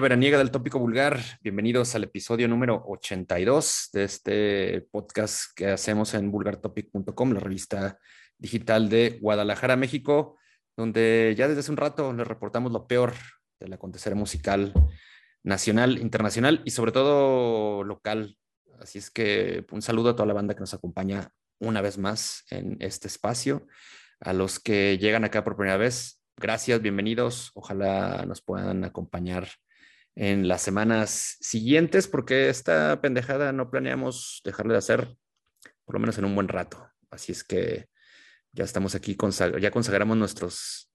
Veraniega 0.00 0.36
del 0.36 0.50
tópico 0.50 0.78
vulgar, 0.78 1.18
bienvenidos 1.40 1.94
al 1.94 2.04
episodio 2.04 2.48
número 2.48 2.82
82 2.86 3.88
de 3.92 4.04
este 4.04 4.86
podcast 4.90 5.52
que 5.54 5.68
hacemos 5.68 6.12
en 6.14 6.30
vulgartopic.com, 6.30 7.32
la 7.32 7.40
revista 7.40 7.98
digital 8.36 8.90
de 8.90 9.18
Guadalajara, 9.22 9.76
México, 9.76 10.38
donde 10.76 11.34
ya 11.36 11.48
desde 11.48 11.60
hace 11.60 11.70
un 11.70 11.78
rato 11.78 12.12
les 12.12 12.26
reportamos 12.26 12.72
lo 12.72 12.86
peor 12.86 13.14
del 13.58 13.72
acontecer 13.72 14.14
musical 14.14 14.74
nacional, 15.42 15.98
internacional 15.98 16.60
y 16.64 16.72
sobre 16.72 16.92
todo 16.92 17.82
local. 17.82 18.36
Así 18.78 18.98
es 18.98 19.10
que 19.10 19.64
un 19.70 19.80
saludo 19.80 20.10
a 20.10 20.16
toda 20.16 20.26
la 20.26 20.34
banda 20.34 20.54
que 20.54 20.60
nos 20.60 20.74
acompaña 20.74 21.30
una 21.58 21.80
vez 21.80 21.96
más 21.96 22.44
en 22.50 22.76
este 22.80 23.08
espacio. 23.08 23.66
A 24.20 24.34
los 24.34 24.60
que 24.60 24.98
llegan 24.98 25.24
acá 25.24 25.42
por 25.42 25.56
primera 25.56 25.78
vez, 25.78 26.22
gracias, 26.36 26.82
bienvenidos. 26.82 27.50
Ojalá 27.54 28.24
nos 28.26 28.42
puedan 28.42 28.84
acompañar 28.84 29.48
en 30.16 30.48
las 30.48 30.62
semanas 30.62 31.36
siguientes, 31.40 32.08
porque 32.08 32.48
esta 32.48 33.00
pendejada 33.00 33.52
no 33.52 33.70
planeamos 33.70 34.40
dejarle 34.44 34.72
de 34.72 34.78
hacer, 34.78 35.16
por 35.84 35.94
lo 35.94 36.00
menos 36.00 36.18
en 36.18 36.24
un 36.24 36.34
buen 36.34 36.48
rato. 36.48 36.90
Así 37.10 37.32
es 37.32 37.44
que 37.44 37.86
ya 38.52 38.64
estamos 38.64 38.94
aquí, 38.94 39.16
ya 39.60 39.70
consagramos 39.70 40.16
nuestros, 40.16 40.90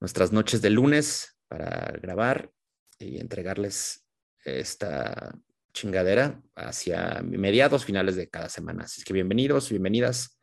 nuestras 0.00 0.32
noches 0.32 0.62
de 0.62 0.70
lunes 0.70 1.36
para 1.48 1.92
grabar 2.00 2.50
y 2.98 3.20
entregarles 3.20 4.06
esta 4.44 5.34
chingadera 5.72 6.40
hacia 6.54 7.20
mediados 7.22 7.84
finales 7.84 8.14
de 8.14 8.28
cada 8.28 8.48
semana. 8.48 8.84
Así 8.84 9.00
es 9.00 9.04
que 9.04 9.12
bienvenidos, 9.12 9.70
bienvenidas 9.70 10.38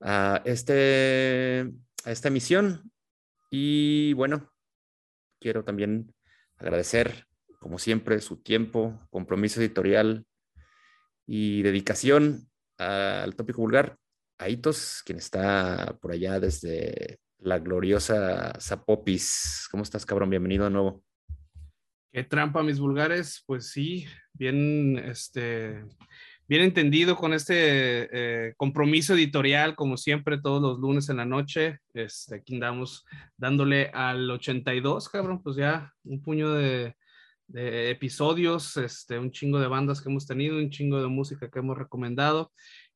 a, 0.00 0.42
este, 0.44 1.70
a 2.04 2.10
esta 2.10 2.28
emisión. 2.28 2.90
Y 3.50 4.14
bueno, 4.14 4.52
quiero 5.40 5.62
también 5.62 6.12
agradecer, 6.56 7.26
como 7.62 7.78
siempre, 7.78 8.20
su 8.20 8.42
tiempo, 8.42 8.98
compromiso 9.08 9.60
editorial 9.60 10.26
y 11.26 11.62
dedicación 11.62 12.48
al 12.76 13.36
tópico 13.36 13.62
vulgar. 13.62 13.96
A 14.38 14.48
Itos, 14.48 15.02
quien 15.06 15.18
está 15.18 15.96
por 16.00 16.10
allá 16.10 16.40
desde 16.40 17.20
la 17.38 17.60
gloriosa 17.60 18.52
Zapopis. 18.60 19.68
¿Cómo 19.70 19.84
estás, 19.84 20.04
cabrón? 20.04 20.30
Bienvenido 20.30 20.64
de 20.64 20.70
nuevo. 20.70 21.04
Qué 22.12 22.24
trampa, 22.24 22.64
mis 22.64 22.80
vulgares. 22.80 23.44
Pues 23.46 23.70
sí, 23.70 24.06
bien, 24.32 24.98
este, 24.98 25.84
bien 26.48 26.62
entendido 26.62 27.14
con 27.14 27.32
este 27.32 28.08
eh, 28.48 28.54
compromiso 28.56 29.14
editorial, 29.14 29.76
como 29.76 29.96
siempre, 29.96 30.40
todos 30.40 30.60
los 30.60 30.80
lunes 30.80 31.08
en 31.08 31.18
la 31.18 31.24
noche. 31.24 31.78
Este, 31.94 32.36
aquí 32.36 32.54
andamos 32.54 33.04
dándole 33.36 33.88
al 33.94 34.28
82, 34.28 35.08
cabrón, 35.08 35.40
pues 35.40 35.54
ya 35.54 35.92
un 36.02 36.20
puño 36.20 36.54
de, 36.54 36.96
de 37.46 37.90
episodios, 37.90 38.76
este, 38.76 39.18
un 39.18 39.30
chingo 39.30 39.60
de 39.60 39.68
bandas 39.68 40.00
que 40.00 40.08
hemos 40.08 40.26
tenido, 40.26 40.58
un 40.58 40.70
chingo 40.70 41.00
de 41.00 41.08
música 41.08 41.50
que 41.50 41.58
hemos 41.58 41.76
recomendado 41.76 42.52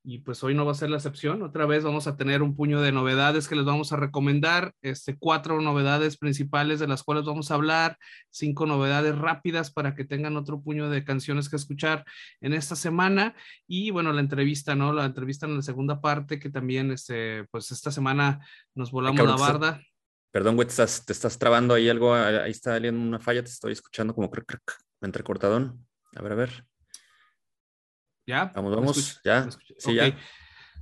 y 0.09 0.19
pues 0.21 0.45
hoy 0.45 0.55
no 0.55 0.65
va 0.65 0.71
a 0.71 0.77
ser 0.77 0.89
la 0.89 0.99
excepción. 0.99 1.43
Otra 1.43 1.67
vez 1.67 1.83
vamos 1.83 2.07
a 2.07 2.17
tener 2.17 2.41
un 2.41 2.55
puño 2.55 2.81
de 2.81 2.93
novedades 2.93 3.49
que 3.49 3.57
les 3.57 3.65
vamos 3.65 3.93
a 3.93 3.97
recomendar, 3.97 4.73
este, 4.81 5.17
cuatro 5.19 5.61
novedades 5.61 6.17
principales 6.17 6.79
de 6.79 6.87
las 6.87 7.03
cuales 7.03 7.25
vamos 7.25 7.51
a 7.51 7.55
hablar, 7.55 7.99
cinco 8.31 8.67
novedades 8.67 9.19
rápidas 9.19 9.73
para 9.73 9.97
que 9.97 10.05
tengan 10.05 10.37
otro 10.37 10.63
puño 10.63 10.89
de 10.91 11.03
canciones 11.03 11.49
que 11.49 11.57
escuchar 11.57 12.05
en 12.41 12.55
esta 12.55 12.77
semana 12.77 13.35
y 13.67 13.91
bueno, 13.91 14.13
la 14.13 14.21
entrevista, 14.21 14.77
¿no? 14.77 14.93
La 14.93 15.07
entrevista 15.07 15.47
en 15.47 15.57
la 15.57 15.63
segunda 15.63 16.01
parte 16.01 16.39
que 16.39 16.51
también, 16.51 16.93
este, 16.93 17.45
pues 17.51 17.73
esta 17.73 17.91
semana 17.91 18.47
nos 18.77 18.93
volamos 18.93 19.27
la 19.27 19.35
barda. 19.35 19.83
Perdón, 20.37 20.55
güey, 20.55 20.67
te 20.67 20.73
estás, 20.73 21.03
te 21.07 21.15
estás 21.15 21.39
trabando 21.39 21.73
ahí 21.73 21.89
algo, 21.89 22.13
ahí 22.15 22.51
está 22.51 22.73
saliendo 22.73 23.01
una 23.01 23.19
falla, 23.19 23.43
te 23.43 23.49
estoy 23.49 23.73
escuchando 23.73 24.15
como 24.15 24.31
crack, 24.31 24.45
crack, 24.45 24.79
entrecortadón. 25.01 25.89
A 26.15 26.21
ver, 26.21 26.33
a 26.33 26.35
ver. 26.35 26.67
¿Ya? 28.27 28.53
Vamos, 28.55 28.77
vamos, 28.77 29.21
ya. 29.25 29.49
Sí, 29.79 29.95
ya. 29.95 30.15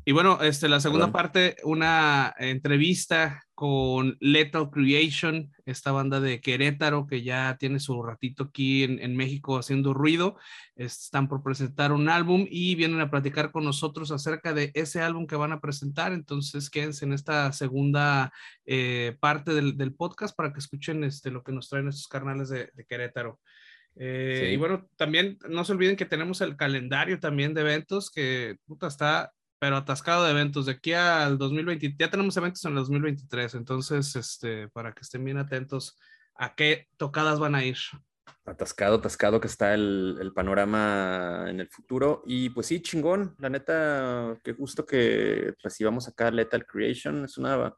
Y 0.06 0.12
bueno, 0.12 0.42
este, 0.42 0.69
la 0.69 0.81
segunda 0.81 1.10
parte, 1.12 1.56
una 1.65 2.34
entrevista 2.38 3.42
con 3.54 4.19
Lethal 4.20 4.69
Creation, 4.70 5.50
esta 5.65 5.92
banda 5.92 6.20
de 6.20 6.42
Querétaro 6.42 7.06
que 7.06 7.22
ya 7.22 7.56
tiene 7.59 7.81
su 7.81 8.03
ratito 8.03 8.44
aquí 8.44 8.82
en, 8.82 9.16
México 9.16 9.56
haciendo 9.56 9.94
ruido. 9.94 10.37
Están 10.76 11.26
por 11.26 11.42
presentar 11.42 11.91
un 11.92 12.10
álbum 12.10 12.47
y 12.50 12.75
vienen 12.75 13.00
a 13.00 13.10
platicar 13.10 13.50
con 13.50 13.65
nosotros 13.65 14.10
acerca 14.10 14.53
de 14.53 14.72
ese 14.75 15.00
álbum 15.00 15.26
que 15.26 15.37
van 15.37 15.53
a 15.53 15.60
presentar. 15.60 16.12
Entonces, 16.12 16.69
quédense 16.69 17.06
en 17.06 17.15
esta 17.15 17.50
segunda 17.53 18.31
eh, 18.66 19.16
parte 19.21 19.54
del, 19.54 19.78
del, 19.78 19.94
podcast 19.94 20.36
para 20.36 20.53
que 20.53 20.59
escuchen 20.59 21.03
este, 21.03 21.31
lo 21.31 21.42
que 21.42 21.53
nos 21.53 21.71
traen 21.71 21.88
estos 21.88 22.09
carnales 22.09 22.50
de, 22.50 22.71
de 22.75 22.84
Querétaro. 22.84 23.41
Eh, 23.97 24.50
y 24.53 24.56
bueno, 24.56 24.88
también 24.97 25.38
no 25.48 25.65
se 25.65 25.72
olviden 25.72 25.97
que 25.97 26.04
tenemos 26.04 26.41
el 26.41 26.56
calendario 26.56 27.21
también 27.21 27.54
de 27.54 27.60
eventos 27.60 28.10
que 28.10 28.56
puta 28.66 28.88
está, 28.88 29.32
pero 29.65 29.79
atascado 29.79 30.25
de 30.25 30.31
eventos. 30.33 30.67
De 30.67 30.73
aquí 30.73 30.93
al 30.93 31.39
2020, 31.39 31.95
ya 31.99 32.11
tenemos 32.11 32.37
eventos 32.37 32.63
en 32.67 32.73
el 32.73 32.77
2023, 32.81 33.55
entonces, 33.55 34.15
este, 34.15 34.69
para 34.69 34.93
que 34.93 35.01
estén 35.01 35.25
bien 35.25 35.39
atentos 35.39 35.99
a 36.35 36.55
qué 36.55 36.89
tocadas 36.99 37.39
van 37.39 37.55
a 37.55 37.65
ir. 37.65 37.79
Atascado, 38.45 38.97
atascado 38.97 39.41
que 39.41 39.47
está 39.47 39.73
el, 39.73 40.19
el 40.21 40.35
panorama 40.35 41.47
en 41.49 41.61
el 41.61 41.69
futuro. 41.71 42.23
Y 42.27 42.51
pues 42.51 42.67
sí, 42.67 42.83
chingón, 42.83 43.35
la 43.39 43.49
neta, 43.49 44.39
qué 44.45 44.53
gusto 44.53 44.85
que 44.85 45.55
recibamos 45.63 46.09
acá 46.09 46.31
Lethal 46.31 46.67
Creation. 46.67 47.25
Es 47.25 47.39
una 47.39 47.75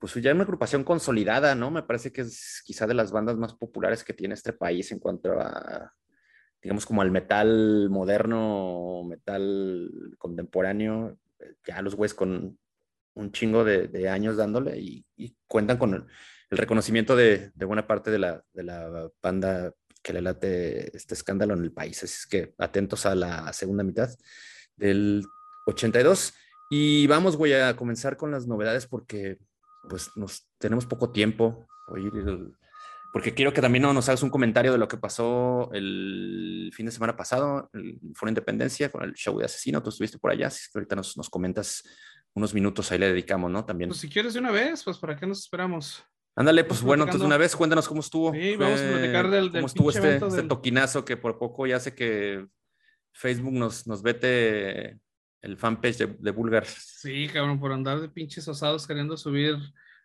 pues 0.00 0.14
ya 0.14 0.32
una 0.32 0.42
agrupación 0.42 0.82
consolidada, 0.82 1.54
¿no? 1.54 1.70
Me 1.70 1.84
parece 1.84 2.10
que 2.10 2.22
es 2.22 2.62
quizá 2.64 2.88
de 2.88 2.94
las 2.94 3.12
bandas 3.12 3.36
más 3.36 3.54
populares 3.54 4.02
que 4.02 4.12
tiene 4.12 4.34
este 4.34 4.52
país 4.52 4.90
en 4.90 4.98
cuanto 4.98 5.38
a, 5.38 5.94
digamos, 6.62 6.86
como 6.86 7.02
al 7.02 7.10
metal 7.10 7.88
moderno, 7.90 9.02
metal 9.04 9.90
contemporáneo. 10.18 11.18
Ya 11.66 11.82
los 11.82 11.94
güeyes 11.94 12.14
con 12.14 12.58
un 13.14 13.32
chingo 13.32 13.64
de, 13.64 14.08
años 14.08 14.36
dándole 14.36 14.78
y, 14.78 15.04
cuentan 15.48 15.76
con 15.76 15.94
el, 15.94 16.06
reconocimiento 16.50 17.16
de, 17.16 17.50
buena 17.56 17.86
parte 17.86 18.10
de 18.10 18.18
la, 18.18 18.44
de 18.52 18.62
la 18.62 19.10
banda 19.22 19.72
que 20.02 20.12
le 20.12 20.20
late 20.20 20.96
este 20.96 21.14
escándalo 21.14 21.54
en 21.54 21.62
el 21.62 21.72
país. 21.72 22.02
Así 22.02 22.14
es 22.14 22.26
que 22.26 22.54
atentos 22.58 23.06
a 23.06 23.14
la 23.14 23.52
segunda 23.52 23.84
mitad 23.84 24.10
del 24.76 25.24
82. 25.66 26.34
Y 26.70 27.06
vamos, 27.06 27.36
voy 27.36 27.52
a 27.52 27.76
comenzar 27.76 28.16
con 28.16 28.30
las 28.30 28.46
novedades 28.46 28.86
porque 28.86 29.38
pues 29.88 30.10
nos 30.16 30.48
tenemos 30.58 30.86
poco 30.86 31.10
tiempo, 31.10 31.66
porque 33.12 33.34
quiero 33.34 33.52
que 33.52 33.60
también 33.60 33.82
nos 33.82 34.08
hagas 34.08 34.22
un 34.22 34.30
comentario 34.30 34.72
de 34.72 34.78
lo 34.78 34.88
que 34.88 34.96
pasó 34.96 35.70
el 35.74 36.72
fin 36.74 36.86
de 36.86 36.92
semana 36.92 37.14
pasado, 37.14 37.70
el 37.74 38.00
Foro 38.14 38.30
Independencia, 38.30 38.90
con 38.90 39.04
el 39.04 39.12
show 39.12 39.38
de 39.38 39.44
Asesino, 39.44 39.82
tú 39.82 39.90
estuviste 39.90 40.18
por 40.18 40.30
allá, 40.30 40.48
si 40.48 40.66
ahorita 40.74 40.96
nos, 40.96 41.16
nos 41.18 41.28
comentas 41.28 41.84
unos 42.32 42.54
minutos, 42.54 42.90
ahí 42.90 42.98
le 42.98 43.08
dedicamos, 43.08 43.50
¿no? 43.50 43.66
También. 43.66 43.90
Pues 43.90 44.00
si 44.00 44.08
quieres 44.08 44.32
de 44.32 44.40
una 44.40 44.50
vez, 44.50 44.82
pues 44.82 44.96
¿para 44.96 45.14
qué 45.14 45.26
nos 45.26 45.40
esperamos? 45.40 46.02
Ándale, 46.34 46.64
pues 46.64 46.80
bueno, 46.80 47.04
entonces 47.04 47.26
una 47.26 47.36
vez 47.36 47.54
cuéntanos 47.54 47.86
cómo 47.86 48.00
estuvo. 48.00 48.32
Sí, 48.32 48.56
vamos 48.56 48.80
a 48.80 48.90
platicar 48.90 49.30
del, 49.30 49.52
cómo 49.52 49.66
estuvo 49.66 49.90
este, 49.90 50.16
este 50.16 50.42
toquinazo 50.44 51.04
que 51.04 51.18
por 51.18 51.38
poco 51.38 51.66
ya 51.66 51.78
sé 51.78 51.94
que 51.94 52.46
Facebook 53.12 53.52
nos, 53.52 53.86
nos 53.86 54.02
vete 54.02 54.98
el 55.42 55.58
fanpage 55.58 55.98
de, 55.98 56.06
de 56.06 56.30
Bulgar. 56.30 56.64
Sí, 56.64 57.28
cabrón, 57.28 57.60
por 57.60 57.72
andar 57.72 58.00
de 58.00 58.08
pinches 58.08 58.48
osados 58.48 58.86
queriendo 58.86 59.18
subir 59.18 59.58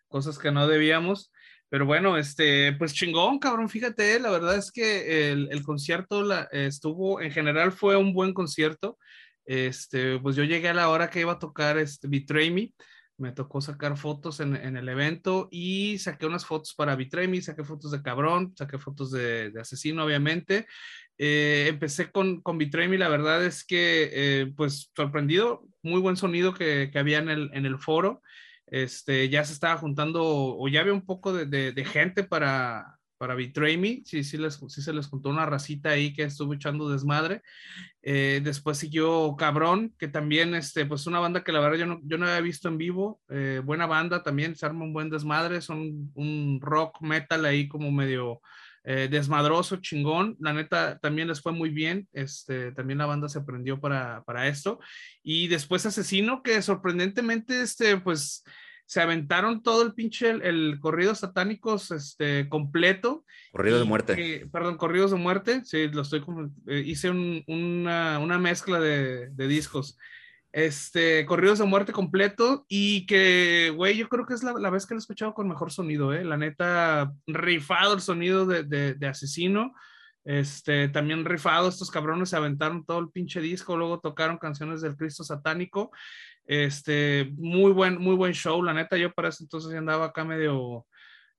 cosas 0.08 0.38
que 0.38 0.50
no 0.50 0.68
debíamos. 0.68 1.32
Pero 1.70 1.84
bueno, 1.84 2.16
este, 2.16 2.72
pues 2.72 2.94
chingón, 2.94 3.38
cabrón, 3.38 3.68
fíjate, 3.68 4.18
la 4.20 4.30
verdad 4.30 4.56
es 4.56 4.72
que 4.72 5.30
el, 5.30 5.48
el 5.50 5.62
concierto 5.62 6.22
la, 6.22 6.48
estuvo, 6.50 7.20
en 7.20 7.30
general 7.30 7.72
fue 7.72 7.96
un 7.96 8.14
buen 8.14 8.32
concierto. 8.32 8.98
Este, 9.44 10.18
pues 10.18 10.36
yo 10.36 10.44
llegué 10.44 10.68
a 10.68 10.74
la 10.74 10.88
hora 10.88 11.10
que 11.10 11.20
iba 11.20 11.32
a 11.32 11.38
tocar 11.38 11.78
este, 11.78 12.08
Betray 12.08 12.50
Me, 12.50 12.72
me 13.18 13.32
tocó 13.32 13.60
sacar 13.60 13.96
fotos 13.96 14.40
en, 14.40 14.56
en, 14.56 14.76
el 14.76 14.88
evento 14.88 15.48
y 15.50 15.98
saqué 15.98 16.26
unas 16.26 16.46
fotos 16.46 16.74
para 16.74 16.96
Betray 16.96 17.28
Me, 17.28 17.42
saqué 17.42 17.64
fotos 17.64 17.90
de 17.90 18.02
cabrón, 18.02 18.54
saqué 18.56 18.78
fotos 18.78 19.10
de, 19.10 19.52
asesino, 19.60 20.04
obviamente. 20.04 20.66
Eh, 21.18 21.66
empecé 21.68 22.10
con, 22.10 22.40
con 22.40 22.56
Betray 22.56 22.88
Me, 22.88 22.96
la 22.96 23.08
verdad 23.08 23.44
es 23.44 23.64
que, 23.64 24.10
eh, 24.12 24.52
pues 24.56 24.90
sorprendido, 24.94 25.64
muy 25.82 26.00
buen 26.00 26.16
sonido 26.16 26.54
que, 26.54 26.90
que 26.90 26.98
había 26.98 27.18
en 27.18 27.28
el, 27.28 27.50
en 27.52 27.66
el 27.66 27.78
foro 27.78 28.22
este, 28.70 29.28
ya 29.28 29.44
se 29.44 29.52
estaba 29.52 29.76
juntando 29.76 30.22
o 30.24 30.68
ya 30.68 30.80
había 30.80 30.92
un 30.92 31.04
poco 31.04 31.32
de, 31.32 31.72
de, 31.72 31.84
gente 31.84 32.24
para, 32.24 32.98
para 33.16 33.34
Betray 33.34 33.76
Me, 33.76 34.02
sí, 34.04 34.22
sí, 34.24 34.36
les, 34.36 34.60
sí 34.68 34.82
se 34.82 34.92
les 34.92 35.06
juntó 35.06 35.30
una 35.30 35.46
racita 35.46 35.90
ahí 35.90 36.12
que 36.12 36.24
estuvo 36.24 36.54
echando 36.54 36.88
desmadre. 36.88 37.42
Eh, 38.02 38.40
después 38.42 38.78
siguió 38.78 39.36
Cabrón, 39.36 39.94
que 39.98 40.08
también, 40.08 40.54
este, 40.54 40.86
pues 40.86 41.06
una 41.06 41.20
banda 41.20 41.44
que 41.44 41.52
la 41.52 41.60
verdad 41.60 41.78
yo 41.78 41.86
no, 41.86 42.00
yo 42.04 42.18
no 42.18 42.26
había 42.26 42.40
visto 42.40 42.68
en 42.68 42.78
vivo, 42.78 43.20
eh, 43.28 43.60
buena 43.64 43.86
banda 43.86 44.22
también, 44.22 44.56
se 44.56 44.66
arma 44.66 44.84
un 44.84 44.92
buen 44.92 45.10
desmadre, 45.10 45.60
son 45.60 46.10
un 46.14 46.58
rock 46.60 47.00
metal 47.00 47.44
ahí 47.44 47.68
como 47.68 47.90
medio 47.90 48.40
eh, 48.84 49.08
desmadroso, 49.10 49.76
chingón. 49.76 50.36
La 50.40 50.52
neta 50.52 50.98
también 50.98 51.28
les 51.28 51.40
fue 51.40 51.52
muy 51.52 51.70
bien. 51.70 52.08
Este, 52.12 52.72
también 52.72 52.98
la 52.98 53.06
banda 53.06 53.28
se 53.28 53.38
aprendió 53.38 53.80
para, 53.80 54.22
para 54.24 54.48
esto. 54.48 54.80
Y 55.22 55.48
después 55.48 55.86
Asesino, 55.86 56.42
que 56.42 56.62
sorprendentemente, 56.62 57.60
este, 57.60 57.98
pues 57.98 58.44
se 58.88 59.02
aventaron 59.02 59.62
todo 59.62 59.82
el 59.82 59.92
pinche, 59.92 60.30
el, 60.30 60.78
corrido 60.80 61.14
satánicos 61.14 61.90
este, 61.90 62.48
completo. 62.48 63.26
Corrido 63.52 63.78
de 63.78 63.84
muerte. 63.84 64.48
perdón, 64.50 64.78
corridos 64.78 65.10
de 65.10 65.18
muerte, 65.18 65.62
sí, 65.66 65.88
lo 65.88 66.00
estoy 66.00 66.22
como, 66.22 66.50
eh, 66.66 66.82
hice 66.86 67.10
una, 67.10 68.18
una, 68.18 68.38
mezcla 68.38 68.80
de, 68.80 69.28
de, 69.28 69.46
discos. 69.46 69.98
Este, 70.50 71.26
corridos 71.26 71.58
de 71.58 71.66
muerte 71.66 71.92
completo 71.92 72.64
y 72.68 73.06
que, 73.06 73.70
güey, 73.76 73.96
yo 73.96 74.08
creo 74.08 74.24
que 74.24 74.34
es 74.34 74.42
la, 74.42 74.54
la, 74.54 74.70
vez 74.70 74.86
que 74.86 74.94
lo 74.94 74.98
he 74.98 75.00
escuchado 75.00 75.34
con 75.34 75.46
mejor 75.46 75.70
sonido, 75.70 76.12
eh, 76.14 76.24
la 76.24 76.38
neta, 76.38 77.12
rifado 77.26 77.94
el 77.94 78.00
sonido 78.00 78.46
de, 78.46 78.62
de, 78.62 78.94
de 78.94 79.06
asesino. 79.06 79.74
Este, 80.24 80.88
también 80.88 81.24
rifado, 81.24 81.68
estos 81.68 81.90
cabrones 81.90 82.30
se 82.30 82.36
aventaron 82.36 82.84
todo 82.84 82.98
el 82.98 83.10
pinche 83.10 83.40
disco, 83.40 83.76
luego 83.76 84.00
tocaron 84.00 84.36
canciones 84.36 84.80
del 84.80 84.96
Cristo 84.96 85.24
satánico 85.24 85.90
este, 86.48 87.30
muy 87.36 87.72
buen, 87.72 88.00
muy 88.00 88.16
buen 88.16 88.32
show, 88.32 88.62
la 88.62 88.72
neta, 88.72 88.96
yo 88.96 89.12
para 89.12 89.28
ese 89.28 89.44
entonces 89.44 89.70
ya 89.70 89.78
andaba 89.78 90.06
acá 90.06 90.24
medio, 90.24 90.86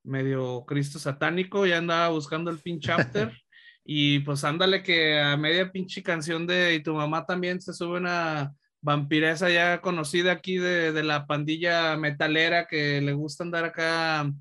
medio 0.03 0.63
Cristo 0.65 0.99
satánico, 0.99 1.65
ya 1.65 1.79
andaba 1.79 2.09
buscando 2.09 2.51
el 2.51 2.59
pin 2.59 2.79
chapter. 2.79 3.33
y 3.83 4.19
pues 4.19 4.43
ándale 4.43 4.83
que 4.83 5.19
a 5.19 5.35
media 5.35 5.71
pinche 5.71 6.03
canción 6.03 6.45
de 6.45 6.75
Y 6.75 6.83
tu 6.83 6.93
mamá 6.93 7.25
también 7.25 7.59
se 7.59 7.73
sube 7.73 7.97
una 7.97 8.53
vampiresa 8.81 9.49
ya 9.49 9.81
conocida 9.81 10.31
aquí 10.33 10.57
de, 10.57 10.91
de 10.91 11.03
la 11.03 11.25
pandilla 11.25 11.97
metalera 11.97 12.67
que 12.67 13.01
le 13.01 13.13
gusta 13.13 13.43
andar 13.43 13.65
acá 13.65 14.31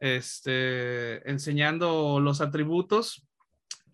este, 0.00 1.28
enseñando 1.30 2.20
los 2.20 2.40
atributos 2.40 3.27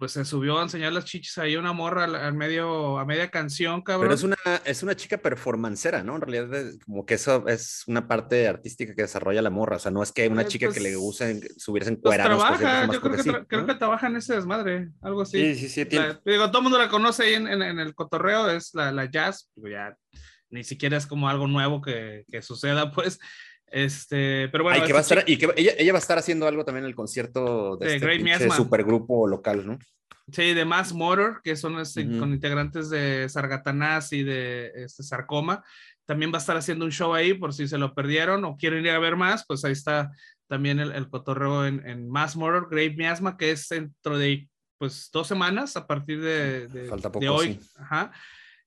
pues 0.05 0.13
se 0.13 0.25
subió 0.27 0.59
a 0.59 0.65
enseñar 0.65 0.93
las 0.93 1.07
chichis 1.07 1.39
ahí 1.39 1.57
una 1.57 1.73
morra 1.73 2.05
al, 2.05 2.35
medio, 2.35 2.99
a 2.99 3.07
media 3.07 3.31
canción, 3.31 3.81
cabrón. 3.81 4.09
Pero 4.09 4.15
es 4.15 4.23
una, 4.23 4.37
es 4.67 4.83
una 4.83 4.95
chica 4.95 5.17
performancera, 5.17 6.03
¿no? 6.03 6.17
En 6.17 6.21
realidad, 6.21 6.75
como 6.85 7.07
que 7.07 7.15
eso 7.15 7.49
es 7.49 7.85
una 7.87 8.07
parte 8.07 8.47
artística 8.47 8.95
que 8.95 9.01
desarrolla 9.01 9.41
la 9.41 9.49
morra. 9.49 9.77
O 9.77 9.79
sea, 9.79 9.91
no 9.91 10.03
es 10.03 10.13
que 10.13 10.29
una 10.29 10.43
eh, 10.43 10.47
chica 10.47 10.71
que 10.71 10.81
le 10.81 10.91
pues, 10.91 10.99
gusta 10.99 11.33
subirse 11.57 11.89
en 11.89 12.03
pues 12.03 12.19
trabaja, 12.19 12.93
yo 12.93 13.01
creo 13.01 13.17
que, 13.17 13.47
creo 13.47 13.65
que 13.65 13.75
trabaja 13.77 14.09
en 14.09 14.17
ese 14.17 14.35
desmadre, 14.35 14.91
algo 15.01 15.23
así. 15.23 15.55
Sí, 15.55 15.71
sí, 15.71 15.87
sí. 15.89 15.99
digo, 16.27 16.49
todo 16.49 16.59
el 16.59 16.65
mundo 16.65 16.79
la 16.79 16.91
conoce 16.91 17.23
ahí 17.23 17.33
en, 17.33 17.47
en, 17.47 17.81
el 17.81 17.95
cotorreo, 17.95 18.51
es 18.51 18.75
la, 18.75 18.93
la 18.93 19.11
jazz. 19.11 19.51
Digo, 19.55 19.69
ya 19.69 19.97
ni 20.51 20.65
siquiera 20.65 20.99
es 20.99 21.07
como 21.07 21.31
algo 21.31 21.47
nuevo 21.47 21.81
que, 21.81 22.27
que 22.31 22.43
suceda, 22.43 22.93
pues. 22.93 23.19
Este, 23.75 24.49
pero 24.51 24.63
bueno. 24.63 24.87
que 24.87 24.93
va 24.93 25.01
a 25.01 25.03
estar, 25.03 25.25
y 25.27 25.37
que 25.37 25.49
ella, 25.57 25.73
ella, 25.77 25.93
va 25.93 25.99
a 25.99 26.01
estar 26.01 26.17
haciendo 26.17 26.47
algo 26.47 26.65
también 26.65 26.85
en 26.85 26.91
el 26.91 26.95
concierto 26.95 27.77
de, 27.77 27.99
de 27.99 28.33
este 28.33 28.51
supergrupo 28.51 29.27
local, 29.27 29.67
¿no? 29.67 29.81
Sí, 30.31 30.55
de 30.55 30.65
Mass 30.65 30.93
Motor, 30.93 31.41
que 31.43 31.57
son 31.57 31.81
este, 31.81 32.05
con 32.21 32.33
integrantes 32.33 32.89
de 32.89 33.29
Sargatanás 33.29 34.13
y 34.13 34.23
de 34.23 34.71
este, 34.77 35.03
Sarcoma. 35.03 35.65
También 36.05 36.31
va 36.33 36.37
a 36.37 36.41
estar 36.41 36.57
haciendo 36.57 36.85
un 36.85 36.93
show 36.93 37.15
ahí 37.15 37.35
por 37.35 37.53
si 37.53 37.67
se 37.67 37.77
lo 37.77 37.95
perdieron 37.95 38.45
o 38.45 38.57
quieren 38.57 38.85
ir 38.87 38.93
a 38.93 39.01
ver 39.01 39.17
más, 39.17 39.45
pues 39.45 39.65
ahí 39.65 39.73
está 39.73 40.13
también 40.47 40.79
el, 40.79 40.93
el 40.93 41.11
cotorreo 41.11 41.67
en, 41.67 41.85
en 41.85 42.09
Mass 42.09 42.37
Motor, 42.37 42.69
Grave 42.71 42.95
Miasma, 42.97 43.37
que 43.37 43.51
es 43.51 43.69
dentro 43.69 44.17
de 44.17 44.49
pues 44.79 45.11
dos 45.13 45.27
semanas 45.27 45.77
a 45.77 45.85
partir 45.85 46.21
de, 46.21 46.69
de, 46.69 46.87
Falta 46.87 47.11
poco, 47.11 47.25
de 47.25 47.29
hoy. 47.29 47.61
Ajá. 47.77 48.13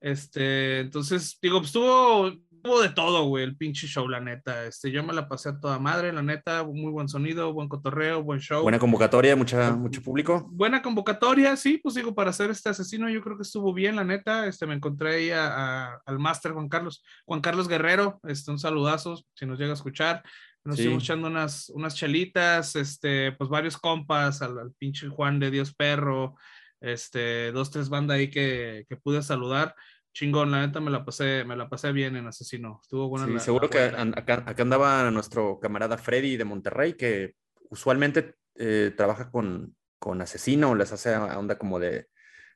Este, 0.01 0.81
entonces, 0.81 1.37
digo, 1.41 1.59
pues 1.59 1.69
estuvo 1.69 2.33
de 2.63 2.89
todo, 2.89 3.25
güey, 3.25 3.43
el 3.43 3.55
pinche 3.55 3.87
show, 3.87 4.07
la 4.07 4.19
neta. 4.19 4.65
Este, 4.65 4.91
yo 4.91 5.03
me 5.03 5.13
la 5.13 5.27
pasé 5.27 5.49
a 5.49 5.59
toda 5.59 5.79
madre, 5.79 6.11
la 6.11 6.21
neta, 6.21 6.63
muy 6.63 6.91
buen 6.91 7.07
sonido, 7.07 7.53
buen 7.53 7.69
cotorreo, 7.69 8.23
buen 8.23 8.39
show. 8.39 8.61
Buena 8.61 8.79
convocatoria, 8.79 9.35
mucha, 9.35 9.71
mucho 9.71 10.01
público. 10.01 10.47
Buena 10.51 10.81
convocatoria, 10.81 11.55
sí, 11.55 11.77
pues 11.77 11.95
digo, 11.95 12.13
para 12.13 12.31
hacer 12.31 12.51
este 12.51 12.69
asesino, 12.69 13.09
yo 13.09 13.21
creo 13.21 13.37
que 13.37 13.43
estuvo 13.43 13.73
bien, 13.73 13.95
la 13.95 14.03
neta. 14.03 14.45
Este, 14.47 14.65
me 14.65 14.75
encontré 14.75 15.15
ahí 15.15 15.31
al 15.31 16.19
máster 16.19 16.51
Juan 16.51 16.69
Carlos, 16.69 17.03
Juan 17.25 17.41
Carlos 17.41 17.67
Guerrero, 17.67 18.19
este, 18.23 18.51
un 18.51 18.59
saludazo, 18.59 19.23
si 19.33 19.45
nos 19.45 19.57
llega 19.57 19.71
a 19.71 19.75
escuchar. 19.75 20.23
Nos 20.63 20.77
estuvimos 20.77 21.03
echando 21.03 21.27
unas, 21.27 21.69
unas 21.69 21.95
chelitas, 21.95 22.75
este, 22.75 23.31
pues 23.31 23.49
varios 23.49 23.77
compas, 23.77 24.41
al, 24.41 24.73
pinche 24.77 25.07
Juan 25.07 25.39
de 25.39 25.49
Dios 25.49 25.73
Perro, 25.73 26.35
este, 26.81 27.51
dos, 27.53 27.71
tres 27.71 27.87
bandas 27.87 28.17
ahí 28.17 28.29
que, 28.29 28.85
que 28.89 28.97
pude 28.97 29.23
saludar 29.23 29.73
chingón, 30.17 30.49
la 30.49 30.65
neta 30.65 30.79
me 30.79 30.89
la 30.89 31.05
pasé, 31.05 31.43
me 31.45 31.55
la 31.55 31.69
pasé 31.69 31.91
bien 31.91 32.15
en 32.15 32.25
Asesino. 32.25 32.79
Estuvo 32.81 33.07
buena. 33.07 33.27
Sí, 33.27 33.39
seguro 33.39 33.69
que 33.69 33.79
acá, 33.83 34.43
andaba 34.57 35.11
nuestro 35.11 35.59
camarada 35.59 35.99
Freddy 35.99 36.37
de 36.37 36.43
Monterrey, 36.43 36.93
que 36.93 37.35
usualmente 37.69 38.33
eh, 38.55 38.93
trabaja 38.97 39.29
con, 39.29 39.75
con 39.99 40.19
Asesino, 40.19 40.73
les 40.73 40.91
hace 40.91 41.15
onda 41.15 41.59
como 41.59 41.77
de, 41.79 42.07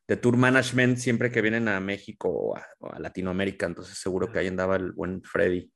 de, 0.07 0.17
tour 0.17 0.37
management 0.37 0.97
siempre 0.97 1.31
que 1.31 1.43
vienen 1.43 1.67
a 1.67 1.79
México 1.79 2.29
o 2.29 2.55
a, 2.57 2.99
Latinoamérica, 2.99 3.67
entonces 3.67 3.95
seguro 3.95 4.31
que 4.31 4.39
ahí 4.39 4.47
andaba 4.47 4.75
el 4.77 4.93
buen 4.93 5.21
Freddy. 5.21 5.71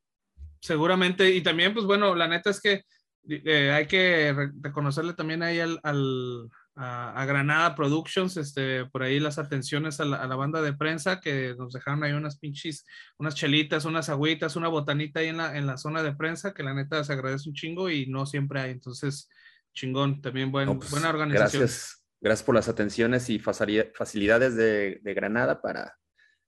Seguramente, 0.60 1.30
y 1.30 1.44
también, 1.44 1.76
pues 1.76 1.86
bueno, 1.86 2.16
la 2.16 2.28
neta 2.28 2.50
es 2.50 2.60
que 2.60 2.82
eh, 3.30 3.72
hay 3.72 3.86
que 3.86 4.36
reconocerle 4.60 5.14
también 5.14 5.44
ahí 5.44 5.60
al, 5.60 6.50
a, 6.76 7.26
Granada 7.26 7.76
Productions, 7.76 8.38
este, 8.38 8.86
por 8.86 9.04
ahí 9.04 9.20
las 9.20 9.38
atenciones 9.38 10.00
a 10.00 10.06
la, 10.06 10.36
banda 10.36 10.62
de 10.62 10.74
prensa 10.74 11.22
que 11.22 11.56
nos 11.58 11.74
dejaron 11.74 12.04
ahí 12.04 12.12
unas 12.12 12.38
pinches, 12.38 12.86
unas 13.18 13.36
chelitas, 13.36 13.86
unas 13.86 14.10
agüitas, 14.10 14.56
una 14.56 14.68
botanita 14.68 15.22
ahí 15.22 15.28
en 15.28 15.38
la, 15.38 15.58
en 15.58 15.68
la 15.68 15.78
zona 15.78 16.04
de 16.04 16.14
prensa, 16.14 16.54
que 16.54 16.64
la 16.64 16.74
neta 16.74 17.04
se 17.04 17.14
agradece 17.14 17.50
un 17.50 17.56
chingo 17.56 17.90
y 17.90 18.08
no 18.08 18.26
siempre 18.26 18.60
hay. 18.60 18.72
Entonces, 18.72 19.30
chingón, 19.74 20.22
también 20.22 20.52
buen, 20.52 20.78
pues, 20.78 20.92
buena 20.92 21.10
organización. 21.10 21.62
Gracias, 21.62 22.06
gracias 22.20 22.46
por 22.46 22.56
las 22.56 22.68
atenciones 22.68 23.30
y 23.30 23.40
facilidades 23.40 24.56
de, 24.56 25.00
de 25.02 25.14
Granada 25.14 25.62
para 25.62 25.96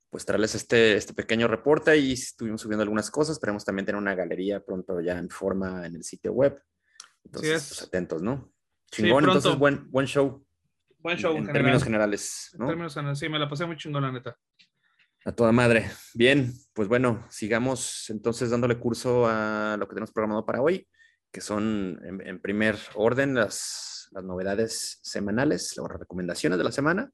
pues 0.10 0.26
traerles 0.26 0.56
este, 0.56 0.96
este 0.96 1.14
pequeño 1.14 1.48
reporte 1.48 1.98
y 1.98 2.14
estuvimos 2.14 2.62
subiendo 2.62 2.84
algunas 2.84 3.12
cosas. 3.12 3.36
Esperemos 3.36 3.66
también 3.66 3.86
tener 3.86 4.02
una 4.02 4.16
galería 4.16 4.64
pronto 4.64 5.00
ya 5.02 5.18
en 5.18 5.30
forma 5.30 5.86
en 5.86 5.96
el 5.96 6.04
sitio 6.04 6.32
web. 6.34 6.62
Entonces, 7.24 7.68
pues, 7.68 7.82
atentos, 7.84 8.22
¿no? 8.22 8.54
Chingón, 8.92 9.25
entonces 9.25 9.57
buen, 9.57 9.89
buen 9.92 10.07
show. 10.07 10.45
Buen 11.00 11.18
show. 11.18 11.36
En, 11.36 11.51
términos 11.51 11.84
generales. 11.84 12.50
En 12.60 12.68
términos 12.68 12.94
generales, 12.94 13.19
sí, 13.19 13.30
me 13.30 13.39
la 13.39 13.50
pasé 13.50 13.66
muy 13.66 13.78
chingón, 13.78 14.04
la 14.04 14.12
neta. 14.12 14.38
A 15.25 15.31
toda 15.34 15.51
madre. 15.51 15.92
Bien, 16.13 16.54
pues 16.74 16.88
bueno, 16.88 17.25
sigamos 17.30 18.10
entonces 18.10 18.50
dándole 18.50 18.80
curso 18.80 19.28
a 19.28 19.75
lo 19.78 19.88
que 19.88 19.94
tenemos 19.94 20.12
programado 20.12 20.45
para 20.45 20.62
hoy, 20.62 20.88
que 21.31 21.42
son 21.42 22.00
en, 22.04 22.40
primer 22.40 22.78
orden 22.95 23.35
las, 23.35 24.07
las, 24.12 24.23
novedades 24.23 25.00
semanales, 25.04 25.76
las 25.78 26.00
recomendaciones 26.00 26.57
de 26.57 26.64
la 26.64 26.71
semana. 26.71 27.12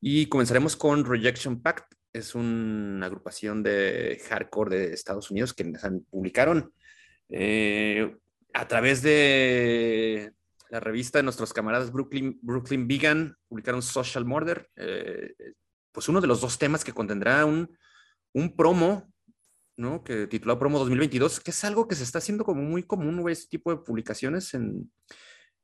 Y 0.00 0.26
comenzaremos 0.26 0.76
con 0.76 1.04
Rejection 1.04 1.60
Pact. 1.60 1.94
Es 2.12 2.34
una 2.34 3.06
agrupación 3.06 3.62
de 3.62 4.22
hardcore 4.28 4.76
de 4.76 4.94
Estados 4.94 5.30
Unidos 5.30 5.52
que 5.52 5.70
publicaron 6.10 6.72
eh, 7.28 8.16
a 8.54 8.68
través 8.68 9.02
de 9.02 10.32
la 10.70 10.80
revista 10.80 11.18
de 11.18 11.22
nuestros 11.22 11.52
camaradas 11.52 11.92
Brooklyn, 11.92 12.38
Brooklyn 12.42 12.86
Vegan 12.86 13.36
publicaron 13.48 13.82
Social 13.82 14.24
Murder, 14.24 14.68
eh, 14.76 15.34
pues 15.92 16.08
uno 16.08 16.20
de 16.20 16.26
los 16.26 16.40
dos 16.40 16.58
temas 16.58 16.84
que 16.84 16.92
contendrá 16.92 17.44
un, 17.44 17.76
un 18.32 18.54
promo, 18.54 19.10
¿no? 19.76 20.04
Que 20.04 20.26
titulado 20.26 20.58
Promo 20.58 20.78
2022, 20.78 21.40
que 21.40 21.50
es 21.50 21.64
algo 21.64 21.88
que 21.88 21.94
se 21.94 22.02
está 22.02 22.18
haciendo 22.18 22.44
como 22.44 22.62
muy 22.62 22.82
común, 22.82 23.20
güey, 23.20 23.32
este 23.32 23.48
tipo 23.48 23.70
de 23.70 23.78
publicaciones 23.78 24.52
en, 24.54 24.90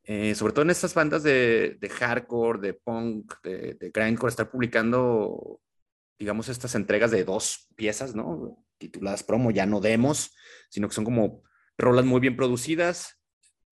eh, 0.05 0.35
sobre 0.35 0.53
todo 0.53 0.63
en 0.63 0.71
estas 0.71 0.95
bandas 0.95 1.23
de, 1.23 1.79
hardcore, 1.99 2.61
de 2.61 2.75
punk, 2.75 3.35
de, 3.43 3.75
de, 3.75 3.91
grindcore, 3.91 4.31
estar 4.31 4.51
publicando, 4.51 5.61
digamos, 6.19 6.49
estas 6.49 6.75
entregas 6.75 7.11
de 7.11 7.25
dos 7.25 7.69
piezas, 7.75 8.15
¿no? 8.15 8.65
Tituladas 8.79 9.23
promo, 9.23 9.51
ya 9.51 9.67
no 9.67 9.81
demos, 9.81 10.35
sino 10.69 10.89
que 10.89 10.95
son 10.95 11.05
como 11.05 11.43
rolas 11.79 12.05
muy 12.05 12.21
bien 12.21 12.37
producidas, 12.37 13.19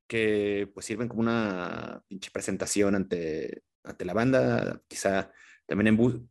que 0.06 0.70
pues 0.74 0.86
sirven 0.86 1.08
como 1.08 1.20
una 1.22 2.02
pinche 2.08 2.30
presentación 2.30 2.94
ante, 2.94 3.62
ante 3.84 4.04
la 4.04 4.14
banda, 4.14 4.80
quizá 4.88 5.30
también 5.66 5.96
en 5.98 6.28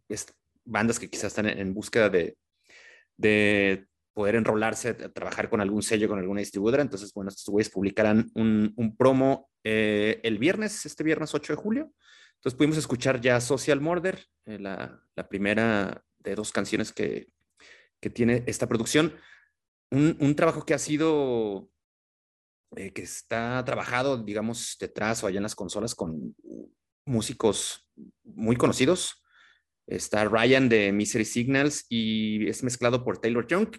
bandas 0.65 0.99
que 0.99 1.09
quizás 1.09 1.25
están 1.25 1.47
en, 1.47 1.73
búsqueda 1.73 2.09
de, 2.09 2.37
de 3.17 3.87
poder 4.13 4.35
enrolarse, 4.35 4.93
trabajar 4.93 5.49
con 5.49 5.61
algún 5.61 5.81
sello, 5.81 6.07
con 6.07 6.19
alguna 6.19 6.41
distribuidora. 6.41 6.83
Entonces, 6.83 7.13
bueno, 7.13 7.29
estos 7.29 7.49
güeyes 7.49 7.69
publicarán 7.69 8.29
un, 8.35 8.73
un 8.75 8.95
promo 8.95 9.49
eh, 9.63 10.19
el 10.23 10.37
viernes, 10.37 10.85
este 10.85 11.03
viernes 11.03 11.33
8 11.33 11.53
de 11.53 11.57
julio. 11.57 11.93
Entonces 12.35 12.57
pudimos 12.57 12.77
escuchar 12.77 13.21
ya 13.21 13.39
Social 13.39 13.79
Murder, 13.81 14.25
eh, 14.45 14.59
la, 14.59 15.01
la, 15.15 15.29
primera 15.29 16.03
de 16.19 16.35
dos 16.35 16.51
canciones 16.51 16.91
que, 16.91 17.27
que 17.99 18.09
tiene 18.09 18.43
esta 18.47 18.67
producción. 18.67 19.15
Un, 19.91 20.17
un, 20.19 20.35
trabajo 20.35 20.65
que 20.65 20.73
ha 20.73 20.79
sido 20.79 21.70
eh, 22.75 22.91
que 22.93 23.03
está 23.03 23.63
trabajado, 23.65 24.17
digamos, 24.23 24.77
detrás 24.79 25.23
o 25.23 25.27
allá 25.27 25.37
en 25.37 25.43
las 25.43 25.55
consolas 25.55 25.95
con 25.95 26.35
músicos 27.05 27.87
muy 28.23 28.55
conocidos. 28.55 29.21
Está 29.87 30.23
Ryan 30.25 30.69
de 30.69 30.91
Misery 30.91 31.25
Signals 31.25 31.85
y 31.89 32.47
es 32.47 32.63
mezclado 32.63 33.03
por 33.03 33.17
Taylor 33.17 33.45
Young, 33.47 33.75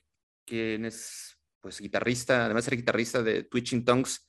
quien 0.46 0.84
es 0.84 1.38
pues 1.60 1.80
guitarrista, 1.80 2.44
además 2.44 2.64
de 2.64 2.70
ser 2.70 2.78
guitarrista 2.78 3.22
de 3.22 3.44
Twitching 3.44 3.84
Tongues, 3.84 4.26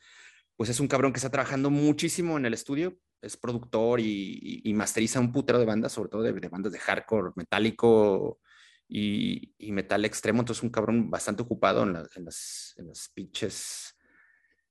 pues 0.55 0.69
es 0.69 0.79
un 0.79 0.87
cabrón 0.87 1.11
que 1.11 1.17
está 1.17 1.31
trabajando 1.31 1.69
muchísimo 1.69 2.37
en 2.37 2.45
el 2.45 2.53
estudio, 2.53 2.97
es 3.21 3.37
productor 3.37 3.99
y, 3.99 4.71
masteriza 4.75 5.19
un 5.19 5.31
putero 5.31 5.57
de 5.57 5.65
bandas, 5.65 5.93
sobre 5.93 6.09
todo 6.09 6.21
de, 6.21 6.31
bandas 6.49 6.71
de 6.71 6.79
hardcore 6.79 7.31
metálico 7.35 8.39
y, 8.87 9.55
metal 9.71 10.05
extremo, 10.05 10.41
entonces 10.41 10.63
un 10.63 10.69
cabrón 10.69 11.09
bastante 11.09 11.41
ocupado 11.41 11.83
en, 11.83 11.93
las, 11.93 12.73
en 12.77 12.87
las 12.87 13.09
pinches, 13.13 13.92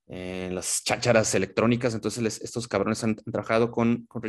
en 0.07 0.53
las 0.55 0.83
chácharas 0.83 1.33
electrónicas, 1.35 1.93
entonces 1.93 2.41
estos 2.41 2.67
cabrones 2.67 3.03
han, 3.03 3.15
trabajado 3.15 3.71
con, 3.71 4.05
con 4.07 4.21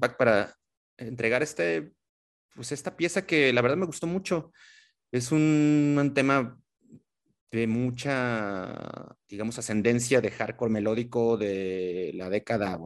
Pack 0.00 0.16
para 0.16 0.54
entregar 0.96 1.42
este, 1.42 1.92
pues 2.54 2.72
esta 2.72 2.96
pieza 2.96 3.26
que 3.26 3.52
la 3.52 3.62
verdad 3.62 3.76
me 3.76 3.86
gustó 3.86 4.06
mucho. 4.06 4.52
Es 5.12 5.30
un, 5.30 6.12
tema 6.14 6.58
de 7.52 7.66
mucha, 7.66 9.16
digamos, 9.28 9.58
ascendencia 9.58 10.20
de 10.20 10.30
hardcore 10.30 10.72
melódico 10.72 11.36
de 11.36 12.12
la 12.14 12.28
década, 12.28 12.78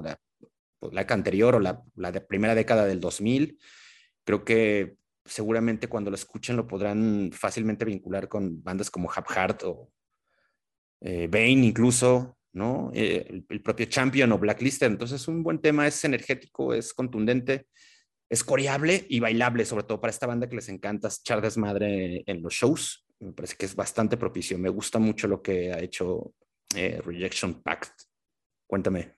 la, 0.81 1.07
anterior 1.09 1.55
o 1.55 1.61
la, 1.61 1.83
primera 2.29 2.55
década 2.55 2.85
del 2.85 3.01
2000. 3.01 3.59
Creo 4.25 4.45
que 4.45 4.97
seguramente 5.25 5.89
cuando 5.89 6.11
lo 6.11 6.17
escuchen 6.17 6.57
lo 6.57 6.67
podrán 6.67 7.31
fácilmente 7.33 7.85
vincular 7.85 8.29
con 8.29 8.63
bandas 8.63 8.91
como 8.91 9.11
Hap 9.11 9.29
Heart 9.31 9.63
o 9.65 9.91
eh, 11.01 11.29
Bane 11.31 11.67
incluso, 11.67 12.37
¿no? 12.53 12.91
Eh, 12.95 13.43
el, 13.49 13.63
propio 13.63 13.87
Champion 13.87 14.33
o 14.33 14.39
Blacklisted. 14.39 14.87
Entonces, 14.87 15.27
un 15.29 15.43
buen 15.43 15.61
tema, 15.61 15.87
es 15.87 16.05
energético, 16.05 16.75
es 16.75 16.93
contundente, 16.93 17.67
es 18.29 18.45
coreable 18.45 19.07
y 19.09 19.21
bailable, 19.21 19.65
sobre 19.65 19.85
todo 19.85 20.01
para 20.01 20.11
esta 20.11 20.27
banda 20.27 20.49
que 20.49 20.57
les 20.57 20.69
encanta 20.69 21.09
echar 21.09 21.41
desmadre 21.41 22.23
en 22.27 22.43
los 22.43 22.55
shows. 22.55 23.07
Me 23.19 23.33
parece 23.33 23.57
que 23.57 23.67
es 23.67 23.75
bastante 23.75 24.17
propicio. 24.17 24.59
Me 24.59 24.69
gusta 24.69 24.99
mucho 24.99 25.27
lo 25.29 25.43
que 25.43 25.73
ha 25.73 25.81
hecho 25.81 26.35
eh, 26.75 27.01
Rejection 27.05 27.63
Pact. 27.63 28.03
Cuéntame. 28.67 29.17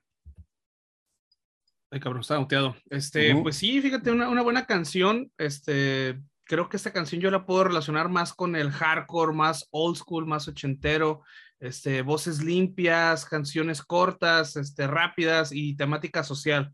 Ay, 1.91 2.01
cabrón, 2.01 2.23
está 2.23 2.41
muteado. 2.41 2.75
Este, 2.89 3.35
pues 3.43 3.57
sí, 3.57 3.81
fíjate, 3.83 4.11
una, 4.11 4.31
una, 4.31 4.41
buena 4.41 4.65
canción. 4.65 5.31
Este, 5.37 6.19
creo 6.45 6.71
que 6.71 6.79
esta 6.79 6.93
canción 6.93 7.21
yo 7.21 7.31
la 7.31 7.45
puedo 7.45 7.65
relacionar 7.65 8.09
más 8.09 8.33
con 8.33 8.57
el 8.57 8.71
hardcore, 8.71 9.35
más 9.35 9.69
old 9.71 9.97
school, 9.97 10.27
más 10.27 10.49
ochentero. 10.49 11.23
Este, 11.63 12.03
voces 12.03 12.43
limpias, 12.43 13.25
canciones 13.25 13.83
cortas, 13.83 14.57
este, 14.57 14.89
rápidas 14.89 15.53
y 15.53 15.77
temática 15.77 16.25
social. 16.25 16.73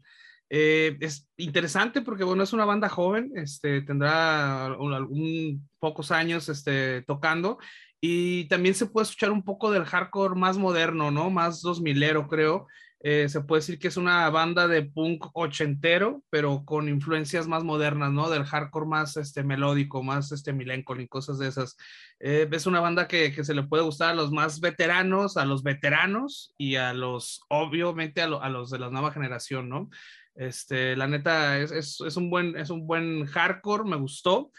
Eh, 0.48 0.96
es 1.00 1.28
interesante 1.36 2.00
porque, 2.00 2.24
bueno, 2.24 2.42
es 2.42 2.54
una 2.54 2.64
banda 2.64 2.88
joven, 2.88 3.30
este, 3.34 3.82
tendrá 3.82 4.64
algún, 4.64 5.68
pocos 5.78 6.10
años 6.10 6.48
este, 6.48 7.02
tocando 7.02 7.58
y 8.00 8.48
también 8.48 8.74
se 8.74 8.86
puede 8.86 9.04
escuchar 9.04 9.30
un 9.30 9.42
poco 9.42 9.70
del 9.70 9.84
hardcore 9.84 10.36
más 10.36 10.56
moderno, 10.56 11.10
¿no? 11.10 11.28
Más 11.28 11.62
2000ero, 11.62 12.26
creo. 12.26 12.66
Eh, 13.00 13.28
se 13.28 13.42
puede 13.42 13.60
decir 13.60 13.78
que 13.78 13.88
es 13.88 13.96
una 13.96 14.28
banda 14.30 14.66
de 14.66 14.82
punk 14.82 15.26
ochentero, 15.34 16.22
pero 16.30 16.64
con 16.64 16.88
influencias 16.88 17.46
más 17.46 17.62
modernas, 17.62 18.12
¿no? 18.12 18.28
Del 18.28 18.44
hardcore 18.44 18.86
más 18.86 19.16
este, 19.16 19.44
melódico, 19.44 20.02
más 20.02 20.32
este, 20.32 20.52
y 20.52 21.08
cosas 21.08 21.38
de 21.38 21.46
esas. 21.46 21.76
Eh, 22.18 22.48
es 22.50 22.66
una 22.66 22.80
banda 22.80 23.06
que, 23.06 23.32
que, 23.32 23.44
se 23.44 23.54
le 23.54 23.62
puede 23.62 23.84
gustar 23.84 24.10
a 24.10 24.14
los 24.14 24.32
más 24.32 24.60
veteranos, 24.60 25.36
a 25.36 25.44
los 25.44 25.62
veteranos 25.62 26.54
y 26.58 26.74
a 26.74 26.92
los, 26.92 27.42
obviamente, 27.48 28.20
a, 28.20 28.24
a 28.24 28.48
los 28.48 28.70
de 28.70 28.80
la 28.80 28.90
nueva 28.90 29.12
generación, 29.12 29.68
¿no? 29.68 29.90
Este, 30.34 30.94
la 30.94 31.08
neta, 31.08 31.58
es, 31.58 32.00
es, 32.00 32.16
un 32.16 32.30
buen, 32.30 32.56
es 32.56 32.70
un 32.70 32.86
buen 32.86 33.26
hardcore, 33.26 33.84
me 33.84 33.96
gustó. 33.96 34.52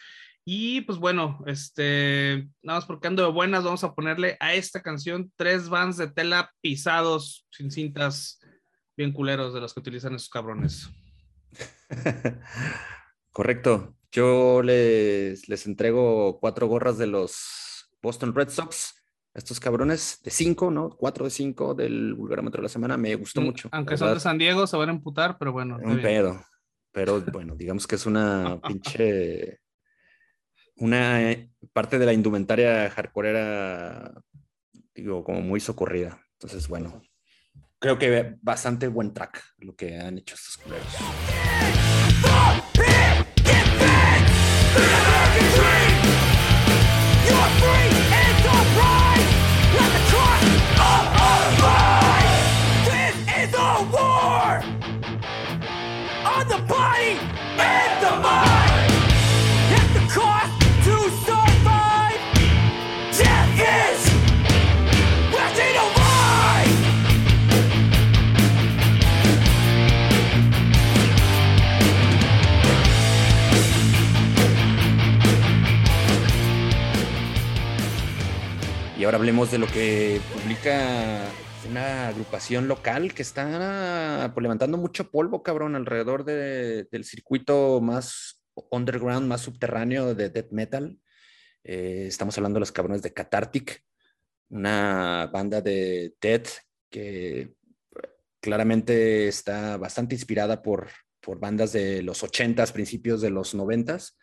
Y 0.51 0.81
pues 0.81 0.97
bueno, 0.97 1.43
este, 1.45 2.49
nada 2.63 2.79
más 2.79 2.85
porque 2.87 3.07
ando 3.07 3.23
de 3.23 3.31
buenas, 3.31 3.63
vamos 3.63 3.83
a 3.83 3.93
ponerle 3.93 4.35
a 4.39 4.55
esta 4.55 4.81
canción 4.81 5.31
tres 5.35 5.69
bands 5.69 5.97
de 5.97 6.07
tela 6.07 6.51
pisados, 6.59 7.45
sin 7.51 7.69
cintas, 7.69 8.39
bien 8.97 9.13
culeros 9.13 9.53
de 9.53 9.61
los 9.61 9.75
que 9.75 9.81
utilizan 9.81 10.15
esos 10.15 10.27
cabrones. 10.27 10.89
Correcto. 13.31 13.95
Yo 14.11 14.63
les, 14.63 15.47
les 15.47 15.67
entrego 15.67 16.39
cuatro 16.39 16.65
gorras 16.65 16.97
de 16.97 17.05
los 17.05 17.87
Boston 18.01 18.33
Red 18.33 18.49
Sox. 18.49 18.95
Estos 19.35 19.59
cabrones 19.59 20.19
de 20.23 20.31
cinco, 20.31 20.71
¿no? 20.71 20.89
Cuatro 20.89 21.25
de 21.25 21.29
cinco 21.29 21.75
del 21.75 22.15
vulgarómetro 22.15 22.59
de 22.59 22.63
la 22.63 22.69
semana. 22.69 22.97
Me 22.97 23.13
gustó 23.13 23.41
mm, 23.41 23.45
mucho. 23.45 23.69
Aunque 23.71 23.97
son 23.97 24.15
de 24.15 24.19
San 24.19 24.39
Diego, 24.39 24.65
se 24.65 24.77
van 24.77 24.89
a 24.89 24.93
emputar, 24.93 25.37
pero 25.37 25.51
bueno. 25.51 25.77
Un 25.79 26.01
pedo. 26.01 26.43
Pero 26.91 27.21
bueno, 27.21 27.55
digamos 27.55 27.85
que 27.85 27.93
es 27.93 28.07
una 28.07 28.59
pinche 28.67 29.59
una 30.79 31.31
eh, 31.31 31.49
parte 31.73 31.99
de 31.99 32.05
la 32.05 32.13
indumentaria 32.13 32.89
hardcoreera, 32.89 34.13
digo, 34.93 35.23
como 35.23 35.41
muy 35.41 35.59
socorrida. 35.59 36.21
Entonces, 36.33 36.67
bueno, 36.67 37.01
creo 37.79 37.97
que 37.97 38.35
bastante 38.41 38.87
buen 38.87 39.13
track 39.13 39.43
lo 39.57 39.75
que 39.75 39.97
han 39.97 40.17
hecho 40.17 40.35
estos 40.35 40.57
culeros. 40.57 40.87
Y 78.99 79.05
ahora 79.05 79.17
hablemos 79.17 79.49
de 79.49 79.59
lo 79.59 79.67
que 79.67 80.19
publica 80.33 81.21
una 81.69 82.09
agrupación 82.09 82.67
local 82.67 83.13
que 83.13 83.21
está 83.21 84.29
pues, 84.33 84.43
levantando 84.43 84.77
mucho 84.77 85.09
polvo, 85.09 85.41
cabrón, 85.41 85.77
alrededor 85.77 86.25
del 86.25 87.05
circuito 87.05 87.79
más 87.79 88.43
underground, 88.71 89.25
más 89.25 89.39
subterráneo 89.39 90.15
de 90.15 90.29
death 90.29 90.51
metal. 90.51 90.99
Eh, 91.63 92.07
estamos 92.09 92.37
hablando 92.37 92.57
de 92.57 92.59
los 92.59 92.73
cabrones 92.73 93.01
de 93.01 93.13
Cathartic, 93.13 93.85
una 94.49 95.29
banda 95.31 95.61
de 95.61 96.13
death 96.19 96.49
que 96.89 97.53
claramente 98.41 99.29
está 99.29 99.77
bastante 99.77 100.13
inspirada 100.13 100.61
por, 100.61 100.89
por 101.21 101.39
bandas 101.39 101.71
de 101.71 102.03
los 102.03 102.21
80s, 102.21 102.73
principios 102.73 103.21
de 103.21 103.29
los 103.29 103.55
90s. 103.55 104.17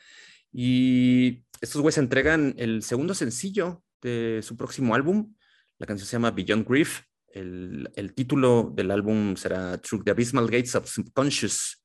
Y 0.52 1.46
estos 1.62 1.80
güeyes 1.80 1.96
entregan 1.96 2.54
el 2.58 2.82
segundo 2.82 3.14
sencillo 3.14 3.82
de 4.02 4.40
su 4.42 4.56
próximo 4.56 4.94
álbum. 4.94 5.34
La 5.78 5.86
canción 5.86 6.06
se 6.06 6.12
llama 6.12 6.30
Beyond 6.30 6.66
Grief. 6.68 7.02
El, 7.28 7.90
el 7.94 8.14
título 8.14 8.72
del 8.74 8.90
álbum 8.90 9.36
será 9.36 9.78
Through 9.78 10.04
the 10.04 10.10
Abysmal 10.12 10.46
Gates 10.46 10.74
of 10.74 10.88
Subconscious. 10.88 11.84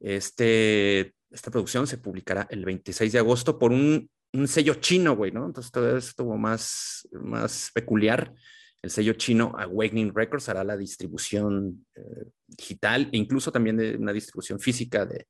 Este, 0.00 1.14
esta 1.30 1.50
producción 1.50 1.86
se 1.86 1.98
publicará 1.98 2.46
el 2.50 2.64
26 2.64 3.12
de 3.12 3.18
agosto 3.18 3.58
por 3.58 3.72
un, 3.72 4.08
un 4.32 4.48
sello 4.48 4.74
chino, 4.74 5.16
güey, 5.16 5.32
¿no? 5.32 5.46
Entonces 5.46 5.72
todo 5.72 5.96
esto 5.96 6.24
más, 6.36 7.08
más 7.12 7.70
peculiar. 7.74 8.34
El 8.82 8.90
sello 8.90 9.14
chino 9.14 9.52
Awakening 9.58 10.14
Records 10.14 10.48
hará 10.48 10.62
la 10.62 10.76
distribución 10.76 11.86
eh, 11.94 12.26
digital 12.46 13.08
e 13.12 13.16
incluso 13.16 13.50
también 13.50 13.76
de 13.76 13.96
una 13.96 14.12
distribución 14.12 14.60
física 14.60 15.04
de, 15.06 15.26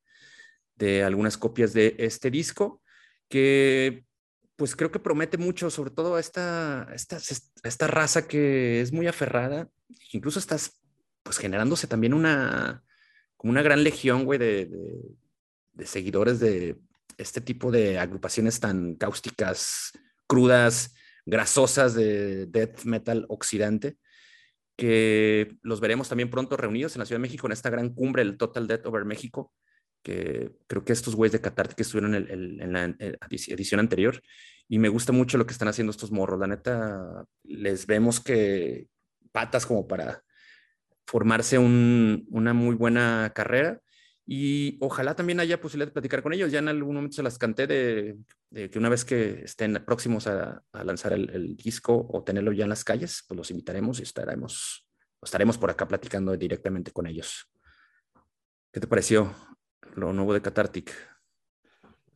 de 0.74 1.02
algunas 1.02 1.38
copias 1.38 1.72
de 1.72 1.94
este 1.98 2.30
disco 2.30 2.82
que 3.28 4.04
pues 4.56 4.74
creo 4.74 4.90
que 4.90 4.98
promete 4.98 5.36
mucho, 5.36 5.70
sobre 5.70 5.90
todo 5.90 6.16
a 6.16 6.20
esta, 6.20 6.88
esta, 6.94 7.18
esta 7.62 7.86
raza 7.86 8.26
que 8.26 8.80
es 8.80 8.92
muy 8.92 9.06
aferrada, 9.06 9.68
incluso 10.12 10.38
estás 10.38 10.80
pues 11.22 11.38
generándose 11.38 11.86
también 11.86 12.14
una, 12.14 12.82
como 13.36 13.50
una 13.50 13.62
gran 13.62 13.84
legión, 13.84 14.24
güey, 14.24 14.38
de, 14.38 14.70
de, 15.74 15.86
seguidores 15.86 16.40
de 16.40 16.78
este 17.18 17.40
tipo 17.40 17.70
de 17.70 17.98
agrupaciones 17.98 18.60
tan 18.60 18.94
cáusticas, 18.94 19.92
crudas, 20.26 20.94
grasosas 21.26 21.94
de 21.94 22.46
death 22.46 22.84
metal 22.84 23.26
oxidante, 23.28 23.98
que 24.76 25.56
los 25.62 25.80
veremos 25.80 26.08
también 26.08 26.30
pronto 26.30 26.56
reunidos 26.56 26.94
en 26.94 27.00
la 27.00 27.06
Ciudad 27.06 27.18
de 27.18 27.28
México 27.28 27.46
en 27.46 27.52
esta 27.52 27.70
gran 27.70 27.90
cumbre, 27.92 28.22
el 28.22 28.36
Total 28.36 28.66
Death 28.66 28.86
Over 28.86 29.04
México, 29.04 29.52
creo 30.66 30.84
que 30.84 30.92
estos 30.92 31.16
güeyes 31.16 31.32
de 31.32 31.40
Qatar 31.40 31.74
que 31.74 31.82
estuvieron 31.82 32.14
en, 32.14 32.72
la 32.72 32.94
edición 33.28 33.80
anterior 33.80 34.22
y 34.68 34.78
me 34.78 34.88
gusta 34.88 35.12
mucho 35.12 35.38
lo 35.38 35.46
que 35.46 35.52
están 35.52 35.68
haciendo 35.68 35.90
estos 35.90 36.12
morros. 36.12 36.38
La 36.38 36.46
neta, 36.46 37.24
les 37.44 37.86
vemos 37.86 38.20
que 38.20 38.88
patas 39.32 39.66
como 39.66 39.86
para 39.86 40.22
formarse 41.06 41.58
una 41.58 42.52
muy 42.52 42.74
buena 42.74 43.32
carrera 43.34 43.80
y 44.28 44.76
ojalá 44.80 45.14
también 45.14 45.38
haya 45.38 45.60
posibilidad 45.60 45.86
de 45.86 45.92
platicar 45.92 46.22
con 46.22 46.32
ellos. 46.32 46.50
Ya 46.50 46.58
en 46.58 46.68
algún 46.68 46.96
momento 46.96 47.16
se 47.16 47.22
las 47.22 47.38
canté 47.38 47.66
de, 47.66 48.18
que 48.70 48.78
una 48.78 48.88
vez 48.88 49.04
que 49.04 49.42
estén 49.44 49.74
próximos 49.84 50.26
a, 50.26 50.62
lanzar 50.72 51.12
el, 51.12 51.56
disco 51.56 52.06
o 52.10 52.24
tenerlo 52.24 52.52
ya 52.52 52.64
en 52.64 52.70
las 52.70 52.82
calles, 52.82 53.24
pues 53.28 53.36
los 53.36 53.50
invitaremos 53.52 54.00
y 54.00 54.02
estaremos, 54.02 54.86
estaremos 55.22 55.58
por 55.58 55.70
acá 55.70 55.86
platicando 55.86 56.36
directamente 56.36 56.90
con 56.90 57.06
ellos. 57.06 57.48
¿Qué 58.72 58.80
te 58.80 58.88
pareció? 58.88 59.34
Lo 59.96 60.12
nuevo 60.12 60.34
de 60.34 60.42
Cathartic. 60.42 60.92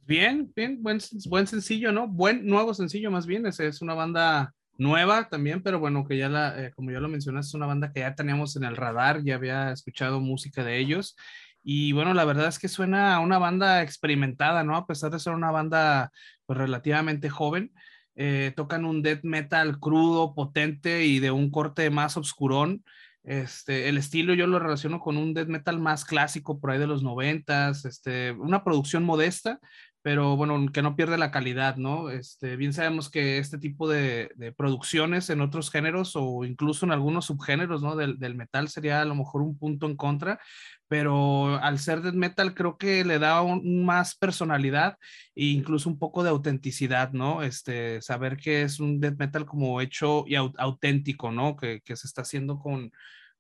Bien, 0.07 0.53
bien, 0.55 0.83
buen, 0.83 0.99
buen 1.27 1.47
sencillo, 1.47 1.93
¿no? 1.93 2.09
Buen 2.09 2.47
nuevo 2.47 2.75
sencillo 2.75 3.11
más 3.11 3.27
bien, 3.27 3.47
es, 3.47 3.61
es 3.61 3.81
una 3.81 3.95
banda 3.95 4.55
nueva 4.77 5.29
también, 5.29 5.63
pero 5.63 5.79
bueno, 5.79 6.07
que 6.07 6.17
ya 6.17 6.29
la, 6.29 6.67
eh, 6.67 6.73
como 6.75 6.91
ya 6.91 7.01
lo 7.01 7.09
mencionaste, 7.09 7.49
es 7.51 7.55
una 7.55 7.67
banda 7.67 7.93
que 7.93 8.01
ya 8.01 8.15
teníamos 8.15 8.57
en 8.57 8.65
el 8.65 8.77
radar, 8.77 9.23
ya 9.23 9.37
había 9.37 9.73
escuchado 9.73 10.21
música 10.21 10.65
de 10.65 10.79
ellos. 10.79 11.17
Y 11.63 11.93
bueno, 11.93 12.15
la 12.15 12.25
verdad 12.25 12.49
es 12.49 12.59
que 12.59 12.69
suena 12.69 13.15
a 13.15 13.21
una 13.21 13.39
banda 13.39 13.83
experimentada, 13.83 14.65
¿no? 14.65 14.77
A 14.77 14.87
pesar 14.87 15.11
de 15.11 15.19
ser 15.19 15.35
una 15.35 15.51
banda 15.51 16.11
pues, 16.47 16.59
relativamente 16.59 17.29
joven, 17.29 17.73
eh, 18.15 18.53
tocan 18.57 18.85
un 18.85 19.03
death 19.03 19.23
metal 19.23 19.79
crudo, 19.79 20.35
potente 20.35 21.05
y 21.05 21.21
de 21.21 21.31
un 21.31 21.51
corte 21.51 21.91
más 21.91 22.17
obscurón. 22.17 22.83
Este, 23.23 23.89
el 23.89 23.99
estilo 23.99 24.33
yo 24.35 24.47
lo 24.47 24.59
relaciono 24.59 24.99
con 24.99 25.17
un 25.17 25.35
death 25.35 25.49
metal 25.49 25.79
más 25.79 26.05
clásico 26.05 26.59
por 26.59 26.71
ahí 26.71 26.79
de 26.79 26.87
los 26.87 27.03
noventas, 27.03 27.85
este, 27.85 28.33
una 28.33 28.65
producción 28.65 29.05
modesta, 29.05 29.61
pero 30.03 30.37
bueno, 30.37 30.67
que 30.73 30.81
no 30.81 30.97
pierde 30.97 31.19
la 31.19 31.31
calidad, 31.31 31.77
¿no? 31.77 32.09
Este, 32.09 32.57
bien 32.57 32.73
sabemos 32.73 33.11
que 33.11 33.37
este 33.37 33.59
tipo 33.59 33.89
de, 33.89 34.31
producciones 34.57 35.29
en 35.29 35.43
otros 35.43 35.71
géneros 35.71 36.13
o 36.17 36.45
incluso 36.45 36.87
en 36.87 36.93
algunos 36.93 37.27
subgéneros, 37.27 37.83
¿no? 37.83 37.97
Del, 37.97 38.19
del, 38.19 38.35
metal 38.35 38.69
sería 38.69 39.03
a 39.03 39.05
lo 39.05 39.15
mejor 39.15 39.43
un 39.43 39.59
punto 39.59 39.87
en 39.87 39.97
contra, 39.97 40.41
pero 40.91 41.55
al 41.63 41.79
ser 41.79 42.03
death 42.03 42.15
metal 42.15 42.53
creo 42.53 42.77
que 42.77 43.05
le 43.05 43.21
da 43.21 43.45
más 43.63 44.17
personalidad 44.17 44.97
e 45.37 45.45
incluso 45.45 45.89
un 45.89 46.01
poco 46.01 46.25
de 46.25 46.31
autenticidad, 46.31 47.13
¿no? 47.13 47.45
Este, 47.45 48.03
saber 48.03 48.37
que 48.37 48.63
es 48.63 48.81
un 48.81 48.99
death 48.99 49.17
metal 49.17 49.47
como 49.47 49.81
hecho 49.81 50.25
y 50.27 50.35
auténtico, 50.35 51.31
¿no? 51.31 51.55
Que, 51.55 51.81
que 51.83 51.95
se 51.95 52.09
está 52.09 52.23
haciendo 52.23 52.59
con, 52.59 52.91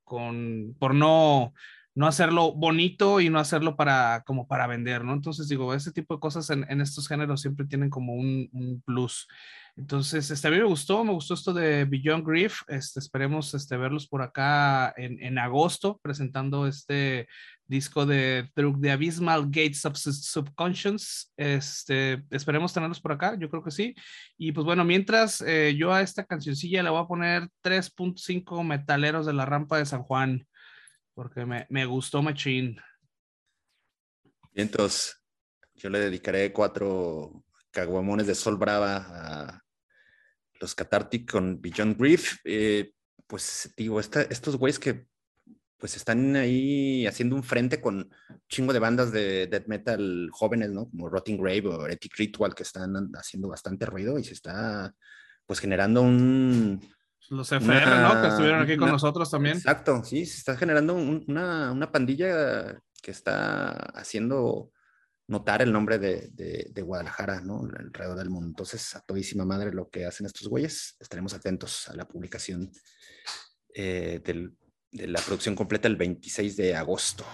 con, 0.04 0.76
por 0.78 0.94
no 0.94 1.52
no 2.00 2.06
hacerlo 2.06 2.54
bonito 2.54 3.20
y 3.20 3.28
no 3.28 3.38
hacerlo 3.38 3.76
para 3.76 4.22
como 4.24 4.48
para 4.48 4.66
vender, 4.66 5.04
¿no? 5.04 5.12
Entonces 5.12 5.48
digo, 5.48 5.74
ese 5.74 5.92
tipo 5.92 6.14
de 6.14 6.20
cosas 6.20 6.48
en, 6.48 6.64
en 6.70 6.80
estos 6.80 7.06
géneros 7.06 7.42
siempre 7.42 7.66
tienen 7.66 7.90
como 7.90 8.14
un, 8.14 8.48
un, 8.54 8.80
plus. 8.86 9.28
Entonces, 9.76 10.30
este, 10.30 10.48
a 10.48 10.50
mí 10.50 10.56
me 10.56 10.64
gustó, 10.64 11.04
me 11.04 11.12
gustó 11.12 11.34
esto 11.34 11.52
de 11.52 11.84
Beyond 11.84 12.26
Grief, 12.26 12.62
este, 12.68 13.00
esperemos 13.00 13.52
este, 13.52 13.76
verlos 13.76 14.08
por 14.08 14.22
acá 14.22 14.94
en, 14.96 15.22
en 15.22 15.36
agosto 15.36 16.00
presentando 16.02 16.66
este 16.66 17.28
disco 17.66 18.06
de 18.06 18.50
the 18.54 18.90
Abysmal 18.90 19.44
Gates 19.50 19.84
of 19.84 19.94
Subconscious. 19.96 21.34
Este, 21.36 22.24
esperemos 22.30 22.72
tenerlos 22.72 23.00
por 23.00 23.12
acá, 23.12 23.36
yo 23.38 23.50
creo 23.50 23.62
que 23.62 23.70
sí. 23.72 23.94
Y 24.38 24.52
pues 24.52 24.64
bueno, 24.64 24.86
mientras 24.86 25.42
eh, 25.42 25.76
yo 25.76 25.92
a 25.92 26.00
esta 26.00 26.24
cancioncilla 26.24 26.82
le 26.82 26.88
voy 26.88 27.02
a 27.02 27.06
poner 27.06 27.50
3.5 27.62 28.64
metaleros 28.64 29.26
de 29.26 29.34
la 29.34 29.44
rampa 29.44 29.76
de 29.76 29.84
San 29.84 30.02
Juan 30.02 30.46
porque 31.14 31.44
me, 31.44 31.66
me 31.70 31.84
gustó 31.86 32.22
Machine. 32.22 32.76
entonces, 34.54 35.20
yo 35.74 35.88
le 35.90 36.00
dedicaré 36.00 36.52
cuatro 36.52 37.44
caguamones 37.70 38.26
de 38.26 38.34
Sol 38.34 38.56
Brava 38.56 38.96
a 39.08 39.62
los 40.60 40.74
Cathartic 40.74 41.30
con 41.30 41.60
Beyond 41.60 41.98
Grief. 41.98 42.38
Eh, 42.44 42.92
pues 43.26 43.72
digo, 43.76 44.00
estos 44.00 44.56
güeyes 44.56 44.78
que 44.78 45.06
pues 45.78 45.96
están 45.96 46.36
ahí 46.36 47.06
haciendo 47.06 47.34
un 47.34 47.42
frente 47.42 47.80
con 47.80 48.10
chingo 48.48 48.74
de 48.74 48.78
bandas 48.78 49.12
de 49.12 49.46
death 49.46 49.66
metal 49.66 50.28
jóvenes, 50.30 50.70
¿no? 50.70 50.90
Como 50.90 51.08
Rotting 51.08 51.38
Grave 51.38 51.66
o 51.68 51.86
Heretic 51.86 52.16
Ritual, 52.18 52.54
que 52.54 52.64
están 52.64 53.10
haciendo 53.14 53.48
bastante 53.48 53.86
ruido 53.86 54.18
y 54.18 54.24
se 54.24 54.34
está 54.34 54.94
pues 55.46 55.58
generando 55.58 56.02
un, 56.02 56.80
los 57.30 57.50
FR, 57.52 58.00
¿no? 58.02 58.20
Que 58.20 58.28
estuvieron 58.28 58.62
aquí 58.62 58.76
con 58.76 58.90
nosotros 58.90 59.30
también. 59.30 59.56
Exacto, 59.56 60.02
sí, 60.04 60.26
se 60.26 60.38
está 60.38 60.56
generando 60.56 60.94
una, 60.94 61.72
una, 61.72 61.90
pandilla 61.90 62.82
que 63.00 63.10
está 63.10 63.70
haciendo 63.70 64.72
notar 65.28 65.62
el 65.62 65.72
nombre 65.72 65.98
de, 65.98 66.28
de, 66.32 66.82
Guadalajara, 66.82 67.40
¿no? 67.40 67.62
Alrededor 67.62 68.18
del 68.18 68.30
mundo. 68.30 68.48
Entonces, 68.48 68.96
a 68.96 69.00
todísima 69.00 69.44
madre 69.44 69.72
lo 69.72 69.88
que 69.88 70.04
hacen 70.04 70.26
estos 70.26 70.48
güeyes, 70.48 70.96
estaremos 70.98 71.32
atentos 71.32 71.88
a 71.88 71.94
la 71.94 72.06
publicación 72.06 72.72
eh, 73.74 74.20
del, 74.24 74.56
de 74.90 75.06
la 75.06 75.20
producción 75.20 75.54
completa 75.54 75.86
el 75.86 75.96
26 75.96 76.56
de 76.56 76.74
agosto. 76.74 77.24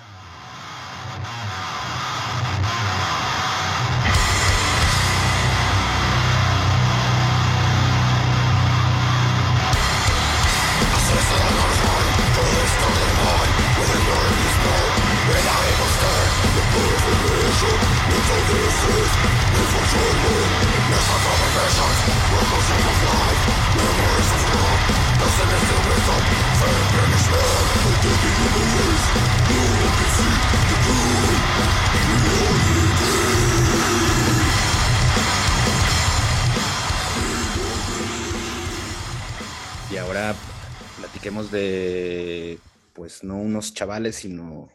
De, 41.51 42.59
pues 42.93 43.25
no 43.25 43.37
unos 43.37 43.75
chavales, 43.75 44.17
sino 44.17 44.69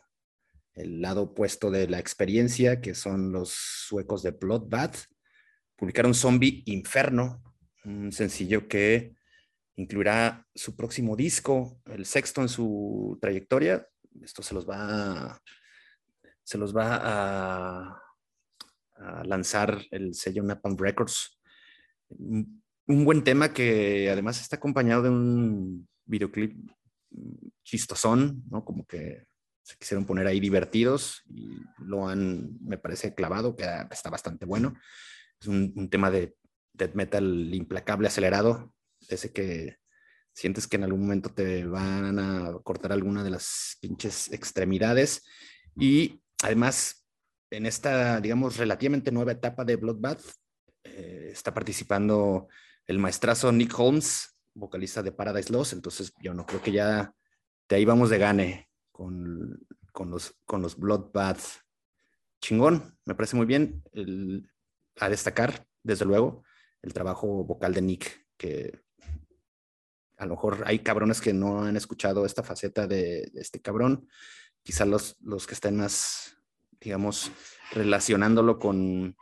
el 0.73 1.01
lado 1.01 1.23
opuesto 1.23 1.69
de 1.71 1.87
la 1.87 1.99
experiencia, 1.99 2.81
que 2.81 2.95
son 2.95 3.31
los 3.31 3.51
suecos 3.51 4.23
de 4.23 4.31
Bloodbath. 4.31 5.05
Publicaron 5.75 6.13
Zombie 6.13 6.63
Inferno, 6.65 7.43
un 7.83 8.11
sencillo 8.11 8.67
que 8.67 9.15
incluirá 9.75 10.45
su 10.53 10.75
próximo 10.75 11.15
disco, 11.15 11.81
el 11.85 12.05
sexto 12.05 12.41
en 12.41 12.49
su 12.49 13.17
trayectoria. 13.21 13.87
Esto 14.21 14.43
se 14.43 14.53
los 14.53 14.69
va 14.69 14.77
a, 14.79 15.41
se 16.43 16.57
los 16.57 16.75
va 16.75 16.99
a, 17.01 18.01
lanzar 19.23 19.81
el 19.89 20.13
sello 20.13 20.43
Napalm 20.43 20.77
Records. 20.77 21.41
Un 22.09 22.61
buen 22.85 23.23
tema 23.23 23.51
que 23.51 24.11
además 24.11 24.39
está 24.39 24.57
acompañado 24.57 25.01
de 25.01 25.09
un 25.09 25.89
videoclip 26.11 26.69
chistosón, 27.63 28.43
¿no? 28.49 28.63
Como 28.63 28.85
que 28.85 29.25
se 29.63 29.77
quisieron 29.77 30.05
poner 30.05 30.27
ahí 30.27 30.39
divertidos 30.39 31.23
y 31.27 31.59
lo 31.79 32.07
han, 32.07 32.57
me 32.61 32.77
parece, 32.77 33.13
clavado, 33.13 33.55
que 33.55 33.65
está 33.91 34.09
bastante 34.09 34.45
bueno. 34.45 34.73
Es 35.39 35.47
un, 35.47 35.89
tema 35.89 36.11
de 36.11 36.35
death 36.73 36.93
metal 36.93 37.53
implacable, 37.53 38.07
acelerado, 38.07 38.73
ese 39.07 39.31
que 39.31 39.77
sientes 40.33 40.67
que 40.67 40.77
en 40.77 40.83
algún 40.83 41.01
momento 41.01 41.29
te 41.29 41.65
van 41.65 42.19
a 42.19 42.53
cortar 42.63 42.91
alguna 42.91 43.23
de 43.23 43.31
las 43.31 43.77
pinches 43.81 44.31
extremidades. 44.31 45.23
Y 45.75 46.21
además, 46.43 47.07
en 47.49 47.65
esta, 47.65 48.19
digamos, 48.21 48.57
relativamente 48.57 49.11
nueva 49.11 49.33
etapa 49.33 49.65
de 49.65 49.75
Bloodbath, 49.75 50.23
eh, 50.83 51.29
está 51.31 51.53
participando 51.53 52.47
el 52.87 52.99
maestrazo 52.99 53.51
Nick 53.51 53.77
Holmes, 53.77 54.30
vocalista 54.53 55.01
de 55.01 55.11
Paradise 55.11 55.51
Lost, 55.51 55.73
entonces 55.73 56.13
yo 56.21 56.33
no 56.33 56.45
creo 56.45 56.61
que 56.61 56.71
ya 56.71 57.13
de 57.69 57.75
ahí 57.75 57.85
vamos 57.85 58.09
de 58.09 58.17
gane 58.17 58.69
con, 58.91 59.65
los, 59.95 60.35
con 60.45 60.61
los. 60.61 60.77
Chingón, 62.41 62.97
me 63.05 63.15
parece 63.15 63.35
muy 63.35 63.45
bien. 63.45 63.83
a 64.99 65.09
destacar, 65.09 65.65
desde 65.83 66.05
luego, 66.05 66.43
el 66.81 66.93
trabajo 66.93 67.43
vocal 67.43 67.73
de 67.73 67.81
Nick, 67.81 68.27
que 68.37 68.81
a 70.17 70.25
lo 70.25 70.35
mejor 70.35 70.63
hay 70.65 70.79
cabrones 70.79 71.21
que 71.21 71.33
no 71.33 71.63
han 71.63 71.77
escuchado 71.77 72.25
esta 72.25 72.43
faceta 72.43 72.87
de, 72.87 73.31
este 73.35 73.61
cabrón. 73.61 74.07
Quizá 74.63 74.85
los, 74.85 75.17
los 75.21 75.47
que 75.47 75.53
estén 75.53 75.77
más, 75.77 76.37
digamos, 76.79 77.31
relacionándolo 77.71 78.59
con 78.59 79.15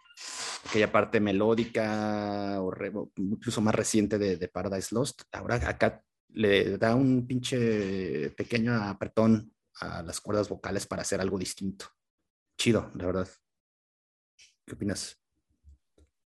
aquella 0.65 0.91
parte 0.91 1.19
melódica 1.19 2.61
o 2.61 2.73
incluso 3.17 3.61
más 3.61 3.75
reciente 3.75 4.17
de, 4.17 4.37
de, 4.37 4.47
Paradise 4.47 4.93
Lost. 4.93 5.21
Ahora 5.31 5.55
acá 5.55 6.03
le 6.29 6.77
da 6.77 6.95
un 6.95 7.25
pinche 7.27 8.31
pequeño 8.31 8.73
apretón 8.73 9.53
a 9.81 10.03
las 10.03 10.19
cuerdas 10.19 10.49
vocales 10.49 10.85
para 10.85 11.01
hacer 11.01 11.21
algo 11.21 11.37
distinto. 11.37 11.85
Chido, 12.57 12.91
la 12.95 13.05
verdad. 13.05 13.29
¿Qué 14.65 14.73
opinas? 14.75 15.19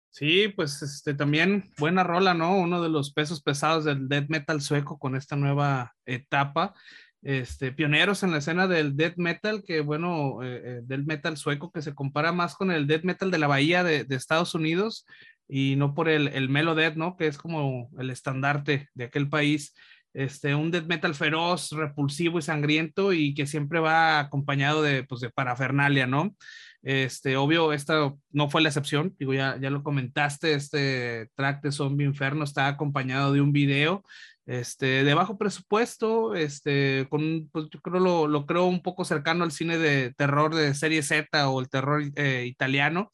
Sí, 0.09 0.47
pues 0.47 0.81
este 0.83 1.15
también 1.15 1.71
buena 1.79 2.03
rola, 2.03 2.35
¿no? 2.35 2.55
Uno 2.55 2.83
de 2.83 2.89
los 2.89 3.11
pesos 3.11 3.41
pesados 3.41 3.85
del 3.85 4.07
death 4.07 4.29
metal 4.29 4.61
sueco 4.61 4.99
con 4.99 5.15
esta 5.15 5.35
nueva 5.35 5.93
etapa. 6.05 6.75
Este, 7.23 7.71
pioneros 7.71 8.21
en 8.23 8.31
la 8.31 8.39
escena 8.39 8.67
del 8.67 8.97
death 8.97 9.15
metal, 9.15 9.63
que 9.65 9.79
bueno, 9.79 10.43
eh, 10.43 10.61
eh, 10.63 10.81
del 10.83 11.05
metal 11.05 11.37
sueco 11.37 11.71
que 11.71 11.81
se 11.81 11.95
compara 11.95 12.33
más 12.33 12.55
con 12.55 12.69
el 12.69 12.85
death 12.85 13.03
metal 13.03 13.31
de 13.31 13.37
la 13.37 13.47
bahía 13.47 13.83
de, 13.83 14.05
Estados 14.09 14.53
Unidos 14.55 15.05
y 15.47 15.75
no 15.77 15.93
por 15.93 16.09
el, 16.09 16.27
el 16.27 16.49
Melo 16.49 16.75
Death, 16.75 16.95
¿no? 16.95 17.15
Que 17.15 17.27
es 17.27 17.37
como 17.37 17.89
el 17.97 18.09
estandarte 18.09 18.89
de 18.93 19.05
aquel 19.05 19.29
país 19.29 19.73
este, 20.13 20.53
un 20.53 20.69
death 20.69 20.85
metal 20.85 21.15
feroz, 21.15 21.71
repulsivo 21.71 22.39
y 22.39 22.41
sangriento 22.41 23.13
y 23.13 23.33
que 23.33 23.47
siempre 23.47 23.79
va 23.79 24.19
acompañado 24.19 24.81
de, 24.81 25.03
pues, 25.03 25.21
de 25.21 25.29
parafernalia, 25.29 26.05
¿no? 26.07 26.35
Este, 26.83 27.37
obvio, 27.37 27.71
esta 27.73 28.13
no 28.31 28.49
fue 28.49 28.61
la 28.61 28.69
excepción, 28.69 29.15
digo, 29.17 29.33
ya, 29.33 29.57
ya 29.59 29.69
lo 29.69 29.83
comentaste, 29.83 30.53
este 30.53 31.29
track 31.35 31.63
de 31.63 31.71
Zombie 31.71 32.05
Inferno 32.05 32.43
está 32.43 32.67
acompañado 32.67 33.31
de 33.31 33.39
un 33.41 33.53
video 33.53 34.03
este, 34.45 35.03
de 35.03 35.13
bajo 35.13 35.37
presupuesto, 35.37 36.35
este, 36.35 37.07
con, 37.09 37.49
pues 37.51 37.67
yo 37.71 37.79
creo 37.81 37.99
lo, 37.99 38.27
lo, 38.27 38.45
creo 38.45 38.65
un 38.65 38.81
poco 38.81 39.05
cercano 39.05 39.43
al 39.43 39.51
cine 39.51 39.77
de 39.77 40.13
terror 40.13 40.53
de 40.53 40.73
serie 40.73 41.01
Z 41.01 41.49
o 41.49 41.59
el 41.59 41.69
terror 41.69 42.03
eh, 42.15 42.45
italiano, 42.45 43.11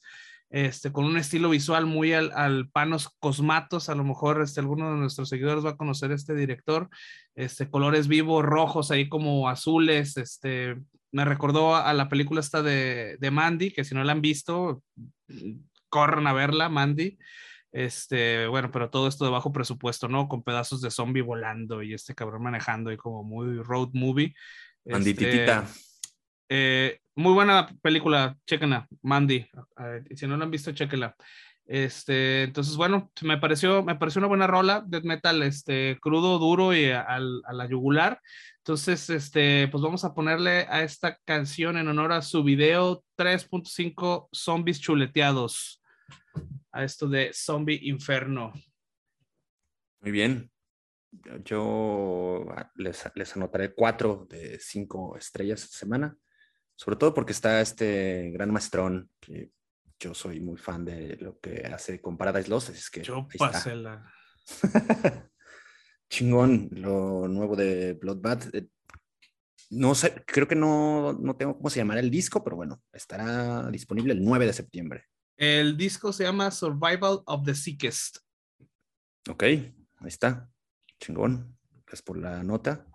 este, 0.49 0.91
con 0.91 1.05
un 1.05 1.17
estilo 1.17 1.49
visual 1.49 1.85
muy 1.85 2.13
al, 2.13 2.31
al, 2.33 2.69
Panos 2.69 3.09
Cosmatos, 3.19 3.89
a 3.89 3.95
lo 3.95 4.03
mejor 4.03 4.41
este, 4.41 4.59
alguno 4.59 4.91
de 4.91 4.97
nuestros 4.97 5.29
seguidores 5.29 5.63
va 5.63 5.71
a 5.71 5.77
conocer 5.77 6.11
este 6.11 6.33
director, 6.33 6.89
este, 7.35 7.69
colores 7.69 8.07
vivos, 8.07 8.43
rojos, 8.43 8.89
ahí 8.89 9.07
como 9.07 9.49
azules, 9.49 10.17
este, 10.17 10.77
me 11.11 11.25
recordó 11.25 11.75
a, 11.75 11.93
la 11.93 12.09
película 12.09 12.39
esta 12.39 12.63
de, 12.63 13.17
de 13.19 13.31
Mandy, 13.31 13.71
que 13.71 13.83
si 13.83 13.93
no 13.93 14.03
la 14.03 14.13
han 14.13 14.21
visto, 14.21 14.81
corran 15.89 16.27
a 16.27 16.33
verla, 16.33 16.69
Mandy. 16.69 17.17
Este, 17.71 18.47
bueno, 18.47 18.71
pero 18.71 18.89
todo 18.89 19.07
esto 19.07 19.25
de 19.25 19.31
bajo 19.31 19.51
presupuesto, 19.51 20.07
¿no? 20.07 20.27
Con 20.27 20.43
pedazos 20.43 20.81
de 20.81 20.91
zombie 20.91 21.21
volando 21.21 21.83
y 21.83 21.93
este 21.93 22.15
cabrón 22.15 22.43
manejando 22.43 22.91
y 22.91 22.97
como 22.97 23.23
muy 23.23 23.61
road 23.61 23.89
movie. 23.93 24.33
Este, 24.85 25.45
eh, 26.49 26.99
muy 27.15 27.33
buena 27.33 27.67
película, 27.81 28.35
chéquenla, 28.47 28.87
Mandy. 29.03 29.45
si 30.15 30.25
no 30.25 30.37
la 30.37 30.45
han 30.45 30.51
visto, 30.51 30.71
chéquenla. 30.71 31.15
Este, 31.69 32.41
entonces, 32.41 32.75
bueno, 32.75 33.11
me 33.21 33.37
pareció, 33.37 33.83
me 33.83 33.93
pareció 33.93 34.17
una 34.17 34.27
buena 34.27 34.47
rola, 34.47 34.83
death 34.87 35.03
metal, 35.03 35.43
este, 35.43 35.99
crudo, 36.01 36.39
duro 36.39 36.73
y 36.73 36.89
al, 36.89 37.43
a 37.45 37.53
la 37.53 37.67
yugular. 37.67 38.19
Entonces, 38.57 39.07
este, 39.11 39.67
pues 39.67 39.83
vamos 39.83 40.03
a 40.03 40.15
ponerle 40.15 40.65
a 40.67 40.81
esta 40.81 41.19
canción 41.25 41.77
en 41.77 41.87
honor 41.87 42.11
a 42.11 42.23
su 42.23 42.43
video 42.43 43.03
3.5 43.15 44.29
Zombies 44.33 44.81
Chuleteados 44.81 45.78
a 46.71 46.83
esto 46.83 47.07
de 47.07 47.31
Zombie 47.33 47.79
Inferno. 47.83 48.53
Muy 50.01 50.11
bien. 50.11 50.51
Yo 51.43 52.45
les, 52.75 53.03
les 53.15 53.35
anotaré 53.35 53.73
cuatro 53.73 54.27
de 54.29 54.59
cinco 54.59 55.17
estrellas 55.17 55.63
esta 55.63 55.77
semana, 55.77 56.15
sobre 56.75 56.97
todo 56.97 57.13
porque 57.13 57.31
está 57.31 57.61
este 57.61 58.29
gran 58.31 58.51
maestrón 58.51 59.09
que 59.19 59.51
yo 59.99 60.13
soy 60.13 60.39
muy 60.39 60.57
fan 60.57 60.85
de 60.85 61.17
lo 61.19 61.39
que 61.39 61.65
hace 61.65 61.99
con 61.99 62.17
Paradise 62.17 62.49
Lost, 62.49 62.69
es 62.69 62.89
que 62.89 63.01
yo 63.01 63.27
la 63.75 64.13
Chingón, 66.09 66.69
lo 66.71 67.27
nuevo 67.27 67.55
de 67.55 67.93
Bloodbath. 67.93 68.53
Eh, 68.55 68.67
no 69.71 69.93
sé, 69.93 70.23
creo 70.25 70.47
que 70.47 70.55
no, 70.55 71.13
no 71.13 71.35
tengo 71.35 71.55
cómo 71.55 71.69
se 71.69 71.79
llamará 71.79 71.99
el 71.99 72.09
disco, 72.09 72.43
pero 72.43 72.55
bueno, 72.55 72.81
estará 72.91 73.69
disponible 73.69 74.13
el 74.13 74.23
9 74.23 74.47
de 74.47 74.53
septiembre. 74.53 75.05
El 75.39 75.77
disco 75.77 76.11
se 76.11 76.25
llama 76.25 76.51
Survival 76.51 77.21
of 77.25 77.45
the 77.45 77.55
Sickest. 77.55 78.17
Ok, 79.29 79.43
ahí 79.43 79.71
está. 80.03 80.51
Chingón. 80.99 81.57
Gracias 81.85 82.01
por 82.01 82.17
la 82.17 82.43
nota. 82.43 82.85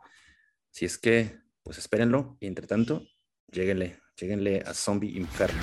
Si 0.70 0.84
es 0.84 0.98
que, 0.98 1.40
pues 1.62 1.78
espérenlo. 1.78 2.36
Y 2.40 2.46
entre 2.46 2.66
tanto, 2.66 3.02
lleguenle, 3.50 3.98
lleguenle 4.20 4.62
a 4.66 4.74
Zombie 4.74 5.16
Inferno. 5.16 5.62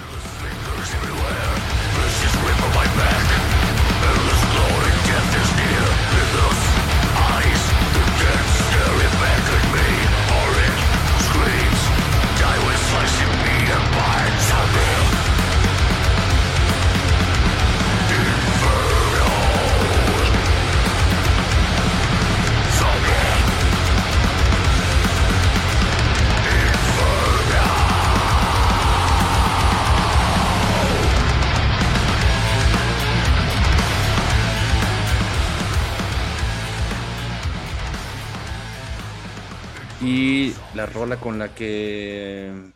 Con 41.20 41.40
la 41.40 41.54
que 41.54 42.74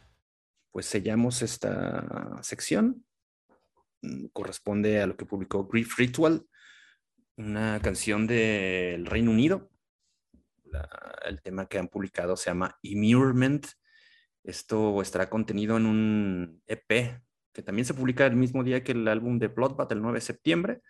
pues 0.71 0.87
sellamos 0.87 1.41
esta 1.41 2.41
sección 2.41 3.05
mm, 4.01 4.25
corresponde 4.33 5.01
a 5.01 5.07
lo 5.07 5.15
que 5.15 5.25
publicó 5.25 5.65
Grief 5.67 5.97
Ritual, 5.97 6.45
una 7.37 7.79
canción 7.81 8.27
del 8.27 9.05
Reino 9.05 9.31
Unido. 9.31 9.69
el 11.25 11.41
tema 11.41 11.67
que 11.67 11.77
han 11.77 11.87
publicado 11.87 12.35
se 12.35 12.49
llama 12.49 12.77
Immurement. 12.81 13.67
Esto 14.43 15.01
estará 15.01 15.29
contenido 15.29 15.77
en 15.77 15.85
un 15.85 16.61
EP 16.67 17.21
que 17.53 17.63
también 17.63 17.85
se 17.85 17.93
publica 17.93 18.25
el 18.25 18.35
mismo 18.35 18.63
día 18.63 18.83
que 18.83 18.91
el 18.91 19.07
álbum 19.07 19.39
de 19.39 19.47
Bloodbath, 19.47 19.91
el 19.93 20.01
9 20.01 20.17
de 20.17 20.21
septiembre. 20.21 20.81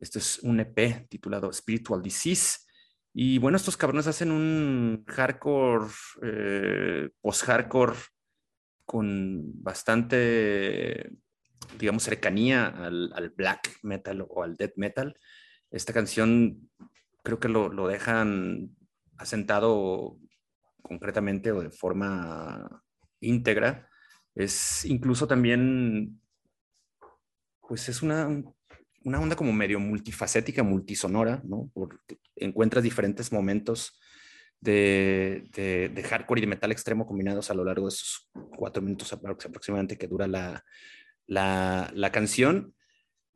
Esto 0.00 0.18
es 0.18 0.40
un 0.40 0.58
EP 0.58 1.08
titulado 1.08 1.52
Spiritual 1.52 2.02
Disease. 2.02 2.63
Y 3.16 3.38
bueno, 3.38 3.56
estos 3.56 3.76
cabrones 3.76 4.08
hacen 4.08 4.32
un 4.32 5.04
hardcore, 5.06 5.86
eh, 6.20 7.10
post-hardcore 7.20 7.94
con 8.84 9.62
bastante, 9.62 11.12
digamos, 11.78 12.02
cercanía 12.02 12.66
al, 12.66 13.32
black 13.36 13.78
metal 13.84 14.26
o 14.28 14.42
al 14.42 14.56
death 14.56 14.72
metal. 14.76 15.16
Esta 15.70 15.92
canción 15.92 16.68
creo 17.22 17.38
que 17.38 17.48
lo, 17.48 17.68
lo 17.68 17.86
dejan 17.86 18.76
asentado 19.16 20.18
concretamente 20.82 21.52
o 21.52 21.62
de 21.62 21.70
forma 21.70 22.82
íntegra. 23.20 23.88
Es 24.34 24.84
incluso 24.84 25.28
también, 25.28 26.20
pues 27.60 27.88
es 27.88 28.02
una, 28.02 28.42
una 29.04 29.20
onda 29.20 29.36
como 29.36 29.52
medio 29.52 29.78
multifacética, 29.80 30.62
multisonora, 30.62 31.42
¿no? 31.44 31.70
Porque 31.72 32.18
encuentras 32.36 32.82
diferentes 32.82 33.32
momentos 33.32 34.00
de, 34.60 35.44
de, 35.52 36.02
hardcore 36.02 36.40
y 36.40 36.42
de 36.42 36.46
metal 36.48 36.72
extremo 36.72 37.06
combinados 37.06 37.50
a 37.50 37.54
lo 37.54 37.64
largo 37.64 37.86
de 37.86 37.94
esos 37.94 38.30
cuatro 38.56 38.82
minutos 38.82 39.12
aproximadamente 39.12 39.98
que 39.98 40.08
dura 40.08 40.26
la 41.26 42.10
canción. 42.12 42.74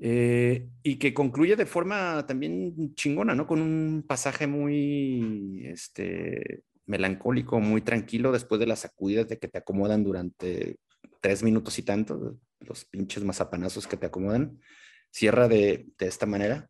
Eh, 0.01 0.69
y 0.85 0.97
que 0.97 1.13
concluye 1.13 1.57
de 1.57 1.67
forma 1.67 2.25
también 2.25 2.95
chingona, 2.95 3.35
¿no? 3.35 3.49
Con 3.49 3.61
un 3.61 4.05
pasaje 4.07 4.47
muy 4.47 5.63
este, 5.67 6.63
melancólico, 6.87 7.59
muy 7.59 7.83
tranquilo 7.83 8.31
después 8.31 8.61
de 8.61 8.67
las 8.67 8.81
sacudidas 8.81 9.29
de 9.29 9.39
que 9.39 9.49
te 9.49 9.59
acomodan 9.59 10.05
durante 10.05 10.77
tres 11.21 11.43
minutos 11.43 11.79
y 11.81 11.83
tanto, 11.83 12.39
los 12.61 12.85
pinches 12.85 13.25
mazapanazos 13.25 13.89
que 13.89 13.97
te 13.97 14.07
acomodan 14.07 14.61
cierra 15.11 15.49
de, 15.49 15.87
de, 15.99 16.07
esta 16.07 16.27
manera. 16.27 16.69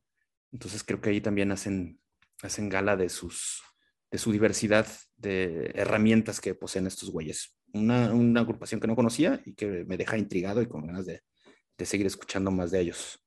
Entonces 0.53 0.85
creo 0.85 1.01
que 1.01 1.11
ahí 1.11 1.21
también 1.21 1.53
hacen, 1.53 2.01
hacen 2.43 2.69
gala 2.69 2.97
de, 2.97 3.09
sus, 3.09 3.63
de 4.11 4.19
su 4.19 4.33
diversidad 4.33 4.87
de 5.17 5.73
herramientas 5.75 6.41
que 6.41 6.55
poseen 6.55 6.87
estos 6.87 7.11
güeyes. 7.11 7.57
Una, 7.73 8.13
una 8.13 8.41
agrupación 8.41 8.81
que 8.81 8.87
no 8.87 8.97
conocía 8.97 9.41
y 9.45 9.55
que 9.55 9.85
me 9.85 9.97
deja 9.97 10.17
intrigado 10.17 10.63
y 10.63 10.67
con 10.67 10.87
ganas 10.87 11.07
de, 11.07 11.23
de 11.77 11.87
seguir 11.87 12.07
escuchando 12.07 12.51
más 12.51 12.71
de 12.71 12.81
ellos. 12.81 13.21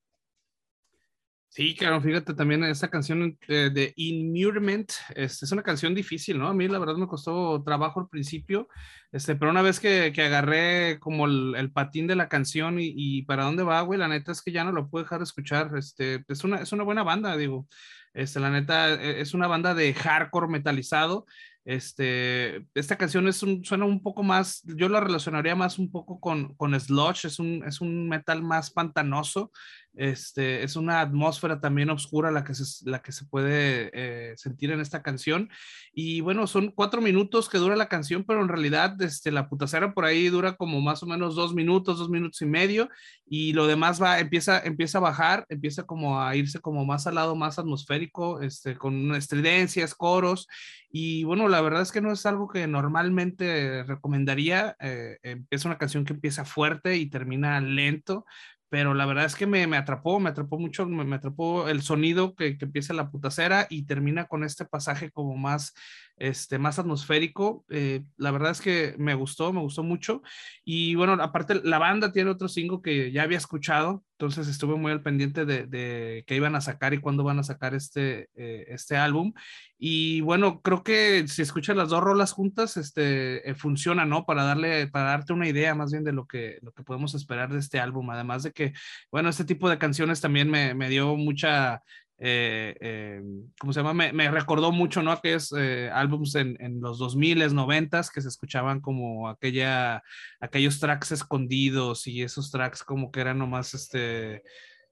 Sí, 1.54 1.74
claro, 1.74 2.00
fíjate 2.00 2.32
también 2.32 2.64
esta 2.64 2.88
canción 2.88 3.38
de, 3.46 3.68
de 3.68 3.92
Immurement, 3.96 4.90
es, 5.14 5.42
es, 5.42 5.52
una 5.52 5.62
canción 5.62 5.94
difícil, 5.94 6.38
¿no? 6.38 6.48
A 6.48 6.54
mí 6.54 6.66
la 6.66 6.78
verdad 6.78 6.94
me 6.94 7.06
costó 7.06 7.62
trabajo 7.62 8.00
al 8.00 8.08
principio, 8.08 8.68
este, 9.12 9.36
pero 9.36 9.50
una 9.50 9.60
vez 9.60 9.78
que, 9.78 10.12
que 10.14 10.22
agarré 10.22 10.98
como 10.98 11.26
el, 11.26 11.54
el, 11.54 11.70
patín 11.70 12.06
de 12.06 12.16
la 12.16 12.30
canción 12.30 12.80
y, 12.80 12.94
y, 12.96 13.22
para 13.24 13.44
dónde 13.44 13.64
va, 13.64 13.82
güey, 13.82 13.98
la 13.98 14.08
neta 14.08 14.32
es 14.32 14.40
que 14.40 14.50
ya 14.50 14.64
no 14.64 14.72
lo 14.72 14.88
puedo 14.88 15.04
dejar 15.04 15.18
de 15.18 15.24
escuchar, 15.24 15.72
este, 15.76 16.24
es 16.26 16.42
una, 16.42 16.56
es 16.56 16.72
una 16.72 16.84
buena 16.84 17.02
banda, 17.02 17.36
digo, 17.36 17.66
este, 18.14 18.40
la 18.40 18.48
neta 18.48 18.94
e, 18.94 19.20
es 19.20 19.34
una 19.34 19.46
banda 19.46 19.74
de 19.74 19.92
hardcore 19.92 20.48
metalizado, 20.48 21.26
este, 21.64 22.66
esta 22.74 22.96
canción 22.96 23.28
es 23.28 23.42
un, 23.42 23.64
suena 23.64 23.84
un 23.84 24.02
poco 24.02 24.22
más, 24.22 24.62
yo 24.64 24.88
la 24.88 25.00
relacionaría 25.00 25.54
más 25.54 25.78
un 25.78 25.90
poco 25.90 26.18
con, 26.18 26.54
con 26.54 26.78
sludge, 26.78 27.26
es 27.26 27.38
un, 27.38 27.62
es 27.66 27.80
un 27.80 28.08
metal 28.08 28.42
más 28.42 28.70
pantanoso, 28.70 29.52
Este, 29.94 30.62
es 30.62 30.76
una 30.76 31.00
atmósfera 31.00 31.60
también 31.60 31.90
oscura 31.90 32.30
la 32.30 32.44
que 32.44 32.54
se, 32.54 32.88
la 32.88 33.02
que 33.02 33.12
se 33.12 33.26
puede 33.26 33.90
eh, 33.92 34.34
sentir 34.36 34.70
en 34.70 34.80
esta 34.80 35.02
canción. 35.02 35.50
Y 35.92 36.20
bueno, 36.22 36.46
son 36.46 36.70
cuatro 36.70 37.00
minutos 37.02 37.48
que 37.48 37.58
dura 37.58 37.76
la 37.76 37.88
canción, 37.88 38.24
pero 38.24 38.40
en 38.40 38.48
realidad 38.48 39.00
este, 39.02 39.30
la 39.30 39.48
putacera 39.48 39.92
por 39.92 40.04
ahí 40.04 40.28
dura 40.28 40.56
como 40.56 40.80
más 40.80 41.02
o 41.02 41.06
menos 41.06 41.34
dos 41.34 41.54
minutos, 41.54 41.98
dos 41.98 42.08
minutos 42.08 42.40
y 42.42 42.46
medio. 42.46 42.88
Y 43.26 43.52
lo 43.52 43.66
demás 43.66 44.02
va, 44.02 44.18
empieza, 44.18 44.60
empieza 44.60 44.98
a 44.98 45.02
bajar, 45.02 45.46
empieza 45.48 45.84
como 45.84 46.20
a 46.20 46.34
irse 46.36 46.60
como 46.60 46.84
más 46.84 47.06
al 47.06 47.16
lado, 47.16 47.36
más 47.36 47.58
atmosférico, 47.58 48.40
este, 48.40 48.76
con 48.76 49.14
estridencias, 49.14 49.94
coros. 49.94 50.48
Y 50.90 51.24
bueno, 51.24 51.48
la 51.48 51.60
verdad 51.60 51.82
es 51.82 51.92
que 51.92 52.02
no 52.02 52.12
es 52.12 52.26
algo 52.26 52.48
que 52.48 52.66
normalmente 52.66 53.82
recomendaría. 53.84 54.76
Eh, 54.80 55.18
es 55.50 55.64
una 55.64 55.78
canción 55.78 56.04
que 56.04 56.12
empieza 56.12 56.44
fuerte 56.44 56.96
y 56.96 57.06
termina 57.08 57.60
lento, 57.60 58.26
pero 58.72 58.94
la 58.94 59.04
verdad 59.04 59.26
es 59.26 59.34
que 59.36 59.46
me, 59.46 59.66
me 59.66 59.76
atrapó, 59.76 60.18
me 60.18 60.30
atrapó 60.30 60.58
mucho, 60.58 60.86
me, 60.86 61.04
me 61.04 61.16
atrapó 61.16 61.68
el 61.68 61.82
sonido 61.82 62.34
que, 62.34 62.56
que, 62.56 62.64
empieza 62.64 62.94
la 62.94 63.10
putacera 63.10 63.66
y 63.68 63.82
termina 63.82 64.24
con 64.24 64.44
este 64.44 64.64
pasaje 64.64 65.10
como 65.10 65.36
más, 65.36 65.74
este, 66.22 66.56
más 66.60 66.78
atmosférico. 66.78 67.64
Eh, 67.68 68.04
la 68.16 68.30
verdad 68.30 68.52
es 68.52 68.60
que 68.60 68.94
me 68.96 69.14
gustó, 69.14 69.52
me 69.52 69.60
gustó 69.60 69.82
mucho. 69.82 70.22
Y 70.64 70.94
bueno, 70.94 71.14
aparte 71.14 71.60
la 71.64 71.78
banda 71.78 72.12
tiene 72.12 72.30
otro 72.30 72.48
single 72.48 72.78
que 72.80 73.10
ya 73.10 73.24
había 73.24 73.38
escuchado, 73.38 74.04
entonces 74.12 74.46
estuve 74.46 74.76
muy 74.76 74.92
al 74.92 75.02
pendiente 75.02 75.44
de, 75.44 75.66
de 75.66 76.22
qué 76.28 76.36
iban 76.36 76.54
a 76.54 76.60
sacar 76.60 76.94
y 76.94 76.98
cuándo 76.98 77.24
van 77.24 77.40
a 77.40 77.42
sacar 77.42 77.74
este, 77.74 78.28
eh, 78.36 78.66
este 78.68 78.96
álbum. 78.96 79.32
Y 79.76 80.20
bueno, 80.20 80.62
creo 80.62 80.84
que 80.84 81.26
si 81.26 81.42
escuchas 81.42 81.74
las 81.76 81.88
dos 81.88 82.04
rolas 82.04 82.30
juntas, 82.30 82.76
este, 82.76 83.50
eh, 83.50 83.56
funciona, 83.56 84.04
¿no? 84.04 84.24
Para 84.24 84.44
darle, 84.44 84.86
para 84.86 85.06
darte 85.06 85.32
una 85.32 85.48
idea 85.48 85.74
más 85.74 85.90
bien 85.90 86.04
de 86.04 86.12
lo 86.12 86.28
que, 86.28 86.60
lo 86.62 86.70
que 86.70 86.84
podemos 86.84 87.16
esperar 87.16 87.52
de 87.52 87.58
este 87.58 87.80
álbum. 87.80 88.08
Además 88.10 88.44
de 88.44 88.52
que, 88.52 88.74
bueno, 89.10 89.28
este 89.28 89.44
tipo 89.44 89.68
de 89.68 89.78
canciones 89.78 90.20
también 90.20 90.48
me, 90.48 90.72
me 90.74 90.88
dio 90.88 91.16
mucha, 91.16 91.82
eh, 92.24 92.76
eh, 92.80 93.20
¿cómo 93.58 93.72
se 93.72 93.82
llama? 93.82 94.12
Me, 94.12 94.30
recordó 94.30 94.70
mucho, 94.70 95.02
¿no? 95.02 95.10
Aquellos 95.10 95.52
eh, 95.58 95.90
álbums 95.92 96.36
en, 96.36 96.56
los 96.80 97.00
2000s, 97.00 97.52
90s 97.52 98.12
que 98.14 98.20
se 98.20 98.28
escuchaban 98.28 98.80
como 98.80 99.28
aquella, 99.28 100.04
aquellos 100.40 100.78
tracks 100.78 101.10
escondidos 101.10 102.06
y 102.06 102.22
esos 102.22 102.52
tracks 102.52 102.84
como 102.84 103.10
que 103.10 103.22
eran 103.22 103.38
nomás 103.38 103.74
este, 103.74 104.44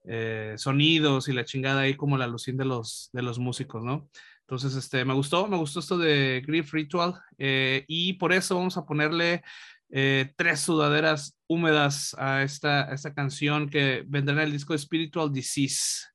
eh, 0.07 0.55
sonidos 0.57 1.29
y 1.29 1.33
la 1.33 1.45
chingada 1.45 1.83
ahí 1.83 1.95
como 1.95 2.19
la 2.19 2.25
alucin 2.25 2.57
de 2.57 2.65
los, 2.65 3.11
de 3.13 3.23
los 3.23 3.39
músicos, 3.39 3.85
¿no? 3.85 4.11
Entonces, 4.41 4.75
este, 4.75 5.05
me 5.05 5.15
gustó, 5.15 5.47
me 5.47 5.57
gustó 5.57 5.79
esto 5.79 5.99
de 5.99 6.43
Grief 6.45 6.73
Ritual 6.73 7.15
y 7.39 8.15
por 8.15 8.33
eso 8.33 8.57
vamos 8.57 8.77
a 8.77 8.85
ponerle 8.85 9.45
tres 9.89 10.59
sudaderas 10.59 11.39
húmedas 11.47 12.17
a 12.19 12.43
esta, 12.43 12.91
a 12.91 12.95
esta 12.95 13.15
canción 13.15 13.71
que 13.71 14.03
vendrá 14.09 14.35
en 14.35 14.41
el 14.41 14.53
disco 14.53 14.77
Spiritual 14.77 15.33
Disease, 15.33 16.10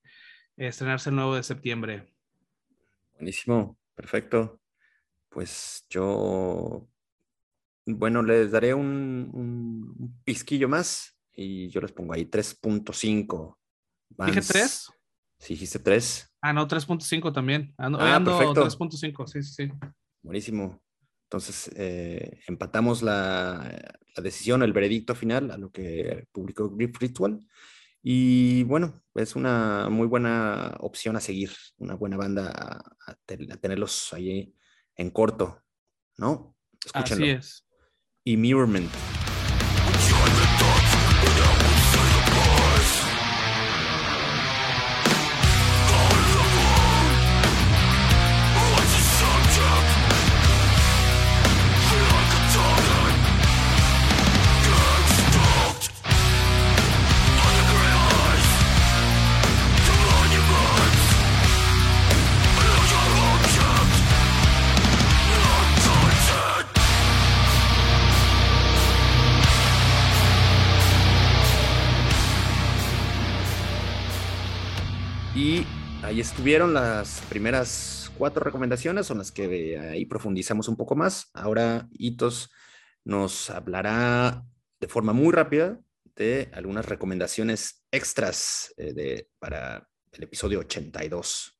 estrenarse 0.57 1.09
el 1.09 1.15
9 1.15 1.37
de 1.37 1.43
septiembre. 1.43 2.13
Buenísimo, 3.13 3.77
perfecto. 3.95 4.59
Pues 5.29 5.85
yo, 5.89 6.87
bueno, 7.85 8.21
les 8.23 8.51
daré 8.51 8.73
un, 8.73 9.29
un, 9.33 9.95
un 9.97 10.21
pisquillo 10.23 10.69
más 10.69 11.17
y 11.33 11.69
yo 11.69 11.81
les 11.81 11.91
pongo 11.91 12.13
ahí 12.13 12.25
3.5. 12.25 13.57
¿Dije 14.25 14.41
3? 14.41 14.89
Sí, 15.39 15.53
dijiste 15.53 15.79
3. 15.79 16.33
Ah, 16.41 16.53
no, 16.53 16.67
3.5 16.67 17.33
también. 17.33 17.73
Ando, 17.77 17.99
ah, 17.99 18.15
ando 18.15 18.39
3.5, 18.39 19.27
sí, 19.27 19.43
sí, 19.43 19.67
sí. 19.67 19.71
Buenísimo. 20.21 20.81
Entonces, 21.23 21.71
eh, 21.75 22.39
empatamos 22.47 23.01
la, 23.01 23.97
la, 24.15 24.23
decisión, 24.23 24.63
el 24.63 24.73
veredicto 24.73 25.15
final 25.15 25.51
a 25.51 25.57
lo 25.57 25.71
que 25.71 26.27
publicó 26.31 26.69
Grip 26.69 26.95
Ritual. 26.97 27.39
Y 28.07 28.61
bueno, 28.65 29.01
es 29.15 29.35
una 29.35 29.89
muy 29.89 30.05
buena 30.05 30.75
opción 30.79 31.15
a 31.15 31.19
seguir, 31.19 31.49
una 31.79 31.95
buena 31.95 32.17
banda 32.17 32.51
a, 32.51 33.11
a, 33.11 33.15
ten, 33.25 33.51
a 33.51 33.57
tenerlos 33.57 34.13
ahí 34.13 34.53
en 34.95 35.09
corto, 35.09 35.63
¿no? 36.15 36.55
Escúchenlo. 36.85 37.25
Así 37.25 37.31
es. 37.31 37.67
Y 38.23 38.37
Mirrorment. 38.37 38.91
Estuvieron 76.45 76.75
las 76.75 77.21
primeras 77.21 78.12
cuatro 78.19 78.43
recomendaciones, 78.43 79.08
son 79.08 79.17
las 79.17 79.31
que 79.31 79.79
ahí 79.79 80.05
profundizamos 80.05 80.67
un 80.67 80.75
poco 80.75 80.95
más. 80.95 81.31
Ahora 81.34 81.88
Hitos 81.91 82.51
nos 83.03 83.49
hablará 83.49 84.45
de 84.79 84.88
forma 84.88 85.12
muy 85.12 85.34
rápida 85.34 85.79
de 86.15 86.51
algunas 86.53 86.86
recomendaciones 86.86 87.84
extras 87.89 88.75
eh, 88.77 88.93
de, 88.93 89.27
para 89.39 89.89
el 90.12 90.21
episodio 90.21 90.60
82. 90.60 91.54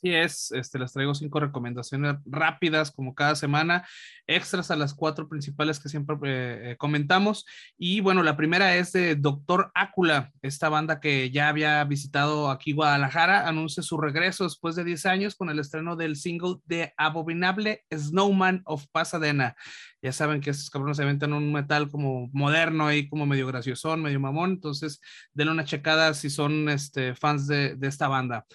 Así 0.00 0.14
es, 0.14 0.50
este, 0.52 0.78
les 0.78 0.94
traigo 0.94 1.14
cinco 1.14 1.40
recomendaciones 1.40 2.16
rápidas 2.24 2.90
como 2.90 3.14
cada 3.14 3.36
semana, 3.36 3.86
extras 4.26 4.70
a 4.70 4.76
las 4.76 4.94
cuatro 4.94 5.28
principales 5.28 5.78
que 5.78 5.90
siempre 5.90 6.16
eh, 6.22 6.76
comentamos. 6.78 7.44
Y 7.76 8.00
bueno, 8.00 8.22
la 8.22 8.34
primera 8.34 8.76
es 8.76 8.92
de 8.92 9.14
Doctor 9.14 9.70
Ácula, 9.74 10.32
esta 10.40 10.70
banda 10.70 11.00
que 11.00 11.30
ya 11.30 11.48
había 11.48 11.84
visitado 11.84 12.50
aquí 12.50 12.72
Guadalajara, 12.72 13.46
anuncia 13.46 13.82
su 13.82 13.98
regreso 13.98 14.44
después 14.44 14.74
de 14.74 14.84
10 14.84 15.04
años 15.04 15.34
con 15.34 15.50
el 15.50 15.58
estreno 15.58 15.96
del 15.96 16.16
single 16.16 16.56
de 16.64 16.94
Abominable 16.96 17.84
Snowman 17.92 18.62
of 18.64 18.86
Pasadena. 18.92 19.54
Ya 20.00 20.12
saben 20.12 20.40
que 20.40 20.48
estos 20.48 20.70
cabrones 20.70 20.96
se 20.96 21.02
aventan 21.02 21.34
un 21.34 21.52
metal 21.52 21.90
como 21.90 22.30
moderno 22.32 22.86
ahí, 22.86 23.06
como 23.06 23.26
medio 23.26 23.46
graciosón, 23.46 24.00
medio 24.00 24.18
mamón. 24.18 24.52
Entonces, 24.52 25.02
denle 25.34 25.52
una 25.52 25.66
checada 25.66 26.14
si 26.14 26.30
son 26.30 26.70
este, 26.70 27.14
fans 27.14 27.46
de, 27.46 27.76
de 27.76 27.88
esta 27.88 28.08
banda. 28.08 28.46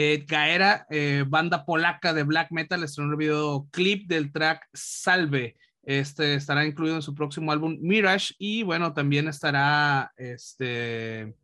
Eh, 0.00 0.24
Gaera, 0.28 0.86
eh, 0.90 1.24
banda 1.26 1.64
polaca 1.64 2.14
de 2.14 2.22
black 2.22 2.52
metal, 2.52 2.84
estrenó 2.84 3.10
el 3.10 3.16
videoclip 3.16 4.06
del 4.06 4.30
track 4.30 4.68
Salve. 4.72 5.56
Este 5.82 6.34
estará 6.34 6.64
incluido 6.64 6.94
en 6.94 7.02
su 7.02 7.16
próximo 7.16 7.50
álbum 7.50 7.76
Mirage 7.80 8.32
y 8.38 8.62
bueno, 8.62 8.94
también 8.94 9.26
estará 9.26 10.12
este. 10.16 11.34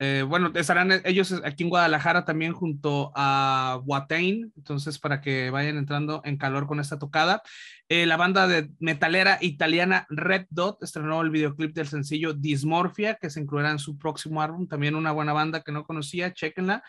Eh, 0.00 0.24
bueno, 0.26 0.50
estarán 0.52 1.00
ellos 1.04 1.32
aquí 1.44 1.62
en 1.62 1.68
Guadalajara 1.70 2.24
también 2.24 2.54
junto 2.54 3.12
a 3.14 3.80
Watain, 3.84 4.52
entonces 4.56 4.98
para 4.98 5.20
que 5.20 5.50
vayan 5.50 5.76
entrando 5.76 6.20
en 6.24 6.38
calor 6.38 6.66
con 6.66 6.80
esta 6.80 6.98
tocada. 6.98 7.42
La 7.88 8.16
banda 8.16 8.48
de 8.48 8.68
metalera 8.80 9.38
italiana 9.40 10.06
Red 10.10 10.46
Dot 10.50 10.82
estrenó 10.82 11.22
el 11.22 11.30
videoclip 11.30 11.72
del 11.72 11.86
sencillo 11.86 12.32
Dismorphia, 12.32 13.14
que 13.14 13.30
se 13.30 13.40
incluirá 13.40 13.70
en 13.70 13.78
su 13.78 13.96
próximo 13.96 14.42
álbum, 14.42 14.66
también 14.66 14.96
una 14.96 15.12
buena 15.12 15.32
banda 15.32 15.62
que 15.62 15.70
no 15.70 15.84
conocía, 15.84 16.32
chequenla. 16.34 16.82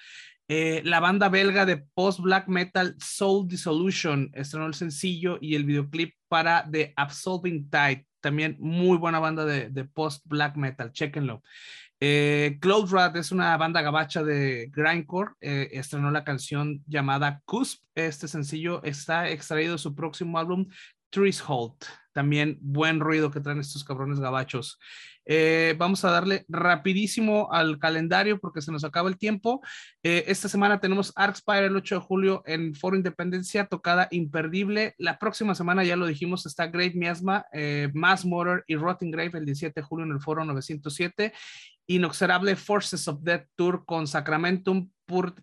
Eh, 0.52 0.82
la 0.84 1.00
banda 1.00 1.30
belga 1.30 1.64
de 1.64 1.78
post-black 1.78 2.48
metal 2.48 2.96
Soul 3.00 3.48
Dissolution 3.48 4.32
estrenó 4.34 4.66
el 4.66 4.74
sencillo 4.74 5.38
y 5.40 5.54
el 5.54 5.64
videoclip 5.64 6.16
para 6.28 6.68
The 6.72 6.92
Absolving 6.98 7.70
Tide. 7.70 8.08
También 8.20 8.58
muy 8.60 8.98
buena 8.98 9.20
banda 9.20 9.46
de, 9.46 9.86
post-black 9.86 10.58
metal, 10.58 10.92
chequenlo. 10.92 11.44
Eh, 12.00 12.58
Cloud 12.62 12.92
Rat 12.92 13.16
es 13.18 13.32
una 13.32 13.56
banda 13.58 13.84
gabacha 13.84 14.24
de 14.24 14.72
grindcore. 14.74 15.34
Eh, 15.40 15.70
estrenó 15.74 16.10
la 16.10 16.24
canción 16.24 16.84
llamada 16.88 17.42
Cusp. 17.46 17.84
Este 17.94 18.28
sencillo 18.28 18.82
está 18.84 19.30
extraído 19.30 19.74
de 19.74 19.78
su 19.78 19.94
próximo 19.94 20.40
álbum 20.40 20.66
Threshold. 21.12 21.76
También 22.12 22.58
buen 22.60 23.00
ruido 23.00 23.30
que 23.30 23.40
traen 23.40 23.60
estos 23.60 23.84
cabrones 23.84 24.20
gabachos. 24.20 24.80
Eh, 25.32 25.76
vamos 25.78 26.04
a 26.04 26.10
darle 26.10 26.44
rapidísimo 26.48 27.50
al 27.52 27.78
calendario 27.78 28.40
porque 28.40 28.64
se 28.64 28.72
nos 28.72 28.84
acaba 28.84 29.10
el 29.10 29.20
tiempo. 29.20 29.62
Eh, 30.02 30.24
esta 30.26 30.50
semana 30.50 30.80
tenemos 30.80 31.14
Arcspire 31.16 31.68
el 31.68 31.76
8 31.76 31.96
de 31.96 32.02
julio 32.02 32.44
en 32.48 32.74
Foro 32.74 32.96
Independencia, 32.96 33.68
tocada 33.68 34.08
imperdible. 34.10 34.96
La 34.98 35.20
próxima 35.20 35.54
semana, 35.54 35.84
ya 35.84 35.96
lo 35.96 36.08
dijimos, 36.08 36.48
está 36.48 36.66
Great 36.66 36.96
Miasma, 36.96 37.46
eh, 37.54 37.92
Mass 37.94 38.26
Motor 38.26 38.64
y 38.66 38.76
Rotting 38.76 39.12
Grave 39.12 39.38
el 39.38 39.46
17 39.46 39.80
de 39.80 39.86
julio 39.86 40.08
en 40.08 40.14
el 40.14 40.20
Foro 40.20 40.44
907. 40.44 41.32
Inoxerable 41.86 42.56
Forces 42.56 43.08
of 43.08 43.22
Death 43.22 43.50
Tour 43.56 43.86
con 43.86 44.08
Sacramentum 44.08 44.90
Pur 45.06 45.36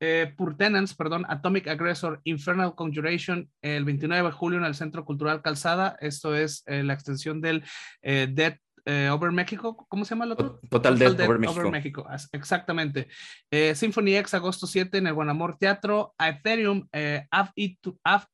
eh, 0.00 0.34
Purtenance, 0.36 0.94
perdón, 0.94 1.24
Atomic 1.28 1.66
Aggressor, 1.68 2.20
Infernal 2.24 2.74
Conjuration, 2.74 3.48
el 3.62 3.84
29 3.84 4.28
de 4.28 4.32
julio 4.32 4.58
en 4.58 4.66
el 4.66 4.74
Centro 4.74 5.04
Cultural 5.04 5.40
Calzada. 5.40 5.96
Esto 5.98 6.34
es 6.34 6.62
eh, 6.66 6.82
la 6.82 6.92
extensión 6.92 7.40
del 7.40 7.64
eh, 8.02 8.28
Death 8.30 8.58
eh, 8.86 9.08
Over 9.10 9.32
México, 9.32 9.86
¿cómo 9.88 10.04
se 10.04 10.14
llama 10.14 10.26
el 10.26 10.32
otro? 10.32 10.60
Total, 10.68 10.98
Death, 10.98 11.20
Over, 11.20 11.70
México. 11.70 12.06
Exactamente. 12.32 13.08
Eh, 13.50 13.74
Symphony 13.74 14.16
X, 14.16 14.34
agosto 14.34 14.66
7 14.66 14.98
en 14.98 15.06
el 15.06 15.14
Guanamor 15.14 15.56
Teatro. 15.56 16.14
Ethereum, 16.18 16.86
eh, 16.92 17.26
Av 17.30 17.50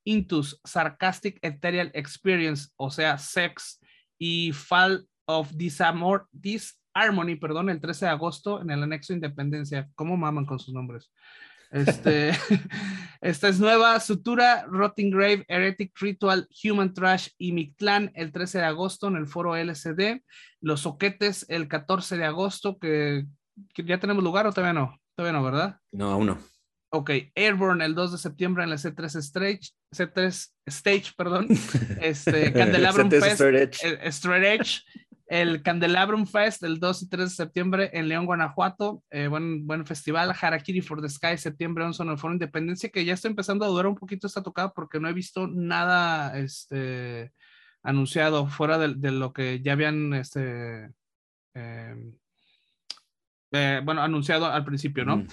Intus, 0.04 0.60
Sarcastic 0.64 1.38
Ethereal 1.42 1.90
Experience, 1.94 2.70
o 2.76 2.90
sea, 2.90 3.16
Sex 3.16 3.80
y 4.18 4.52
Fall 4.52 5.06
of 5.26 5.52
Disamor, 5.52 6.26
Disharmony, 6.32 7.36
perdón, 7.36 7.70
el 7.70 7.80
13 7.80 8.06
de 8.06 8.10
agosto 8.10 8.60
en 8.60 8.70
el 8.70 8.82
anexo 8.82 9.12
Independencia. 9.12 9.88
¿Cómo 9.94 10.16
maman 10.16 10.46
con 10.46 10.58
sus 10.58 10.74
nombres? 10.74 11.12
Este, 11.70 12.32
esta 13.20 13.48
es 13.48 13.60
nueva, 13.60 13.98
Sutura, 14.00 14.64
Rotting 14.68 15.10
Grave, 15.10 15.44
Heretic 15.48 15.92
Ritual, 16.00 16.48
Human 16.64 16.92
Trash 16.92 17.28
y 17.38 17.52
Mictlán 17.52 18.10
el 18.14 18.32
13 18.32 18.58
de 18.58 18.64
agosto 18.64 19.08
en 19.08 19.16
el 19.16 19.26
foro 19.26 19.56
LCD. 19.56 20.22
Los 20.60 20.80
Soquetes 20.80 21.46
el 21.48 21.68
14 21.68 22.16
de 22.16 22.24
agosto, 22.24 22.78
que, 22.78 23.26
ya 23.76 24.00
tenemos 24.00 24.24
lugar 24.24 24.46
o 24.46 24.52
todavía 24.52 24.78
no, 24.78 24.98
todavía 25.14 25.38
no, 25.38 25.44
¿verdad? 25.44 25.76
No, 25.92 26.10
aún 26.10 26.26
no. 26.26 26.38
Ok, 26.92 27.10
Airborne 27.36 27.84
el 27.84 27.94
2 27.94 28.12
de 28.12 28.18
septiembre 28.18 28.64
en 28.64 28.70
la 28.70 28.76
C3 28.76 29.16
Stage, 29.18 29.60
C3 29.94 30.48
Stage, 30.66 31.12
perdón. 31.16 31.46
Este, 32.00 32.52
Candelabrum 32.52 33.08
Fest, 33.10 33.40
Straight 33.40 34.44
Edge 34.44 34.82
el 35.30 35.62
Candelabrum 35.62 36.26
Fest 36.26 36.64
el 36.64 36.80
2 36.80 37.04
y 37.04 37.08
3 37.08 37.30
de 37.30 37.36
septiembre 37.36 37.90
en 37.92 38.08
León, 38.08 38.26
Guanajuato. 38.26 39.04
Eh, 39.10 39.28
buen, 39.28 39.64
buen 39.64 39.86
festival. 39.86 40.34
Harakiri 40.38 40.80
for 40.80 41.00
the 41.00 41.08
Sky, 41.08 41.38
septiembre 41.38 41.84
11 41.84 42.02
en 42.02 42.08
el 42.08 42.18
Foro 42.18 42.32
Independencia, 42.32 42.88
que 42.88 43.04
ya 43.04 43.14
está 43.14 43.28
empezando 43.28 43.64
a 43.64 43.68
durar 43.68 43.86
un 43.86 43.94
poquito 43.94 44.26
esta 44.26 44.42
tocada 44.42 44.72
porque 44.72 44.98
no 44.98 45.08
he 45.08 45.12
visto 45.12 45.46
nada 45.46 46.36
este, 46.36 47.32
anunciado 47.84 48.48
fuera 48.48 48.76
de, 48.76 49.10
lo 49.12 49.32
que 49.32 49.60
ya 49.62 49.74
habían 49.74 50.14
este, 50.14 50.90
em, 51.54 52.12
eh, 53.52 53.80
bueno, 53.84 54.02
anunciado 54.02 54.46
al 54.46 54.64
principio, 54.64 55.04
¿no? 55.04 55.18
Mm. 55.18 55.26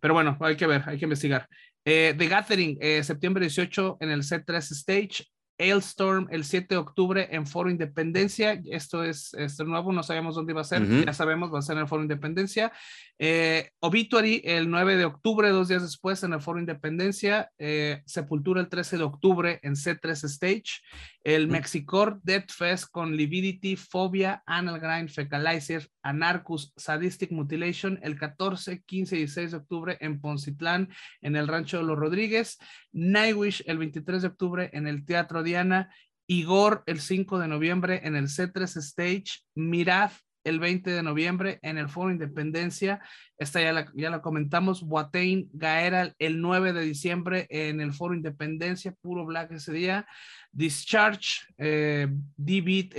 Pero 0.00 0.14
bueno, 0.14 0.38
hay 0.40 0.56
que 0.56 0.66
ver, 0.66 0.84
hay 0.86 0.96
que 0.98 1.04
investigar. 1.04 1.46
Eh, 1.84 2.14
the 2.16 2.28
Gathering, 2.28 2.78
septiembre 3.02 3.42
18 3.42 3.98
en 4.00 4.10
el 4.10 4.22
C3 4.22 4.56
Stage. 4.56 5.26
Ailstorm 5.58 6.28
el 6.30 6.44
7 6.44 6.74
de 6.74 6.76
octubre 6.78 7.28
en 7.30 7.46
Foro 7.46 7.70
Independencia. 7.70 8.60
Esto 8.66 9.04
es 9.04 9.34
este 9.34 9.64
nuevo, 9.64 9.92
no 9.92 10.02
sabemos 10.02 10.34
dónde 10.34 10.52
va 10.52 10.62
a 10.62 10.64
ser, 10.64 10.86
ya 11.04 11.12
sabemos, 11.12 11.52
va 11.52 11.58
a 11.58 11.62
ser 11.62 11.76
en 11.76 11.82
el 11.82 11.88
Foro 11.88 12.02
Independencia. 12.02 12.72
Eh, 13.18 13.70
Obituary 13.78 14.42
el 14.44 14.68
9 14.68 14.96
de 14.96 15.04
octubre, 15.04 15.48
dos 15.50 15.68
días 15.68 15.82
después 15.82 16.22
en 16.24 16.32
el 16.32 16.40
Foro 16.40 16.58
Independencia. 16.58 17.50
Eh, 17.58 18.02
Sepultura 18.06 18.60
el 18.60 18.68
13 18.68 18.98
de 18.98 19.04
octubre 19.04 19.60
en 19.62 19.74
C3 19.74 20.24
Stage. 20.24 20.80
El 21.22 21.48
Mexicor 21.48 22.20
Death 22.22 22.50
Fest 22.50 22.90
con 22.90 23.16
Lividity, 23.16 23.76
Phobia, 23.76 24.42
Grind, 24.46 25.08
Fecalizer, 25.08 25.88
Anarchus, 26.02 26.74
Sadistic 26.76 27.30
Mutilation 27.30 27.98
el 28.02 28.18
14, 28.18 28.82
15 28.82 29.16
y 29.16 29.18
16 29.20 29.50
de 29.52 29.56
octubre 29.56 29.96
en 30.00 30.20
Poncitlán, 30.20 30.90
en 31.22 31.36
el 31.36 31.48
Rancho 31.48 31.78
de 31.78 31.84
los 31.84 31.98
Rodríguez. 31.98 32.58
Nightwish 32.92 33.62
el 33.66 33.78
23 33.78 34.20
de 34.20 34.28
octubre 34.28 34.70
en 34.74 34.86
el 34.86 35.06
Teatro 35.06 35.42
Diana. 35.44 35.94
Igor 36.26 36.82
el 36.86 37.00
5 37.00 37.38
de 37.38 37.48
noviembre 37.48 38.00
en 38.04 38.16
el 38.16 38.24
C3 38.24 38.76
Stage. 38.78 39.44
Mirad 39.54 40.10
el 40.44 40.60
20 40.60 40.90
de 40.90 41.02
noviembre 41.02 41.58
en 41.62 41.78
el 41.78 41.88
Foro 41.88 42.10
Independencia. 42.10 43.00
Esta 43.38 43.60
ya 43.60 43.72
la, 43.72 43.90
ya 43.94 44.10
la 44.10 44.20
comentamos. 44.22 44.82
Watain 44.82 45.48
Gaera 45.52 46.14
el 46.18 46.40
9 46.40 46.72
de 46.72 46.82
diciembre 46.82 47.46
en 47.50 47.80
el 47.80 47.92
Foro 47.92 48.14
Independencia, 48.14 48.94
puro 49.00 49.24
black 49.24 49.52
ese 49.52 49.72
día. 49.72 50.06
Discharge, 50.52 51.46
eh, 51.58 52.08
D-Beat 52.36 52.94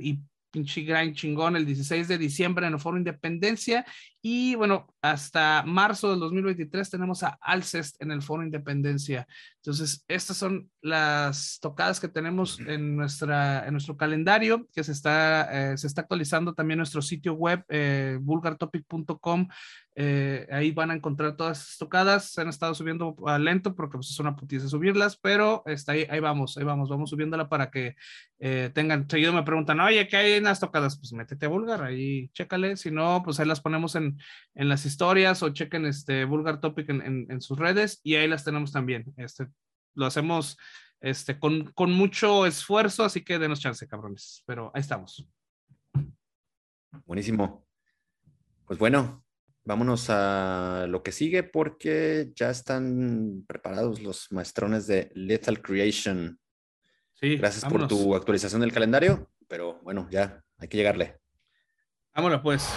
y 0.00 0.20
chingón 0.64 1.56
el 1.56 1.66
16 1.66 2.08
de 2.08 2.18
diciembre 2.18 2.66
en 2.66 2.74
el 2.74 2.80
Foro 2.80 2.96
Independencia 2.96 3.84
y 4.28 4.56
bueno, 4.56 4.92
hasta 5.02 5.62
marzo 5.64 6.10
del 6.10 6.18
2023 6.18 6.90
tenemos 6.90 7.22
a 7.22 7.38
Alcest 7.40 8.02
en 8.02 8.10
el 8.10 8.22
Foro 8.22 8.42
Independencia. 8.42 9.24
Entonces, 9.58 10.04
estas 10.08 10.36
son 10.36 10.68
las 10.80 11.58
tocadas 11.60 12.00
que 12.00 12.08
tenemos 12.08 12.58
en, 12.60 12.96
nuestra, 12.96 13.66
en 13.66 13.72
nuestro 13.72 13.96
calendario, 13.96 14.68
que 14.72 14.82
se 14.82 14.92
está, 14.92 15.72
eh, 15.72 15.78
se 15.78 15.86
está 15.86 16.02
actualizando 16.02 16.54
también 16.54 16.78
nuestro 16.78 17.02
sitio 17.02 17.34
web, 17.34 17.64
eh, 17.68 18.18
vulgartopic.com. 18.20 19.48
Eh, 19.98 20.46
ahí 20.50 20.72
van 20.72 20.90
a 20.90 20.94
encontrar 20.94 21.36
todas 21.36 21.60
estas 21.60 21.78
tocadas. 21.78 22.30
Se 22.30 22.40
han 22.40 22.48
estado 22.48 22.74
subiendo 22.74 23.16
a 23.26 23.38
lento 23.38 23.74
porque 23.74 23.96
pues, 23.96 24.10
es 24.10 24.20
una 24.20 24.36
putiza 24.36 24.68
subirlas, 24.68 25.16
pero 25.16 25.62
está 25.66 25.92
ahí, 25.92 26.06
ahí 26.10 26.20
vamos, 26.20 26.56
ahí 26.58 26.64
vamos, 26.64 26.88
vamos 26.88 27.10
subiéndola 27.10 27.48
para 27.48 27.70
que 27.70 27.96
tengan. 28.38 29.08
Seguido 29.08 29.32
me 29.32 29.42
preguntan, 29.42 29.80
oye, 29.80 30.06
¿qué 30.06 30.16
hay 30.16 30.32
en 30.34 30.44
las 30.44 30.60
tocadas? 30.60 30.98
Pues 30.98 31.12
métete 31.12 31.46
a 31.46 31.48
Vulgar, 31.48 31.82
ahí 31.82 32.28
chécale. 32.34 32.76
Si 32.76 32.90
no, 32.90 33.22
pues 33.24 33.40
ahí 33.40 33.46
las 33.46 33.60
ponemos 33.60 33.94
en 33.94 34.15
en, 34.54 34.68
las 34.68 34.86
historias 34.86 35.42
o 35.42 35.50
chequen 35.50 35.86
este 35.86 36.24
Vulgar 36.24 36.60
Topic 36.60 36.88
en, 36.88 37.40
sus 37.40 37.58
redes 37.58 38.00
y 38.02 38.14
ahí 38.16 38.28
las 38.28 38.44
tenemos 38.44 38.72
también. 38.72 39.04
Este, 39.16 39.46
lo 39.94 40.06
hacemos 40.06 40.56
este, 41.00 41.38
con, 41.38 41.72
con 41.72 41.92
mucho 41.92 42.46
esfuerzo, 42.46 43.04
así 43.04 43.24
que 43.24 43.38
denos 43.38 43.60
chance, 43.60 43.86
cabrones. 43.86 44.42
Pero 44.46 44.70
ahí 44.74 44.80
estamos. 44.80 45.26
Buenísimo. 47.04 47.66
Pues 48.66 48.78
bueno, 48.78 49.24
vámonos 49.64 50.08
a 50.08 50.86
lo 50.88 51.02
que 51.02 51.12
sigue 51.12 51.42
porque 51.42 52.32
ya 52.34 52.50
están 52.50 53.44
preparados 53.46 54.00
los 54.00 54.32
maestrones 54.32 54.86
de 54.86 55.10
Lethal 55.14 55.60
Creation. 55.60 56.40
Sí, 57.14 57.36
Gracias 57.36 57.64
por 57.64 57.88
tu 57.88 58.14
actualización 58.14 58.60
del 58.60 58.72
calendario, 58.72 59.30
pero 59.48 59.80
bueno, 59.82 60.08
ya 60.10 60.42
hay 60.58 60.68
que 60.68 60.76
llegarle. 60.76 61.18
Vámonos 62.14 62.40
pues. 62.42 62.68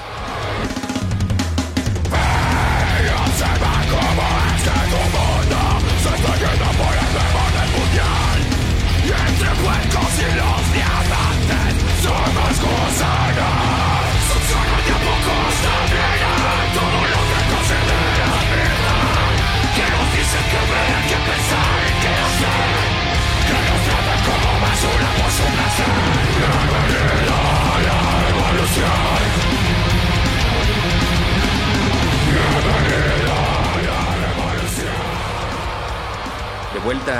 De 9.09 9.29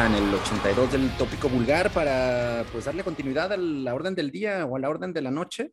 en 0.06 0.16
el 0.16 0.34
82 0.34 0.92
del 0.94 1.10
tópico 1.18 1.50
vulgar 1.50 1.92
para 1.92 2.64
pues 2.72 2.86
darle 2.86 3.04
continuidad 3.04 3.52
a 3.52 3.58
la 3.58 3.94
orden 3.94 4.16
del 4.16 4.32
día 4.32 4.66
o 4.66 4.76
a 4.78 4.80
la 4.80 4.90
orden 4.90 5.12
de 5.12 5.22
la 5.22 5.32
noche. 5.32 5.72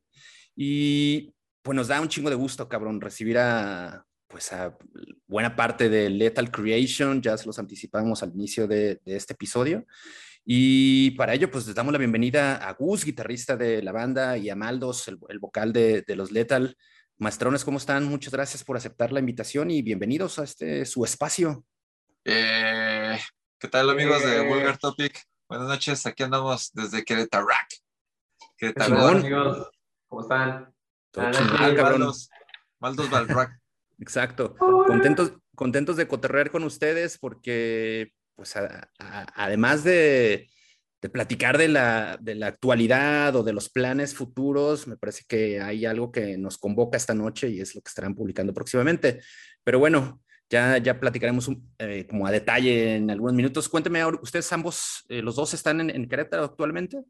Y 0.56 1.32
pues 1.62 1.76
nos 1.76 1.88
da 1.88 2.00
un 2.00 2.08
chingo 2.08 2.30
de 2.30 2.36
gusto, 2.36 2.68
cabrón, 2.68 3.00
recibir 3.00 3.38
a 3.38 4.04
pues 4.26 4.52
a 4.52 4.76
buena 5.28 5.54
parte 5.54 5.88
de 5.88 6.10
Lethal 6.10 6.50
Creation, 6.50 7.22
ya 7.22 7.36
se 7.36 7.46
los 7.46 7.58
anticipamos 7.58 8.22
al 8.22 8.30
inicio 8.30 8.66
de, 8.66 9.00
este 9.04 9.34
episodio. 9.34 9.86
Y 10.44 11.12
para 11.12 11.34
ello, 11.34 11.50
pues 11.50 11.66
les 11.66 11.76
damos 11.76 11.92
la 11.92 11.98
bienvenida 11.98 12.56
a 12.56 12.72
Gus, 12.72 13.04
guitarrista 13.04 13.56
de 13.56 13.82
la 13.82 13.92
banda, 13.92 14.36
y 14.38 14.50
a 14.50 14.56
Maldos, 14.56 15.06
el, 15.08 15.38
vocal 15.38 15.72
de, 15.72 16.04
los 16.16 16.32
Lethal. 16.32 16.76
Maestrones, 17.18 17.64
¿cómo 17.64 17.78
están? 17.78 18.04
Muchas 18.04 18.32
gracias 18.32 18.64
por 18.64 18.76
aceptar 18.76 19.12
la 19.12 19.20
invitación 19.20 19.70
y 19.70 19.82
bienvenidos 19.82 20.38
a 20.38 20.44
este 20.44 20.84
su 20.84 21.04
espacio. 21.04 21.64
Eh, 22.24 23.18
¿Qué 23.66 23.70
tal 23.70 23.90
amigos 23.90 24.22
de 24.22 24.37
eh. 24.37 24.48
Vulgar 24.48 24.79
Topic? 24.79 25.24
Buenas 25.48 25.66
noches, 25.66 26.07
aquí 26.07 26.22
andamos 26.22 26.70
desde 26.72 27.05
Querétaro. 27.05 27.48
Querétaro. 28.57 29.09
amigos, 29.09 29.70
¿cómo 30.07 30.22
están? 30.22 30.72
Maldos, 31.16 32.31
Maldos 32.79 33.11
Balrack. 33.11 33.59
Exacto. 33.98 34.55
Contentos, 34.87 35.33
contentos 35.57 35.96
de 35.96 36.07
coterrear 36.07 36.52
con 36.52 36.62
ustedes 36.62 37.18
porque, 37.18 38.12
pues, 38.37 38.55
además 39.35 39.83
de, 39.83 40.48
platicar 41.12 41.59
de 41.59 41.66
la, 41.66 42.18
de 42.20 42.37
la, 42.37 42.46
actualidad 42.46 43.35
o 43.35 43.42
de 43.42 43.52
los 43.52 43.68
planes 43.68 44.14
futuros, 44.14 44.87
me 44.87 44.96
parece 44.96 45.24
que 45.26 45.61
hay 45.61 45.87
algo 45.87 46.12
que 46.12 46.38
nos 46.38 46.56
convoca 46.56 46.96
esta 46.96 47.14
noche 47.14 47.48
y 47.48 47.60
es 47.60 47.75
lo 47.75 47.81
que 47.81 47.88
estarán 47.88 48.14
publicando 48.14 48.54
próximamente. 48.54 49.23
Pero 49.64 49.81
bueno, 49.81 50.21
ya, 50.49 50.79
ya 50.79 51.01
platicaremos 51.01 51.51
eh, 51.79 52.07
como 52.09 52.27
a 52.27 52.31
detalle 52.31 52.97
en 52.97 53.11
algunos 53.11 53.35
minutos. 53.35 53.69
Cuénteme, 53.69 54.05
¿ustedes 54.05 54.53
ambos, 54.53 55.05
eh, 55.09 55.23
los 55.23 55.37
dos 55.37 55.55
están 55.55 55.81
en, 55.81 55.90
en, 55.90 56.09
Querétaro 56.09 56.44
actualmente? 56.44 57.03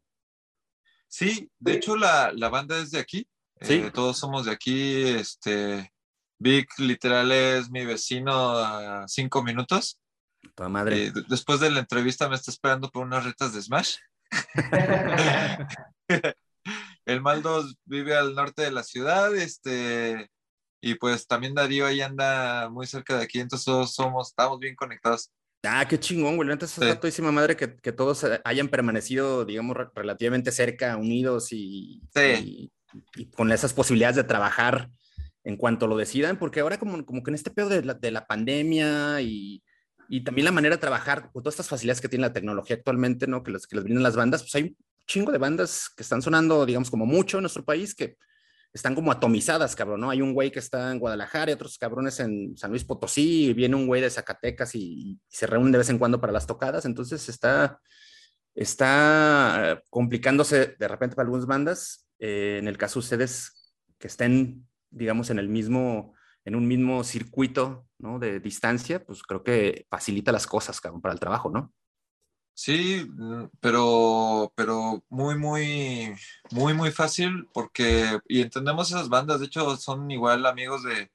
Sí, 1.07 1.49
de 1.59 1.73
hecho 1.73 1.95
la, 1.95 2.31
la 2.33 2.49
banda 2.49 2.79
es 2.79 2.91
de 2.91 2.99
aquí. 2.99 3.27
¿Sí? 3.61 3.75
Eh, 3.75 3.91
todos 3.93 4.17
somos 4.17 4.45
de 4.45 4.51
aquí. 4.51 5.03
Este, 5.03 5.91
Vic 6.39 6.67
literal 6.79 7.31
es 7.31 7.69
mi 7.69 7.85
vecino 7.85 8.57
a 8.57 9.07
cinco 9.07 9.43
minutos. 9.43 9.99
Toda 10.55 10.69
madre. 10.69 11.11
después 11.27 11.59
de 11.59 11.69
la 11.71 11.79
entrevista 11.79 12.29
me 12.29 12.35
está 12.35 12.51
esperando 12.51 12.89
por 12.89 13.05
unas 13.05 13.25
retas 13.25 13.53
de 13.53 13.61
Smash. 13.61 13.97
el 17.05 17.21
Maldos 17.21 17.77
vive 17.85 18.15
al 18.15 18.35
norte 18.35 18.63
de 18.63 18.71
la 18.71 18.83
ciudad, 18.83 19.35
este, 19.35 20.29
y 20.87 20.95
pues 20.95 21.27
también 21.27 21.53
Darío 21.53 21.85
ahí 21.85 22.01
anda 22.01 22.69
muy 22.69 22.87
cerca 22.87 23.17
de 23.17 23.23
aquí, 23.23 23.39
entonces 23.39 23.65
todos 23.65 23.93
somos, 23.93 24.29
estamos 24.29 24.57
bien 24.59 24.75
conectados. 24.75 25.31
Ah, 25.63 25.85
qué 25.87 25.99
chingón, 25.99 26.37
güey. 26.37 26.49
Entonces 26.49 26.81
es 26.87 26.99
todísima 26.99 27.31
madre 27.31 27.57
que, 27.57 27.75
que, 27.75 27.91
todos 27.91 28.25
hayan 28.45 28.69
permanecido, 28.69 29.43
digamos, 29.43 29.75
relativamente 29.93 30.51
cerca, 30.51 30.95
unidos 30.95 31.51
y, 31.51 32.01
y, 32.15 32.71
con 33.35 33.51
esas 33.51 33.73
posibilidades 33.73 34.15
de 34.15 34.23
trabajar 34.23 34.89
en 35.43 35.57
cuanto 35.57 35.87
lo 35.87 35.97
decidan, 35.97 36.39
porque 36.39 36.61
ahora 36.61 36.77
como, 36.77 37.05
como 37.05 37.21
que 37.21 37.31
en 37.31 37.35
este 37.35 37.51
pedo 37.51 37.69
de 37.69 37.83
la, 37.83 37.93
de 37.95 38.11
la 38.11 38.25
pandemia 38.25 39.19
y, 39.21 39.61
y, 40.07 40.23
también 40.23 40.45
la 40.45 40.51
manera 40.51 40.75
de 40.75 40.81
trabajar, 40.81 41.31
con 41.33 41.43
todas 41.43 41.55
estas 41.55 41.69
facilidades 41.69 41.99
que 41.99 42.09
tiene 42.09 42.27
la 42.27 42.33
tecnología 42.33 42.77
actualmente, 42.77 43.27
¿no? 43.27 43.43
Que, 43.43 43.51
los, 43.51 43.67
que 43.67 43.75
les 43.75 43.83
brindan 43.83 44.03
las 44.03 44.15
bandas, 44.15 44.43
pues 44.43 44.55
hay 44.55 44.63
un 44.63 44.77
chingo 45.05 45.31
de 45.33 45.37
bandas 45.37 45.89
que 45.89 46.03
están 46.03 46.21
sonando, 46.21 46.65
digamos, 46.65 46.89
como 46.89 47.05
mucho 47.05 47.39
en 47.39 47.43
nuestro 47.43 47.65
país, 47.65 47.93
que 47.93 48.15
están 48.77 48.95
como 48.95 49.11
atomizadas, 49.11 49.75
cabrón, 49.75 50.01
¿no? 50.01 50.09
Hay 50.09 50.21
un 50.21 50.33
güey 50.33 50.51
que 50.51 50.59
está 50.59 50.91
en 50.91 50.99
Guadalajara 50.99 51.53
otros 51.53 51.77
cabrones 51.77 52.19
en 52.19 52.55
San 52.55 52.69
Luis 52.69 52.83
Potosí, 52.83 53.53
viene 53.53 53.75
un 53.75 53.87
güey 53.87 54.01
de 54.01 54.09
Zacatecas 54.09 54.75
y, 54.75 55.19
se 55.27 55.47
reúnen 55.47 55.71
de 55.71 55.79
vez 55.79 55.89
en 55.89 55.97
cuando 55.97 56.21
para 56.21 56.33
las 56.33 56.47
tocadas, 56.47 56.85
entonces 56.85 57.27
está, 57.27 57.81
está 58.55 59.81
complicándose 59.89 60.75
de 60.79 60.87
repente 60.87 61.15
para 61.15 61.25
algunas 61.25 61.47
bandas. 61.47 62.07
Eh, 62.19 62.57
en 62.59 62.67
el 62.67 62.77
caso 62.77 62.99
de 62.99 63.03
ustedes 63.05 63.75
que 63.99 64.07
estén, 64.07 64.67
digamos, 64.89 65.29
en 65.29 65.39
el 65.39 65.49
mismo, 65.49 66.13
en 66.45 66.55
un 66.55 66.67
mismo 66.67 67.03
circuito, 67.03 67.87
¿no? 67.99 68.19
De 68.19 68.39
distancia, 68.39 69.03
pues 69.03 69.23
creo 69.23 69.43
que 69.43 69.85
facilita 69.89 70.31
las 70.31 70.47
cosas, 70.47 70.79
cabrón, 70.79 71.01
para 71.01 71.13
el 71.13 71.19
trabajo, 71.19 71.49
¿no? 71.49 71.73
Sí, 72.57 73.05
mm, 73.07 73.49
pero, 73.61 74.51
pero 74.55 75.03
muy, 75.09 75.37
muy, 75.37 76.15
muy, 76.51 76.73
muy 76.73 76.91
fácil 76.91 77.47
porque, 77.53 78.19
y 78.27 78.41
entendemos 78.41 78.89
esas 78.89 79.09
bandas, 79.09 79.39
de 79.39 79.45
hecho 79.45 79.77
son 79.77 80.09
igual 80.09 80.43
amigos 80.47 80.81
de, 80.83 81.11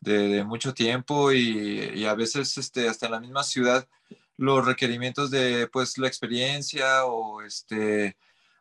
de, 0.00 0.44
mucho 0.44 0.72
tiempo 0.74 1.32
y, 1.32 1.92
y, 1.94 2.06
a 2.06 2.14
veces 2.14 2.56
este, 2.58 2.88
hasta 2.88 3.06
en 3.06 3.12
la 3.12 3.20
misma 3.20 3.42
ciudad 3.44 3.86
los 4.38 4.64
requerimientos 4.66 5.30
de 5.30 5.68
pues 5.68 5.98
la 5.98 6.08
experiencia 6.08 7.04
o 7.04 7.42
este 7.42 8.16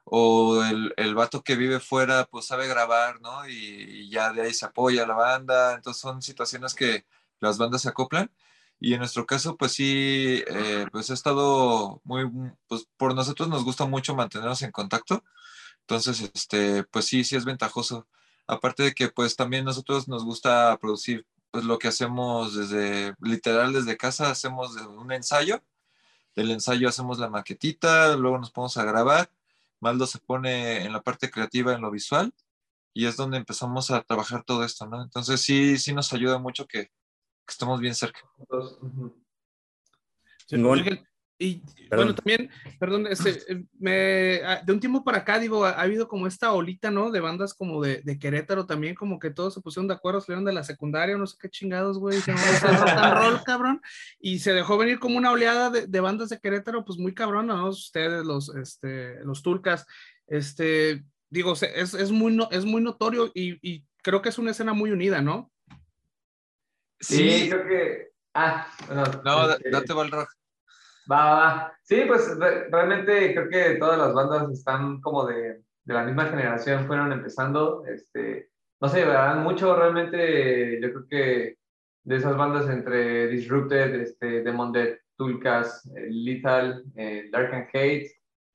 o 0.05 0.63
el, 0.65 0.93
el 0.97 1.15
vato 1.15 1.43
que 1.43 1.55
vive 1.55 1.80
fuera 1.80 2.25
pues 2.25 2.47
sabe 2.47 2.67
grabar, 2.67 3.21
¿no? 3.21 3.47
Y, 3.49 3.53
y, 3.55 4.09
ya 4.09 4.34
de 4.34 4.41
ahí 4.43 4.53
se 4.53 4.65
apoya 4.65 5.07
la 5.07 5.15
banda, 5.15 5.75
entonces 5.75 6.01
son 6.01 6.21
situaciones 6.21 6.73
que 6.75 7.05
las 7.39 7.57
bandas 7.57 7.84
se 7.84 7.89
acoplan 7.89 8.32
y 8.80 8.93
en 8.93 8.99
nuestro 8.99 9.25
caso, 9.25 9.57
pues 9.57 9.71
sí, 9.73 10.43
eh, 10.47 10.86
pues 10.91 11.09
ha 11.09 11.13
estado 11.13 12.01
muy, 12.03 12.30
pues 12.67 12.88
por 12.97 13.15
nosotros 13.15 13.49
nos 13.49 13.63
gusta 13.63 13.86
mucho 13.86 14.15
mantenernos 14.15 14.61
en 14.61 14.71
contacto. 14.71 15.23
Entonces, 15.82 16.32
este, 16.34 16.84
pues 16.84 17.05
sí, 17.05 17.23
sí 17.23 17.36
es 17.36 17.45
ventajoso. 17.45 18.07
Aparte 18.47 18.84
de 18.84 18.93
que 18.93 19.09
pues 19.09 19.36
también 19.36 19.65
nosotros 19.65 20.07
nos 20.07 20.23
gusta 20.23 20.78
producir 20.80 21.25
pues 21.51 21.65
lo 21.65 21.80
que 21.80 21.88
hacemos 21.88 22.55
desde, 22.55 23.15
literal 23.21 23.73
desde 23.73 23.97
casa, 23.97 24.30
hacemos 24.32 24.75
un 24.75 25.11
ensayo. 25.11 25.63
Del 26.36 26.51
ensayo 26.51 26.88
hacemos 26.89 27.19
la 27.19 27.30
maquetita, 27.30 28.15
luego 28.15 28.38
nos 28.38 28.51
ponemos 28.51 28.78
a 28.78 28.86
grabar. 28.86 29.32
Maldo 29.80 30.07
se 30.07 30.19
pone 30.19 30.84
en 30.86 30.93
la 30.93 31.01
parte 31.01 31.32
creativa, 31.32 31.73
en 31.73 31.82
lo 31.82 31.91
visual, 31.91 32.34
y 32.93 33.05
es 33.05 33.15
donde 33.17 33.38
empezamos 33.38 33.91
a 33.91 34.01
trabajar 34.01 34.43
todo 34.43 34.63
esto, 34.63 34.88
¿no? 34.88 35.01
Entonces 35.01 35.41
sí, 35.41 35.78
sí 35.78 35.93
nos 35.93 36.13
ayuda 36.13 36.39
mucho 36.39 36.67
que, 36.67 36.91
que 37.47 37.51
estamos 37.51 37.79
bien 37.79 37.95
cerca. 37.95 38.19
y 41.39 41.61
bueno, 41.89 42.15
también, 42.15 42.49
perdón, 42.79 43.05
este, 43.07 43.39
eh, 43.47 43.63
me, 43.79 44.41
ah, 44.43 44.61
de 44.65 44.73
un 44.73 44.79
tiempo 44.79 45.03
para 45.03 45.19
acá, 45.19 45.37
digo, 45.37 45.65
ha, 45.65 45.79
habido 45.81 46.07
como 46.07 46.25
esta 46.25 46.51
olita, 46.51 46.89
¿no? 46.89 47.11
De 47.11 47.19
bandas 47.19 47.53
como 47.53 47.81
de, 47.81 48.01
de, 48.03 48.17
Querétaro 48.17 48.65
también, 48.65 48.95
como 48.95 49.19
que 49.19 49.29
todos 49.29 49.53
se 49.53 49.61
pusieron 49.61 49.87
de 49.87 49.93
acuerdo, 49.93 50.19
salieron 50.19 50.45
de 50.45 50.53
la 50.53 50.63
secundaria, 50.63 51.15
no 51.15 51.27
sé 51.27 51.37
qué 51.39 51.49
chingados, 51.49 51.99
güey, 51.99 52.19
se 52.21 52.33
rol, 52.33 53.41
cabrón, 53.45 53.81
y 54.19 54.39
se 54.39 54.53
dejó 54.53 54.77
venir 54.77 54.99
como 54.99 55.17
una 55.17 55.31
oleada 55.31 55.69
de, 55.69 55.85
de, 55.85 55.99
bandas 55.99 56.29
de 56.29 56.39
Querétaro, 56.39 56.83
pues 56.83 56.97
muy 56.97 57.13
cabrón, 57.13 57.47
¿no? 57.47 57.69
Ustedes, 57.69 58.25
los, 58.25 58.53
este, 58.55 59.23
los 59.23 59.43
turcas, 59.43 59.85
este, 60.25 61.05
digo, 61.29 61.53
es, 61.53 61.93
es, 61.93 62.11
muy, 62.11 62.35
no, 62.35 62.49
es 62.51 62.65
muy 62.65 62.81
notorio 62.81 63.31
y, 63.35 63.59
y 63.61 63.85
creo 64.01 64.23
que 64.23 64.29
es 64.29 64.39
una 64.39 64.51
escena 64.51 64.73
muy 64.73 64.91
unida, 64.91 65.21
¿no? 65.21 65.51
Sí, 66.99 67.49
creo 67.49 67.67
que. 67.67 68.07
Ah, 68.33 68.67
bueno, 68.87 69.03
no, 69.23 69.51
este, 69.51 69.69
date 69.69 69.93
va 69.93 70.07
rock. 70.07 70.29
Va, 71.11 71.25
va. 71.25 71.77
Sí, 71.83 72.03
pues 72.07 72.37
realmente 72.37 73.33
creo 73.33 73.49
que 73.49 73.75
todas 73.79 73.97
las 73.97 74.13
bandas 74.13 74.51
están 74.51 74.99
como 75.01 75.25
de, 75.25 75.61
de, 75.83 75.93
la 75.93 76.03
misma 76.03 76.25
generación, 76.25 76.85
fueron 76.85 77.11
empezando. 77.11 77.85
Este, 77.85 78.49
no 78.79 78.89
sé, 78.89 79.05
verán 79.05 79.43
mucho 79.43 79.75
realmente. 79.75 80.79
Yo 80.81 80.91
creo 80.91 81.07
que 81.07 81.57
de 82.03 82.15
esas 82.15 82.37
bandas 82.37 82.69
entre 82.69 83.27
Disrupted, 83.27 83.95
este, 83.95 84.43
Demon 84.43 84.71
Dead, 84.71 84.97
Tulkas, 85.17 85.85
eh, 85.87 86.07
Lethal, 86.09 86.85
eh, 86.95 87.29
Dark 87.31 87.53
and 87.53 87.67
Hate, 87.73 88.11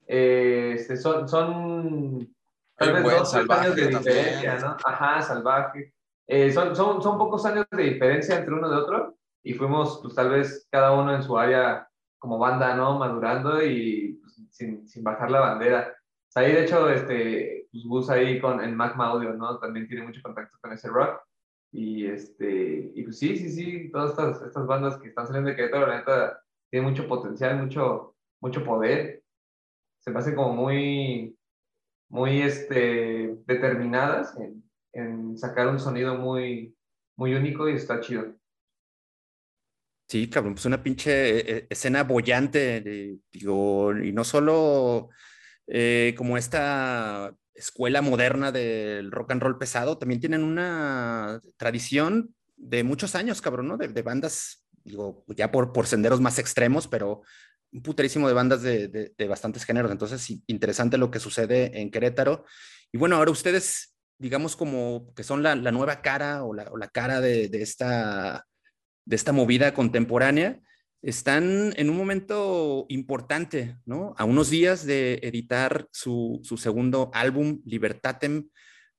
eh, 0.06 0.72
este, 0.76 0.96
son, 0.96 1.28
son 1.28 2.34
tal 2.76 2.92
vez 2.94 3.02
dos 3.02 3.34
años 3.34 3.76
de 3.76 3.88
diferencia, 3.88 4.58
¿no? 4.58 4.76
Ajá, 4.84 5.20
salvaje. 5.22 5.92
Eh, 6.26 6.52
son, 6.52 6.74
son, 6.76 7.02
son 7.02 7.18
pocos 7.18 7.44
años 7.44 7.66
de 7.70 7.82
diferencia 7.82 8.38
entre 8.38 8.54
uno 8.54 8.68
de 8.68 8.76
otro 8.76 9.16
y 9.42 9.54
fuimos 9.54 9.98
pues 10.02 10.14
tal 10.14 10.30
vez 10.30 10.68
cada 10.70 10.92
uno 10.92 11.14
en 11.14 11.22
su 11.22 11.36
área 11.36 11.88
como 12.18 12.38
banda, 12.38 12.76
¿no? 12.76 12.98
Madurando 12.98 13.62
y 13.64 14.20
pues, 14.22 14.40
sin, 14.50 14.86
sin, 14.88 15.02
bajar 15.02 15.30
la 15.30 15.40
bandera. 15.40 15.96
Ahí 16.34 16.52
de 16.52 16.64
hecho, 16.64 16.88
este, 16.88 17.66
pues 17.72 17.84
Gus 17.84 18.10
ahí 18.10 18.40
con 18.40 18.62
el 18.62 18.74
Magma 18.76 19.08
Audio, 19.08 19.34
¿no? 19.34 19.58
También 19.58 19.88
tiene 19.88 20.04
mucho 20.04 20.22
contacto 20.22 20.56
con 20.60 20.72
ese 20.72 20.88
rock. 20.88 21.20
Y, 21.72 22.06
este, 22.06 22.92
y 22.94 23.02
pues 23.02 23.18
sí, 23.18 23.36
sí, 23.36 23.48
sí, 23.48 23.90
todas 23.90 24.10
estas, 24.10 24.42
estas 24.42 24.66
bandas 24.66 24.98
que 24.98 25.08
están 25.08 25.26
saliendo 25.26 25.50
de 25.50 25.56
Querétaro, 25.56 25.86
la 25.86 25.98
neta, 25.98 26.42
tienen 26.70 26.90
mucho 26.90 27.08
potencial, 27.08 27.60
mucho, 27.60 28.14
mucho 28.40 28.64
poder. 28.64 29.22
Se 29.98 30.10
me 30.10 30.18
hacen 30.18 30.34
como 30.36 30.54
muy, 30.54 31.36
muy 32.08 32.42
este, 32.42 33.36
determinadas 33.46 34.36
en, 34.38 34.62
en 34.92 35.36
sacar 35.38 35.68
un 35.68 35.78
sonido 35.78 36.16
muy, 36.16 36.76
muy 37.16 37.34
único 37.34 37.68
y 37.68 37.74
está 37.74 38.00
chido. 38.00 38.34
Sí, 40.08 40.28
cabrón, 40.28 40.54
pues 40.54 40.66
una 40.66 40.82
pinche 40.82 41.38
eh, 41.38 41.44
eh, 41.46 41.66
escena 41.70 42.04
bollante, 42.04 43.18
digo, 43.32 43.96
y 43.96 44.12
no 44.12 44.24
solo 44.24 45.08
eh, 45.66 46.14
como 46.18 46.36
esta 46.36 47.34
escuela 47.54 48.02
moderna 48.02 48.52
del 48.52 49.10
rock 49.10 49.32
and 49.32 49.42
roll 49.42 49.58
pesado, 49.58 49.96
también 49.96 50.20
tienen 50.20 50.42
una 50.42 51.40
tradición 51.56 52.34
de 52.56 52.84
muchos 52.84 53.14
años, 53.14 53.40
cabrón, 53.40 53.68
¿no? 53.68 53.78
De, 53.78 54.02
bandas, 54.02 54.66
digo, 54.84 55.24
ya 55.28 55.50
por, 55.50 55.72
por 55.72 55.86
senderos 55.86 56.20
más 56.20 56.38
extremos, 56.38 56.88
pero 56.88 57.22
un 57.72 57.82
puterísimo 57.82 58.28
de 58.28 58.34
bandas 58.34 58.60
de, 58.60 58.88
de, 58.88 59.14
de 59.16 59.28
bastantes 59.28 59.64
géneros. 59.64 59.90
Entonces, 59.90 60.28
interesante 60.46 60.98
lo 60.98 61.10
que 61.10 61.20
sucede 61.20 61.80
en 61.80 61.90
Querétaro. 61.90 62.44
Y 62.92 62.98
bueno, 62.98 63.16
ahora 63.16 63.30
ustedes 63.30 63.91
digamos, 64.22 64.54
como 64.54 65.12
que 65.16 65.24
son 65.24 65.42
la, 65.42 65.56
nueva 65.56 66.00
cara 66.00 66.44
o 66.44 66.54
la, 66.54 66.88
cara 66.88 67.20
de, 67.20 67.50
esta, 67.54 68.46
de 69.04 69.16
esta 69.16 69.32
movida 69.32 69.74
contemporánea, 69.74 70.60
están 71.02 71.74
en 71.76 71.90
un 71.90 71.96
momento 71.96 72.86
importante, 72.88 73.76
¿no? 73.84 74.14
A 74.16 74.24
unos 74.24 74.48
días 74.48 74.86
de 74.86 75.14
editar 75.24 75.88
su, 75.90 76.40
segundo 76.56 77.10
álbum, 77.12 77.60
Libertatem. 77.64 78.48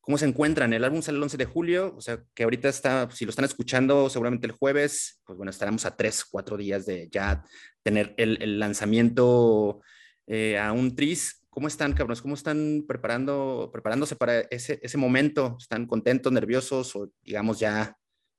¿Cómo 0.02 0.18
se 0.18 0.26
encuentran? 0.26 0.74
El 0.74 0.84
álbum 0.84 1.02
sale 1.02 1.18
el 1.18 1.24
11 1.24 1.38
de 1.38 1.46
julio, 1.46 1.96
o 1.96 2.02
sea, 2.02 2.22
que 2.34 2.44
ahorita 2.44 2.68
está, 2.68 3.10
si 3.10 3.24
lo 3.24 3.30
están 3.30 3.46
escuchando 3.46 4.10
seguramente 4.10 4.46
el 4.46 4.52
jueves, 4.52 5.22
pues 5.26 5.38
bueno, 5.38 5.52
estaremos 5.52 5.86
a 5.86 5.96
tres, 5.96 6.26
cuatro 6.26 6.58
días 6.58 6.86
de 6.86 7.08
ya 7.10 7.46
tener 7.82 8.14
el, 8.18 8.60
lanzamiento 8.60 9.80
eh, 10.28 10.60
a 10.60 10.74
un 10.74 10.94
tris 10.98 11.43
¿Cómo 11.54 11.68
están, 11.68 11.94
cabrones? 11.94 12.22
¿Cómo 12.22 12.34
están 12.34 12.84
preparando, 12.88 13.70
preparándose 13.72 14.16
para 14.16 14.40
ese, 14.40 14.80
ese 14.82 14.98
momento? 14.98 15.56
¿Están 15.60 15.86
contentos, 15.86 16.34
nerviosos 16.34 16.96
o, 16.96 17.12
digamos, 17.22 17.60
ya 17.60 17.96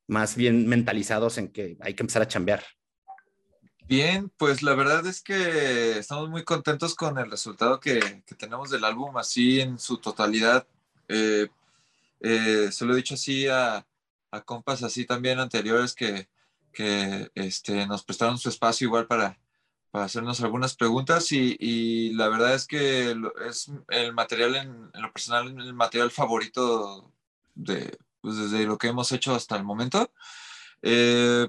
más 0.09 0.35
bien 0.35 0.67
mentalizados 0.67 1.39
en 1.39 1.53
que 1.53 1.77
hay 1.81 1.95
que 1.95 2.03
empezar 2.03 2.23
a 2.23 2.29
chambear? 2.29 2.65
Bien, 3.87 4.33
pues 4.37 4.63
la 4.63 4.75
verdad 4.75 5.07
es 5.07 5.23
que 5.23 5.99
estamos 5.99 6.29
muy 6.29 6.43
contentos 6.43 6.97
con 6.97 7.17
el 7.19 7.31
resultado 7.31 7.79
que, 7.79 8.25
que 8.27 8.35
tenemos 8.35 8.71
del 8.71 8.83
álbum, 8.83 9.17
así 9.17 9.61
en 9.61 9.79
su 9.79 9.99
totalidad. 9.99 10.67
Eh, 11.07 11.47
eh, 12.19 12.69
se 12.73 12.85
lo 12.85 12.95
he 12.95 12.97
dicho 12.97 13.15
así 13.15 13.47
a, 13.47 13.87
a 14.33 14.41
compas 14.41 14.83
así 14.83 15.05
también 15.05 15.39
anteriores 15.39 15.95
que, 15.95 16.29
que 16.73 17.31
este, 17.37 17.87
nos 17.87 18.03
prestaron 18.03 18.39
su 18.39 18.49
espacio 18.49 18.87
igual 18.87 19.07
para, 19.07 19.39
para 19.95 20.07
hacernos 20.07 20.41
algunas 20.41 20.75
preguntas 20.75 21.31
y, 21.31 22.13
la 22.15 22.29
verdad 22.29 22.53
es 22.55 22.67
que 22.67 23.15
es 23.49 23.71
el 23.91 24.13
material, 24.13 24.57
en, 24.57 24.91
lo 24.93 25.13
personal, 25.13 25.47
el 25.57 25.73
material 25.73 26.11
favorito 26.11 27.13
de, 27.55 27.97
pues, 28.21 28.37
desde 28.37 28.67
lo 28.67 28.77
que 28.77 28.89
hemos 28.89 29.13
hecho 29.13 29.37
hasta 29.37 29.55
el 29.55 29.63
momento. 29.63 30.11
Eh, 30.83 31.49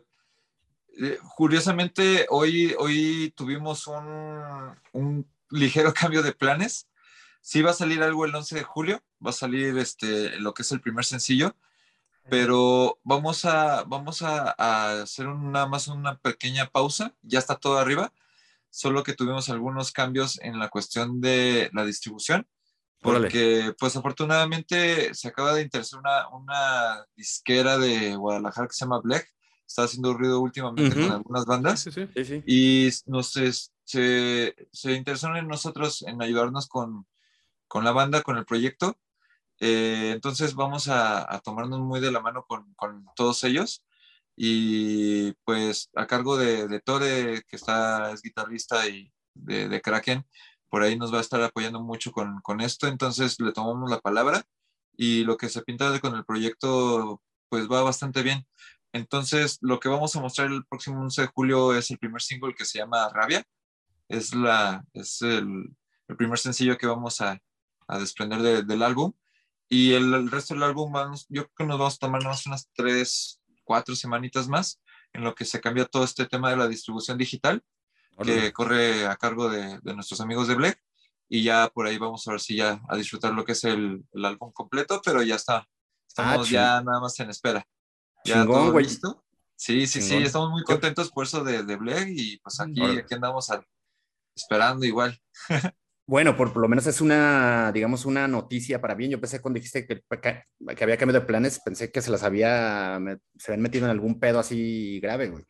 eh, 1.02 1.18
curiosamente, 1.36 2.28
hoy, 2.30 2.76
hoy 2.78 3.34
tuvimos 3.36 3.88
un, 3.88 4.78
un, 4.92 5.28
ligero 5.50 5.92
cambio 6.00 6.22
de 6.22 6.32
planes. 6.32 6.88
Sí 7.42 7.64
va 7.64 7.72
a 7.72 7.74
salir 7.74 8.04
algo 8.04 8.26
el 8.26 8.36
11 8.36 8.58
de 8.58 8.64
julio, 8.64 9.02
va 9.26 9.32
a 9.32 9.34
salir 9.34 9.76
este, 9.80 10.40
lo 10.40 10.54
que 10.54 10.62
es 10.62 10.72
el 10.72 10.82
primer 10.82 11.06
sencillo, 11.06 11.56
pero 12.30 13.00
vamos 13.04 13.44
a, 13.46 13.86
vamos 13.86 14.22
a, 14.22 14.54
a 14.56 15.02
hacer 15.02 15.26
nada 15.30 15.66
más 15.66 15.88
una 15.88 16.20
pequeña 16.20 16.68
pausa, 16.68 17.12
ya 17.24 17.40
está 17.40 17.56
todo 17.56 17.80
arriba, 17.80 18.14
solo 18.76 19.04
que 19.04 19.14
tuvimos 19.14 19.48
algunos 19.48 19.94
cambios 19.94 20.38
en 20.42 20.60
la 20.60 20.68
cuestión 20.68 21.22
de 21.22 21.70
la 21.72 21.86
distribución, 21.86 22.46
porque 23.00 23.74
pues 23.80 23.96
afortunadamente 23.96 25.14
se 25.14 25.30
acaba 25.30 25.54
de 25.54 25.62
interesar 25.62 26.02
una, 26.02 26.28
una 26.28 27.06
disquera 27.16 27.78
de 27.78 28.18
Guadalajara 28.18 28.68
que 28.68 28.74
se 28.74 28.84
llama 28.84 29.00
Black, 29.00 29.34
está 29.66 29.84
haciendo 29.84 30.14
ruido 30.14 30.42
últimamente 30.42 30.94
con 30.94 31.10
algunas 31.10 31.46
bandas, 31.46 31.84
sí, 31.84 31.92
sí, 31.92 32.26
sí. 32.26 32.44
y 32.46 32.90
nos, 33.06 33.32
se, 33.32 34.56
se 34.74 34.92
interesaron 34.92 35.38
en 35.38 35.48
nosotros 35.48 36.02
en 36.06 36.22
ayudarnos 36.22 36.68
con, 36.68 37.08
con 37.70 37.86
la 37.86 37.94
banda, 37.94 38.24
con 38.24 38.36
el 38.36 38.46
proyecto, 38.46 38.98
eh, 39.62 40.12
entonces 40.14 40.54
vamos 40.54 40.90
a, 40.90 41.34
a, 41.34 41.40
tomarnos 41.40 41.80
muy 41.80 42.02
de 42.02 42.12
la 42.12 42.20
mano 42.20 42.44
con, 42.46 42.74
con, 42.74 43.06
todos 43.16 43.42
ellos 43.46 43.85
y 44.36 45.34
pues 45.46 45.90
a 45.96 46.08
cargo 46.08 46.38
de, 46.38 46.68
de 46.68 46.82
Tore, 46.82 47.44
que 47.48 47.56
está, 47.56 48.12
es 48.12 48.22
guitarrista 48.22 48.88
y 48.88 49.12
de, 49.34 49.70
de, 49.70 49.82
Kraken, 49.82 50.26
por 50.70 50.84
ahí 50.84 50.98
nos 50.98 51.14
va 51.14 51.20
a 51.20 51.22
estar 51.22 51.42
apoyando 51.42 51.82
mucho 51.82 52.12
con, 52.12 52.42
con, 52.42 52.62
esto, 52.62 52.88
entonces 52.88 53.40
le 53.40 53.52
tomamos 53.54 53.90
la 53.90 54.00
palabra 54.00 54.44
y 54.98 55.24
lo 55.24 55.38
que 55.38 55.50
se 55.50 55.62
pinta 55.64 56.00
con 56.00 56.16
el 56.16 56.26
proyecto 56.26 57.22
pues 57.50 57.70
va 57.70 57.84
bastante 57.84 58.24
bien. 58.24 58.46
Entonces 58.94 59.58
lo 59.62 59.80
que 59.80 59.90
vamos 59.90 60.16
a 60.16 60.22
mostrar 60.22 60.52
el 60.52 60.66
próximo 60.66 61.02
11 61.02 61.24
de 61.24 61.28
julio 61.28 61.76
es 61.76 61.92
el 61.92 62.00
primer 62.00 62.22
single 62.22 62.56
que 62.56 62.66
se 62.66 62.80
llama 62.80 63.10
Rabia, 63.10 63.44
es, 64.10 64.34
la, 64.36 64.86
es 64.94 65.22
el, 65.22 65.76
el 66.08 66.16
primer 66.18 66.40
sencillo 66.40 66.78
que 66.78 66.88
vamos 66.88 67.22
a, 67.22 67.40
a 67.88 68.00
desprender 68.00 68.66
del 68.66 68.84
álbum 68.84 69.14
y 69.68 69.94
el, 69.94 70.30
resto 70.30 70.54
del 70.54 70.64
álbum, 70.64 70.92
vamos, 70.92 71.26
yo 71.30 71.44
creo 71.44 71.56
que 71.58 71.66
nos 71.66 71.80
vamos 71.80 71.96
a 71.96 71.98
tomar 71.98 72.22
unas 72.22 72.70
tres, 72.74 73.42
cuatro 73.66 73.96
semanitas 73.96 74.48
más 74.48 74.82
en 75.12 75.24
lo 75.24 75.36
que 75.36 75.44
se 75.44 75.60
cambia 75.60 75.86
todo 75.86 76.06
este 76.06 76.26
tema 76.26 76.50
de 76.50 76.58
la 76.58 76.68
distribución 76.68 77.18
digital, 77.18 77.62
que 78.24 78.54
corre 78.54 79.06
a 79.08 79.18
cargo 79.18 79.50
de, 79.50 79.80
de, 79.82 79.94
nuestros 79.94 80.22
amigos 80.22 80.48
de 80.48 80.56
Black. 80.56 80.82
Y 81.28 81.44
ya 81.44 81.70
por 81.74 81.88
ahí 81.88 81.98
vamos 81.98 82.26
a 82.28 82.32
ver 82.32 82.40
si 82.40 82.56
ya 82.56 82.82
a 82.88 82.96
disfrutar 82.96 83.34
lo 83.34 83.44
que 83.44 83.54
es 83.54 83.64
el, 83.64 84.06
el 84.14 84.26
álbum 84.26 84.52
completo, 84.54 85.02
pero 85.04 85.22
ya 85.24 85.36
está. 85.36 85.68
Estamos 86.08 86.48
ah, 86.48 86.52
ya 86.52 86.82
nada 86.82 87.02
más 87.02 87.20
en 87.20 87.30
espera. 87.30 87.68
Ya 88.24 88.42
Chingón, 88.42 88.68
todo 88.68 88.80
listo. 88.80 89.26
Sí, 89.58 89.88
sí, 89.88 90.02
sí, 90.02 90.16
estamos 90.18 90.52
muy 90.52 90.64
contentos 90.64 91.12
por 91.12 91.26
eso 91.26 91.44
de, 91.44 91.64
de 91.64 91.76
Black 91.78 92.08
y 92.10 92.38
pues 92.38 92.60
aquí, 92.60 92.82
aquí 92.82 93.14
andamos 93.14 93.50
esperando 94.36 94.86
igual. 94.86 95.20
Bueno, 96.08 96.38
por, 96.38 96.56
lo 96.56 96.68
menos 96.68 96.86
es 96.86 97.02
una, 97.02 97.72
digamos, 97.72 98.06
una 98.06 98.28
noticia 98.28 98.80
para 98.80 98.94
bien. 98.94 99.10
Yo 99.10 99.20
pensé 99.20 99.42
cuando 99.42 99.58
dijiste 99.58 99.88
que, 99.88 100.04
que, 100.22 100.84
había 100.84 100.98
cambiado 100.98 101.22
de 101.22 101.26
planes, 101.26 101.60
pensé 101.66 101.92
que 101.92 102.02
se 102.02 102.12
las 102.12 102.22
había, 102.22 103.00
se 103.38 103.52
habían 103.52 103.64
metido 103.64 103.86
en 103.86 103.92
algún 103.92 104.20
pedo 104.20 104.40
así 104.40 105.00
grave, 105.00 105.30
güey. 105.30 105.44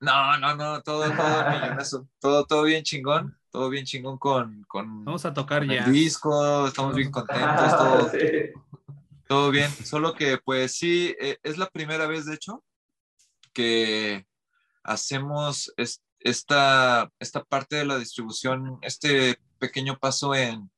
No, 0.00 0.38
no, 0.38 0.54
no, 0.54 0.80
todo, 0.82 1.10
todo 1.10 1.10
todo, 2.20 2.46
todo 2.46 2.62
bien 2.62 2.84
chingón, 2.84 3.36
todo 3.50 3.68
bien 3.68 3.84
chingón 3.84 4.18
con, 4.18 4.62
con 4.68 5.04
Vamos 5.04 5.24
a 5.24 5.34
tocar 5.34 5.66
ya. 5.66 5.84
El 5.84 5.92
disco, 5.92 6.68
estamos 6.68 6.94
bien 6.94 7.10
contentos, 7.10 7.76
todo, 7.76 8.10
todo 9.26 9.50
bien. 9.50 9.68
Solo 9.84 10.14
que, 10.14 10.38
pues 10.38 10.76
sí, 10.76 11.16
eh, 11.20 11.38
es 11.42 11.58
la 11.58 11.66
primera 11.66 12.06
vez, 12.06 12.26
de 12.26 12.34
hecho, 12.34 12.62
que 13.52 14.24
hacemos 14.84 15.72
esta, 16.20 17.10
esta 17.18 17.44
parte 17.44 17.76
de 17.76 17.86
la 17.86 17.98
distribución, 17.98 18.78
este 18.82 19.38
pequeño 19.58 19.98
paso 19.98 20.34
en, 20.34 20.70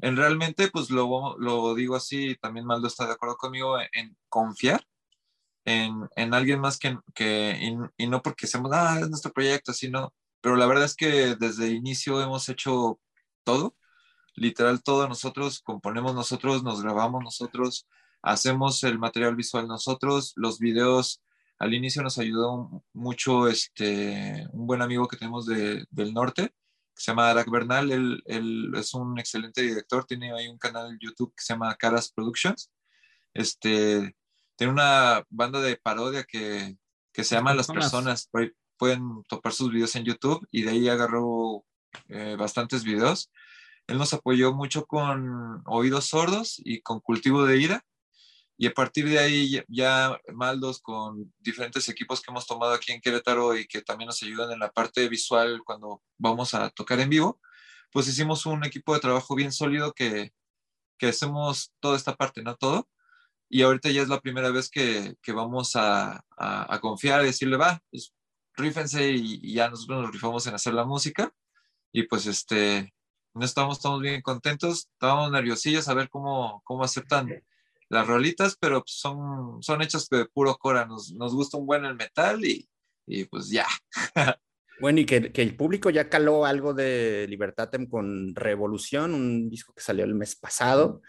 en 0.00 0.16
realmente, 0.16 0.68
pues 0.68 0.90
lo, 0.90 1.36
lo 1.38 1.74
digo 1.74 1.96
así, 1.96 2.36
también 2.36 2.66
Maldo 2.66 2.88
está 2.88 3.06
de 3.06 3.12
acuerdo 3.12 3.36
conmigo, 3.36 3.78
en, 3.92 4.16
confiar 4.28 4.86
en, 5.64 6.08
en, 6.16 6.34
alguien 6.34 6.60
más 6.60 6.78
que, 6.78 6.98
que 7.14 7.58
y, 7.96 8.06
no 8.06 8.22
porque 8.22 8.46
seamos, 8.46 8.70
ah, 8.74 8.98
es 9.00 9.08
nuestro 9.08 9.32
proyecto, 9.32 9.72
sino, 9.72 10.12
pero 10.40 10.56
la 10.56 10.66
verdad 10.66 10.84
es 10.84 10.94
que 10.96 11.36
desde 11.36 11.68
el 11.68 11.74
inicio 11.76 12.20
hemos 12.22 12.48
hecho 12.48 13.00
todo, 13.44 13.74
literal 14.34 14.82
todo 14.82 15.08
nosotros, 15.08 15.60
componemos 15.62 16.14
nosotros, 16.14 16.62
nos 16.62 16.82
grabamos 16.82 17.22
nosotros, 17.24 17.88
hacemos 18.22 18.84
el 18.84 18.98
material 18.98 19.36
visual 19.36 19.68
nosotros, 19.68 20.32
los 20.36 20.58
videos, 20.58 21.22
al 21.58 21.74
inicio 21.74 22.02
nos 22.02 22.18
ayudó 22.18 22.84
mucho 22.92 23.48
este, 23.48 24.46
un 24.52 24.66
buen 24.66 24.82
amigo 24.82 25.08
que 25.08 25.16
tenemos 25.16 25.46
de, 25.46 25.84
del 25.90 26.12
norte, 26.12 26.52
se 26.96 27.10
llama 27.10 27.30
Arak 27.30 27.50
Bernal, 27.50 27.90
él, 27.90 28.22
él, 28.26 28.72
es 28.76 28.94
un 28.94 29.18
excelente 29.18 29.62
director, 29.62 30.04
tiene 30.04 30.32
ahí 30.32 30.48
un 30.48 30.58
canal 30.58 30.90
en 30.90 30.98
YouTube 31.00 31.34
que 31.36 31.42
se 31.42 31.52
llama 31.52 31.74
Caras 31.74 32.12
Productions. 32.12 32.70
Este, 33.32 34.14
tiene 34.56 34.72
una 34.72 35.24
banda 35.28 35.60
de 35.60 35.76
parodia 35.76 36.22
que, 36.24 36.76
que 37.12 37.24
se 37.24 37.34
llama 37.34 37.54
Las 37.54 37.66
Personas, 37.66 38.30
pueden 38.76 39.24
topar 39.28 39.52
sus 39.52 39.72
videos 39.72 39.94
en 39.96 40.04
YouTube 40.04 40.46
y 40.50 40.62
de 40.62 40.70
ahí 40.70 40.88
agarró 40.88 41.64
eh, 42.08 42.36
bastantes 42.38 42.84
videos. 42.84 43.30
Él 43.86 43.98
nos 43.98 44.14
apoyó 44.14 44.54
mucho 44.54 44.86
con 44.86 45.62
Oídos 45.66 46.06
Sordos 46.06 46.60
y 46.64 46.80
con 46.80 47.00
Cultivo 47.00 47.44
de 47.44 47.58
Ira 47.58 47.84
y 48.56 48.66
a 48.66 48.72
partir 48.72 49.08
de 49.08 49.18
ahí 49.18 49.62
ya 49.68 50.18
Maldos 50.32 50.80
con 50.80 51.32
diferentes 51.38 51.88
equipos 51.88 52.20
que 52.20 52.30
hemos 52.30 52.46
tomado 52.46 52.72
aquí 52.72 52.92
en 52.92 53.00
Querétaro 53.00 53.56
y 53.56 53.66
que 53.66 53.82
también 53.82 54.06
nos 54.06 54.22
ayudan 54.22 54.52
en 54.52 54.60
la 54.60 54.70
parte 54.70 55.08
visual 55.08 55.62
cuando 55.64 56.02
vamos 56.18 56.54
a 56.54 56.70
tocar 56.70 57.00
en 57.00 57.10
vivo, 57.10 57.40
pues 57.92 58.08
hicimos 58.08 58.46
un 58.46 58.64
equipo 58.64 58.94
de 58.94 59.00
trabajo 59.00 59.34
bien 59.34 59.52
sólido 59.52 59.92
que, 59.92 60.32
que 60.98 61.08
hacemos 61.08 61.72
toda 61.80 61.96
esta 61.96 62.14
parte, 62.16 62.42
¿no? 62.42 62.56
Todo. 62.56 62.88
Y 63.48 63.62
ahorita 63.62 63.90
ya 63.90 64.02
es 64.02 64.08
la 64.08 64.20
primera 64.20 64.50
vez 64.50 64.70
que, 64.70 65.16
que 65.22 65.32
vamos 65.32 65.76
a, 65.76 66.24
a, 66.36 66.80
confiar 66.80 67.22
y 67.22 67.26
decirle, 67.26 67.56
va, 67.56 67.80
pues 67.90 68.14
rífense 68.54 69.12
y, 69.12 69.40
y, 69.42 69.54
ya 69.54 69.68
nosotros 69.68 70.02
nos 70.02 70.12
rifamos 70.12 70.46
en 70.46 70.54
hacer 70.54 70.74
la 70.74 70.84
música. 70.84 71.32
Y 71.92 72.04
pues 72.04 72.26
este, 72.26 72.94
no 73.34 73.44
estamos, 73.44 73.78
estamos 73.78 74.00
bien 74.00 74.22
contentos, 74.22 74.88
estábamos 74.92 75.30
nerviosillos 75.30 75.88
a 75.88 75.94
ver 75.94 76.08
cómo, 76.08 76.62
cómo 76.64 76.84
aceptan 76.84 77.28
las 77.88 78.06
rolitas, 78.06 78.56
pero 78.58 78.82
son, 78.86 79.62
son 79.62 79.82
hechas 79.82 80.08
de 80.08 80.26
puro 80.26 80.56
cora. 80.56 80.86
Nos, 80.86 81.12
nos 81.12 81.34
gusta 81.34 81.58
un 81.58 81.66
buen 81.66 81.84
el 81.84 81.94
metal 81.94 82.44
y, 82.44 82.68
y 83.06 83.24
pues 83.24 83.50
ya. 83.50 83.66
Bueno, 84.80 84.98
y 84.98 85.06
que, 85.06 85.30
que, 85.30 85.42
el 85.42 85.56
público 85.56 85.88
ya 85.90 86.08
caló 86.08 86.44
algo 86.44 86.74
de 86.74 87.26
Libertatem 87.28 87.86
con 87.86 88.34
Revolución, 88.34 89.14
un 89.14 89.48
disco 89.48 89.72
que 89.72 89.80
salió 89.80 90.04
el 90.04 90.16
mes 90.16 90.34
pasado. 90.34 91.00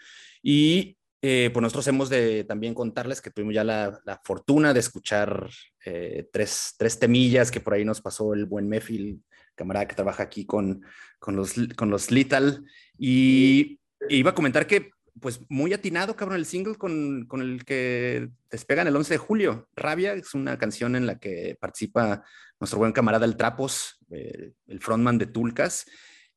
Y 0.44 0.98
eh, 1.28 1.50
pues 1.52 1.64
nosotros 1.64 1.88
hemos 1.88 2.10
de 2.10 2.44
también 2.44 2.76
contarles 2.76 3.20
que 3.20 3.32
tuvimos 3.32 3.56
ya 3.56 3.64
la, 3.64 4.00
la 4.06 4.22
fortuna 4.24 4.74
de 4.74 4.80
escuchar 4.80 5.50
eh, 5.84 6.30
tres, 6.32 6.76
tres, 6.78 7.00
temillas 7.00 7.50
que 7.50 7.60
por 7.60 7.74
ahí 7.74 7.84
nos 7.84 8.02
pasó 8.02 8.36
el 8.36 8.46
buen 8.46 8.70
Mefil, 8.70 9.24
camarada 9.56 9.88
que 9.88 9.96
trabaja 9.96 10.22
aquí 10.22 10.46
con, 10.46 10.84
con, 11.18 11.36
los, 11.36 11.56
con 11.76 11.90
los 11.90 12.12
Lethal. 12.12 12.64
Y, 13.00 13.80
y 14.08 14.18
iba 14.18 14.30
a 14.30 14.36
comentar 14.36 14.68
que 14.68 14.92
pues 15.20 15.40
muy 15.50 15.74
atinado, 15.74 16.16
cabrón, 16.16 16.38
el 16.38 16.46
single 16.46 16.76
con, 16.76 17.26
con, 17.26 17.42
el 17.42 17.64
que 17.64 18.30
despegan 18.50 18.88
el 18.88 18.96
11 18.96 19.14
de 19.14 19.18
julio. 19.18 19.70
Rabia 19.76 20.14
es 20.14 20.34
una 20.34 20.58
canción 20.58 20.96
en 20.96 21.06
la 21.06 21.20
que 21.20 21.58
participa 21.60 22.24
nuestro 22.60 22.80
buen 22.80 22.92
camarada 22.92 23.26
El 23.26 23.38
Trapos, 23.38 24.00
eh, 24.12 24.52
el 24.68 24.80
frontman 24.80 25.18
de 25.18 25.28
Tulcas. 25.28 25.86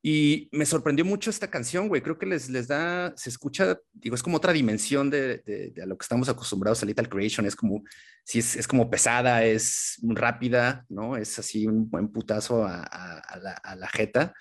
Y 0.00 0.48
me 0.52 0.64
sorprendió 0.64 1.04
mucho 1.04 1.28
esta 1.28 1.50
canción, 1.50 1.88
güey. 1.88 2.02
Creo 2.02 2.18
que 2.18 2.26
les, 2.26 2.48
les 2.50 2.68
da, 2.68 3.12
se 3.16 3.30
escucha, 3.30 3.78
digo, 3.92 4.14
es 4.14 4.22
como 4.22 4.36
otra 4.36 4.52
dimensión 4.52 5.10
de, 5.10 5.38
de, 5.38 5.82
a 5.82 5.86
lo 5.86 5.98
que 5.98 6.04
estamos 6.04 6.28
acostumbrados 6.28 6.80
a 6.82 6.86
Little 6.86 7.08
Creation. 7.08 7.46
Es 7.46 7.56
como, 7.56 7.82
sí, 8.22 8.38
es, 8.38 8.54
es 8.54 8.68
como 8.68 8.88
pesada, 8.90 9.44
es 9.44 9.98
rápida, 10.02 10.86
¿no? 10.88 11.16
Es 11.16 11.36
así 11.40 11.66
un 11.66 11.90
buen 11.90 12.08
putazo 12.12 12.64
a, 12.64 12.84
a, 12.84 13.38
la, 13.38 13.52
a 13.54 13.74
la, 13.74 13.88
jeta. 13.88 14.32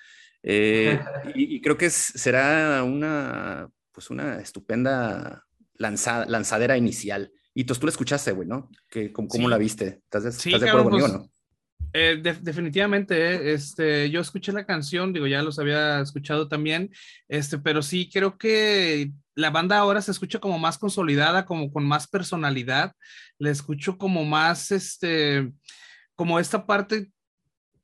Eh, 0.44 1.00
y, 1.36 1.56
y, 1.56 1.62
creo 1.62 1.76
que 1.76 1.88
es, 1.88 1.96
será 1.96 2.84
una 2.84 3.68
pues 3.98 4.12
una 4.12 4.40
estupenda 4.40 5.44
lanzada, 5.74 6.28
lanzadera 6.28 6.78
inicial. 6.78 7.32
Y 7.56 7.64
tú, 7.64 7.74
tú 7.74 7.88
la 7.88 7.90
escuchaste, 7.90 8.32
güey, 8.32 8.48
¿no? 8.48 8.70
que 8.92 9.12
¿Cómo, 9.12 9.50
la 9.50 9.58
viste? 9.58 10.02
¿Estás 10.04 10.24
de, 10.24 10.32
sí, 10.32 10.50
¿estás 10.50 10.62
de 10.62 10.70
acuerdo 10.70 10.92
conmigo, 10.92 11.08
pues, 11.08 11.20
no? 11.20 11.32
Eh, 11.94 12.22
definitivamente, 12.44 13.16
eh, 13.18 13.54
este, 13.54 14.12
yo 14.12 14.22
escuché 14.22 14.52
la 14.52 14.68
canción, 14.68 15.14
digo, 15.14 15.26
ya 15.26 15.42
los 15.42 15.58
había 15.58 16.00
escuchado 16.00 16.48
también, 16.48 16.92
este, 17.28 17.58
pero 17.58 17.82
sí 17.82 18.08
creo 18.14 18.38
que 18.38 19.14
la 19.34 19.50
banda 19.50 19.80
ahora 19.80 20.04
se 20.04 20.12
escucha 20.12 20.38
como 20.38 20.60
más 20.60 20.78
consolidada, 20.78 21.48
como 21.48 21.74
con 21.74 21.84
más 21.84 22.08
personalidad, 22.08 22.92
le 23.40 23.50
escucho 23.50 23.98
como 23.98 24.26
más, 24.26 24.70
este, 24.70 25.52
como 26.14 26.40
esta 26.40 26.68
parte 26.68 27.12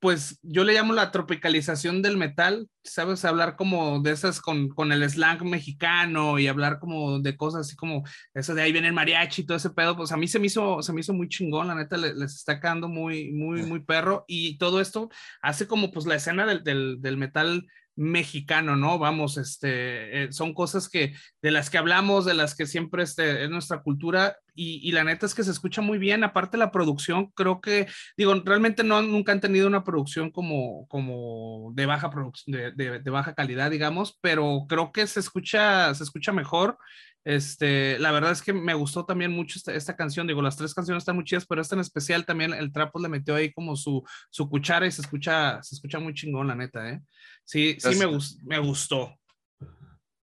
pues 0.04 0.38
yo 0.42 0.66
le 0.66 0.74
llamo 0.74 0.92
la 0.92 1.12
tropicalización 1.12 2.02
del 2.02 2.18
metal, 2.18 2.68
¿sabes? 2.84 3.24
Hablar 3.24 3.56
como 3.56 4.02
de 4.02 4.12
esas 4.12 4.42
con, 4.42 4.68
con, 4.68 4.92
el 4.92 5.10
slang 5.10 5.46
mexicano 5.46 6.40
y 6.40 6.48
hablar 6.48 6.80
como 6.80 7.20
de 7.20 7.38
cosas 7.38 7.62
así 7.62 7.78
como 7.78 8.04
eso 8.34 8.54
de 8.54 8.64
ahí 8.64 8.74
viene 8.74 8.90
el 8.90 8.94
mariachi 8.94 9.44
y 9.44 9.46
todo 9.46 9.56
ese 9.56 9.70
pedo, 9.70 9.96
pues 9.96 10.12
a 10.12 10.18
mí 10.18 10.28
se 10.28 10.40
me 10.40 10.48
hizo, 10.48 10.82
se 10.82 10.92
me 10.92 11.00
hizo 11.00 11.14
muy 11.14 11.30
chingón, 11.30 11.70
la 11.70 11.76
neta 11.76 11.96
les 11.96 12.36
está 12.36 12.60
quedando 12.60 12.90
muy, 12.90 13.32
muy, 13.32 13.64
muy 13.64 13.80
perro 13.80 14.26
y 14.28 14.58
todo 14.58 14.82
esto 14.82 15.08
hace 15.42 15.68
como 15.68 15.90
pues 15.90 16.06
la 16.06 16.16
escena 16.16 16.46
del, 16.46 16.66
del, 16.66 16.98
del 17.00 17.16
metal 17.16 17.66
mexicano, 17.96 18.76
¿no? 18.76 18.98
Vamos, 18.98 19.38
este, 19.38 20.24
eh, 20.24 20.32
son 20.32 20.54
cosas 20.54 20.90
que 20.90 21.14
de 21.42 21.52
las 21.52 21.70
que 21.70 21.78
hablamos, 21.78 22.26
de 22.26 22.34
las 22.34 22.56
que 22.56 22.66
siempre 22.66 23.04
este, 23.04 23.44
es 23.44 23.50
nuestra 23.50 23.82
cultura 23.82 24.38
y, 24.56 24.92
la 24.92 25.04
neta 25.04 25.26
es 25.26 25.34
que 25.34 25.44
se 25.44 25.52
escucha 25.52 25.82
muy 25.82 25.98
bien. 25.98 26.24
Aparte 26.24 26.58
la 26.58 26.72
producción, 26.72 27.28
creo 27.36 27.60
que, 27.62 27.88
digo, 28.18 28.34
realmente 28.46 28.84
no, 28.84 29.02
nunca 29.02 29.32
han 29.32 29.42
tenido 29.42 29.68
una 29.68 29.84
producción 29.84 30.32
como, 30.32 30.88
como 30.88 31.72
de 31.74 31.86
baja 31.86 32.12
de, 32.46 33.10
baja 33.10 33.34
calidad, 33.34 33.72
digamos, 33.72 34.18
pero 34.22 34.66
creo 34.70 34.92
que 34.92 35.08
se 35.08 35.20
escucha, 35.20 35.94
se 35.96 36.04
escucha 36.04 36.32
mejor. 36.32 36.78
Este, 37.26 37.98
la 38.00 38.12
verdad 38.12 38.32
es 38.32 38.42
que 38.42 38.52
me 38.52 38.74
gustó 38.74 39.06
también 39.06 39.32
mucho 39.32 39.60
esta, 39.72 39.96
canción. 39.96 40.28
Digo, 40.28 40.42
las 40.42 40.58
tres 40.58 40.74
canciones 40.74 41.02
están 41.02 41.16
muy 41.16 41.26
chidas, 41.26 41.46
pero 41.46 41.62
esta 41.62 41.76
en 41.76 41.82
especial 41.82 42.26
también 42.26 42.54
el 42.54 42.72
Trapo 42.72 43.00
le 43.00 43.10
metió 43.10 43.36
ahí 43.36 43.54
como 43.54 43.76
su, 43.76 44.04
su 44.30 44.50
cuchara 44.50 44.86
y 44.86 44.92
se 44.92 45.02
escucha, 45.02 45.62
se 45.64 45.76
escucha 45.76 46.00
muy 46.00 46.14
chingón, 46.14 46.48
la 46.48 46.56
neta, 46.56 46.90
¿eh? 46.90 47.02
Sí, 47.46 47.78
sí 47.80 47.96
me, 47.96 48.08
me 48.44 48.60
gustó. 48.60 49.18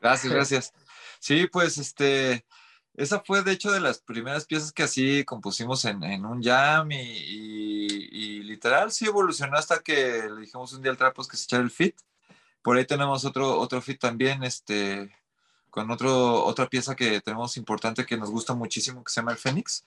Gracias, 0.00 0.32
gracias. 0.32 0.72
Sí, 1.18 1.48
pues 1.50 1.76
este, 1.78 2.46
esa 2.94 3.20
fue 3.20 3.42
de 3.42 3.52
hecho 3.52 3.70
de 3.72 3.80
las 3.80 4.00
primeras 4.00 4.46
piezas 4.46 4.72
que 4.72 4.84
así 4.84 5.24
compusimos 5.24 5.84
en, 5.84 6.02
en 6.04 6.24
un 6.24 6.42
jam 6.42 6.90
y, 6.92 6.96
y, 6.98 8.42
literal 8.44 8.90
sí 8.92 9.06
evolucionó 9.06 9.56
hasta 9.56 9.80
que 9.80 10.28
le 10.28 10.40
dijimos 10.42 10.72
un 10.72 10.82
día 10.82 10.92
al 10.92 10.96
Trapos 10.96 11.28
que 11.28 11.36
se 11.36 11.44
echara 11.44 11.62
el 11.62 11.70
fit. 11.70 11.96
Por 12.62 12.76
ahí 12.76 12.84
tenemos 12.86 13.24
otro, 13.24 13.58
otro 13.58 13.80
fit 13.82 14.00
también, 14.00 14.42
este, 14.44 15.12
con 15.70 15.90
otro, 15.90 16.44
otra 16.44 16.68
pieza 16.68 16.96
que 16.96 17.20
tenemos 17.20 17.56
importante 17.56 18.06
que 18.06 18.16
nos 18.16 18.30
gusta 18.30 18.54
muchísimo, 18.54 19.04
que 19.04 19.12
se 19.12 19.20
llama 19.20 19.32
El 19.32 19.38
Fénix. 19.38 19.84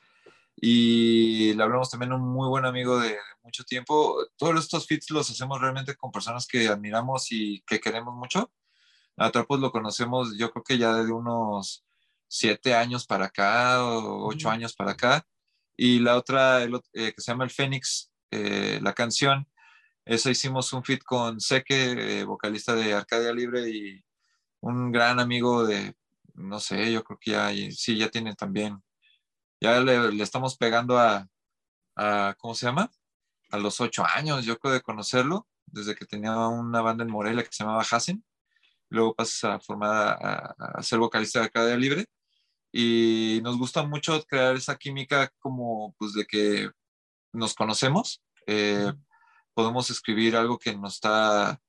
Y 0.55 1.53
le 1.53 1.63
hablamos 1.63 1.89
también 1.89 2.11
a 2.11 2.15
un 2.15 2.27
muy 2.27 2.47
buen 2.49 2.65
amigo 2.65 2.99
de, 2.99 3.17
mucho 3.43 3.63
tiempo. 3.63 4.17
Todos 4.37 4.59
estos 4.59 4.87
fits 4.87 5.09
los 5.11 5.29
hacemos 5.29 5.59
realmente 5.59 5.95
con 5.95 6.11
personas 6.11 6.47
que 6.47 6.67
admiramos 6.67 7.31
y 7.31 7.61
que 7.61 7.79
queremos 7.79 8.13
mucho. 8.15 8.51
A 9.17 9.31
Trapos 9.31 9.59
lo 9.59 9.71
conocemos, 9.71 10.37
yo 10.37 10.51
creo 10.51 10.63
que 10.63 10.77
ya 10.77 10.93
de 10.95 11.11
unos 11.11 11.83
siete 12.27 12.73
años 12.73 13.05
para 13.05 13.25
acá, 13.25 13.85
o 13.85 14.27
ocho 14.27 14.49
años 14.49 14.73
para 14.75 14.91
acá. 14.91 15.27
Y 15.75 15.99
la 15.99 16.17
otra, 16.17 16.63
eh, 16.63 16.69
que 16.93 17.15
se 17.17 17.31
llama 17.31 17.43
El 17.43 17.49
Fénix, 17.51 18.11
eh, 18.31 18.79
la 18.81 18.93
canción, 18.93 19.47
esa 20.05 20.31
hicimos 20.31 20.73
un 20.73 20.83
fit 20.83 21.03
con 21.03 21.39
Seque, 21.39 22.19
eh, 22.21 22.23
vocalista 22.23 22.75
de 22.75 22.93
Arcadia 22.93 23.33
Libre 23.33 23.69
y 23.69 24.03
un 24.61 24.91
gran 24.91 25.19
amigo 25.19 25.65
de, 25.65 25.95
no 26.35 26.59
sé, 26.59 26.91
yo 26.91 27.03
creo 27.03 27.19
que 27.19 27.31
ya, 27.31 27.51
sí, 27.71 27.97
ya 27.97 28.09
tiene 28.09 28.35
también, 28.35 28.81
ya 29.59 29.79
le, 29.79 30.21
estamos 30.23 30.57
pegando 30.57 30.97
a, 30.97 31.27
¿cómo 32.37 32.55
se 32.55 32.65
llama? 32.65 32.91
A 33.51 33.57
los 33.57 33.81
ocho 33.81 34.03
años, 34.05 34.45
yo 34.45 34.57
creo 34.57 34.73
de 34.73 34.81
conocerlo, 34.81 35.47
desde 35.65 35.95
que 35.95 36.05
tenía 36.05 36.35
una 36.47 36.81
banda 36.81 37.03
en 37.03 37.11
Morelia 37.11 37.43
que 37.43 37.51
se 37.51 37.63
llamaba 37.63 37.85
Hassen. 37.89 38.23
Luego 38.89 39.15
pasas 39.15 39.43
a 39.45 39.59
formar 39.59 40.17
a, 40.21 40.83
ser 40.83 40.99
vocalista 40.99 41.39
de 41.39 41.45
Arcadia 41.45 41.77
Libre. 41.77 42.05
Y 42.73 43.39
nos 43.43 43.57
gusta 43.57 43.83
mucho 43.83 44.21
crear 44.25 44.55
esa 44.55 44.77
química 44.77 45.31
como, 45.39 45.93
pues, 45.97 46.13
de 46.13 46.25
que 46.25 46.71
nos 47.33 47.53
conocemos. 47.53 48.21
Eh, 48.47 48.91
podemos 49.53 49.89
escribir 49.89 50.35
algo 50.35 50.57
que 50.57 50.75
nos 50.75 50.95
está 50.95 51.61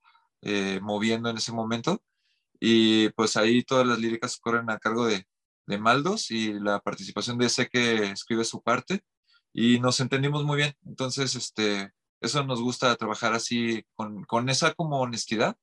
eh, 0.42 0.80
moviendo 0.82 1.28
en 1.30 1.36
ese 1.36 1.52
momento 1.52 2.02
y 2.64 3.08
pues 3.10 3.36
ahí 3.36 3.64
todas 3.64 3.84
las 3.84 3.98
líricas 3.98 4.38
corren 4.38 4.70
a 4.70 4.78
cargo 4.78 5.04
de, 5.04 5.26
de 5.66 5.78
Maldos 5.78 6.30
y 6.30 6.52
la 6.60 6.78
participación 6.78 7.36
de 7.36 7.46
ese 7.46 7.68
que 7.68 8.04
escribe 8.12 8.44
su 8.44 8.62
parte 8.62 9.02
y 9.52 9.80
nos 9.80 9.98
entendimos 9.98 10.44
muy 10.44 10.58
bien. 10.58 10.76
Entonces, 10.86 11.34
este, 11.34 11.90
eso 12.20 12.44
nos 12.44 12.62
gusta 12.62 12.94
trabajar 12.94 13.34
así 13.34 13.84
con, 13.96 14.22
con 14.26 14.48
esa 14.48 14.74
como 14.74 15.00
honestidad. 15.00 15.56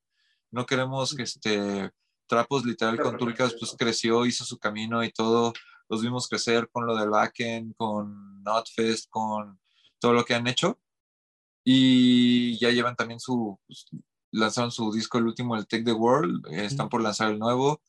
No 0.51 0.65
queremos 0.65 1.15
que 1.15 1.23
este, 1.23 1.89
Trapos 2.27 2.65
literal 2.65 2.99
con 2.99 3.15
Tulcas 3.15 3.55
pues 3.57 3.77
creció, 3.79 4.25
hizo 4.25 4.43
su 4.43 4.59
camino 4.59 5.01
y 5.01 5.11
todo. 5.13 5.53
Los 5.87 6.01
vimos 6.01 6.27
crecer 6.27 6.67
con 6.69 6.85
lo 6.85 6.97
del 6.97 7.11
backend, 7.11 7.75
con 7.77 8.43
Notfest, 8.43 9.09
con 9.09 9.57
todo 9.99 10.11
lo 10.11 10.25
que 10.25 10.35
han 10.35 10.47
hecho. 10.47 10.77
Y 11.63 12.59
ya 12.59 12.71
llevan 12.71 12.97
también 12.97 13.21
su, 13.21 13.57
pues, 13.65 13.85
lanzaron 14.31 14.71
su 14.71 14.91
disco, 14.91 15.17
el 15.17 15.25
último, 15.25 15.55
el 15.55 15.67
Take 15.67 15.83
the 15.83 15.93
World, 15.93 16.45
eh, 16.51 16.65
están 16.65 16.89
por 16.89 17.01
lanzar 17.01 17.31
el 17.31 17.39
nuevo. 17.39 17.81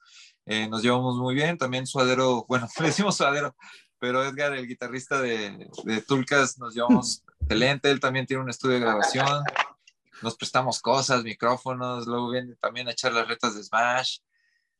Eh, 0.46 0.68
nos 0.68 0.82
llevamos 0.82 1.16
muy 1.16 1.34
bien, 1.34 1.58
también 1.58 1.86
Suadero, 1.86 2.44
bueno, 2.48 2.68
le 2.80 2.86
decimos 2.86 3.16
Suadero, 3.16 3.54
pero 3.98 4.24
Edgar, 4.24 4.54
el 4.54 4.66
guitarrista 4.66 5.20
de, 5.20 5.68
de 5.84 6.02
Tulcas, 6.02 6.58
nos 6.58 6.74
llevamos 6.74 7.22
excelente, 7.40 7.90
él 7.90 8.00
también 8.00 8.26
tiene 8.26 8.42
un 8.42 8.50
estudio 8.50 8.74
de 8.74 8.80
grabación, 8.80 9.44
nos 10.22 10.36
prestamos 10.36 10.80
cosas, 10.80 11.24
micrófonos, 11.24 12.06
luego 12.06 12.30
viene 12.30 12.56
también 12.56 12.88
a 12.88 12.92
echar 12.92 13.12
las 13.12 13.28
retas 13.28 13.54
de 13.54 13.62
Smash. 13.62 14.18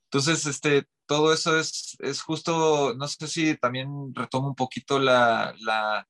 Entonces, 0.05 0.45
este, 0.47 0.87
todo 1.07 1.33
eso 1.33 1.59
es, 1.59 1.97
es 2.01 2.21
justo, 2.21 2.95
no 2.95 3.07
sé 3.09 3.27
si 3.29 3.57
también 3.57 4.15
retomo 4.15 4.49
un 4.49 4.55
poquito 4.55 4.99
la, 4.99 5.55
la 5.61 6.07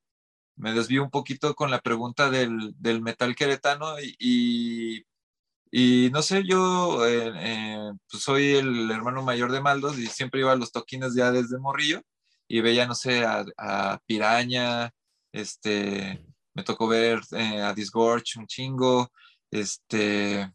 me 0.56 0.72
desvío 0.72 1.02
un 1.02 1.10
poquito 1.10 1.54
con 1.54 1.70
la 1.70 1.80
pregunta 1.80 2.30
del, 2.30 2.74
del 2.78 3.00
metal 3.00 3.34
queretano 3.34 3.98
y, 4.00 4.14
y 4.18 5.06
no 5.72 6.22
sé, 6.22 6.42
yo 6.44 7.06
eh, 7.06 7.32
eh, 7.36 7.92
pues 8.10 8.22
soy 8.22 8.54
el 8.56 8.90
hermano 8.90 9.22
mayor 9.22 9.52
de 9.52 9.60
Maldos 9.60 9.98
y 9.98 10.06
siempre 10.06 10.40
iba 10.40 10.52
a 10.52 10.56
los 10.56 10.72
toquines 10.72 11.14
ya 11.14 11.30
desde 11.30 11.58
morrillo 11.58 12.02
y 12.48 12.60
veía, 12.60 12.86
no 12.86 12.94
sé, 12.94 13.24
a, 13.24 14.00
Piraña, 14.06 14.90
este, 15.32 16.24
me 16.54 16.64
tocó 16.64 16.88
ver 16.88 17.20
eh, 17.32 17.62
a 17.62 17.72
Disgorge 17.74 18.38
un 18.38 18.46
chingo, 18.46 19.12
este, 19.50 20.52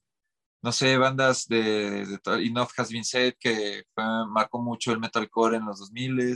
no 0.62 0.72
sé, 0.72 0.98
bandas 0.98 1.48
de, 1.48 2.06
de 2.06 2.20
Enough 2.46 2.72
Has 2.78 2.92
Been 2.92 3.06
Said 3.06 3.36
que 3.40 3.84
marcó 3.96 4.62
mucho 4.62 4.92
el 4.92 5.00
metalcore 5.00 5.58
en 5.58 5.66
los 5.66 5.80
2000 5.80 6.36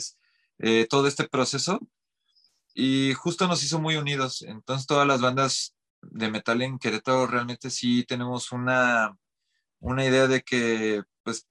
todo 0.90 1.08
este 1.08 1.28
proceso 1.28 1.80
y 2.74 3.14
justo 3.14 3.48
nos 3.48 3.64
hizo 3.64 3.80
muy 3.80 3.96
unidos. 3.98 4.42
Entonces 4.44 4.88
todas 4.88 5.08
las 5.08 5.22
bandas 5.22 5.76
de 6.02 6.30
metal 6.30 6.62
en 6.62 6.80
Querétaro 6.80 7.28
realmente 7.28 7.70
sí 7.70 8.04
tenemos 8.06 8.52
una, 8.52 9.18
una 9.80 10.06
idea 10.06 10.28
de 10.28 10.42
que 10.42 11.04
pues 11.24 11.48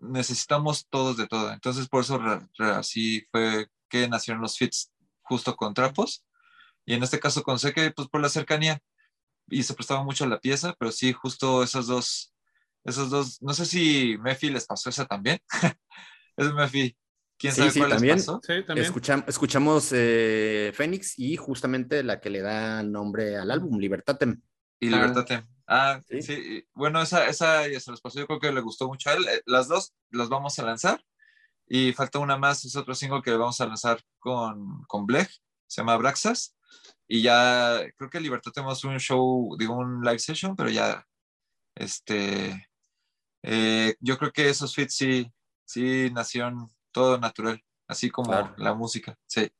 necesitamos 0.00 0.86
todos 0.88 1.16
de 1.16 1.26
todo. 1.26 1.52
Entonces 1.52 1.88
por 1.88 2.02
eso 2.02 2.20
así 2.58 3.26
fue 3.32 3.68
que 3.88 4.08
nacieron 4.08 4.42
los 4.42 4.58
fits 4.58 4.92
justo 5.22 5.56
con 5.56 5.74
trapos. 5.74 6.24
Y 6.86 6.94
en 6.94 7.02
este 7.02 7.20
caso 7.20 7.42
con 7.42 7.58
Seque, 7.58 7.92
pues 7.92 8.08
por 8.08 8.20
la 8.22 8.28
cercanía. 8.30 8.80
Y 9.48 9.62
se 9.62 9.74
prestaba 9.74 10.04
mucho 10.04 10.24
a 10.24 10.28
la 10.28 10.40
pieza, 10.40 10.74
pero 10.78 10.92
sí, 10.92 11.12
justo 11.12 11.62
esos 11.62 11.86
dos, 11.86 12.34
esos 12.84 13.10
dos, 13.10 13.42
no 13.42 13.54
sé 13.54 13.66
si 13.66 14.16
Mefi 14.18 14.50
les 14.50 14.66
pasó 14.66 14.90
esa 14.90 15.06
también. 15.06 15.40
es 16.36 16.52
Mefi, 16.54 16.96
¿Quién 17.38 17.54
sabe 17.54 17.70
sí, 17.70 17.78
cuál 17.78 17.92
también, 17.92 18.16
pasó? 18.16 18.40
Sí, 18.44 18.64
también. 18.66 18.92
escuchamos 19.28 19.90
eh, 19.92 20.72
Fénix 20.74 21.18
y 21.18 21.36
justamente 21.36 22.02
la 22.02 22.20
que 22.20 22.30
le 22.30 22.40
da 22.40 22.82
nombre 22.82 23.36
al 23.36 23.50
álbum, 23.50 23.78
Libertatem. 23.78 24.42
Y 24.80 24.90
Libertatem. 24.90 25.46
Ah, 25.66 26.00
sí. 26.08 26.66
Bueno, 26.74 27.00
esa, 27.00 27.26
esa 27.28 27.62
se 27.64 27.90
los 27.90 28.00
pasó, 28.00 28.18
yo 28.18 28.26
creo 28.26 28.40
que 28.40 28.52
le 28.52 28.60
gustó 28.60 28.88
mucho 28.88 29.10
a 29.10 29.14
él. 29.14 29.28
Eh, 29.28 29.42
las 29.46 29.68
dos 29.68 29.94
las 30.10 30.28
vamos 30.28 30.58
a 30.58 30.64
lanzar. 30.64 31.00
Y 31.68 31.92
falta 31.92 32.18
una 32.18 32.36
más, 32.36 32.64
es 32.64 32.74
otro 32.74 32.94
single 32.94 33.22
que 33.22 33.30
vamos 33.32 33.60
a 33.60 33.66
lanzar 33.66 34.00
con, 34.18 34.82
con 34.84 35.06
Blech, 35.06 35.30
se 35.66 35.80
llama 35.80 35.96
Braxas. 35.96 36.56
Y 37.06 37.22
ya, 37.22 37.82
creo 37.96 38.10
que 38.10 38.20
Libertatem 38.20 38.68
es 38.68 38.82
un 38.84 38.98
show, 38.98 39.56
digo, 39.58 39.76
un 39.76 40.02
live 40.02 40.18
session, 40.18 40.56
pero 40.56 40.70
ya, 40.70 41.06
este, 41.74 42.68
eh, 43.42 43.94
yo 44.00 44.18
creo 44.18 44.32
que 44.32 44.48
esos 44.48 44.74
fits 44.74 44.94
sí, 44.94 45.32
sí 45.64 46.10
nacieron 46.12 46.68
todo 46.92 47.18
natural, 47.18 47.62
así 47.86 48.10
como 48.10 48.32
la 48.56 48.74
música, 48.74 49.16
sí. 49.26 49.50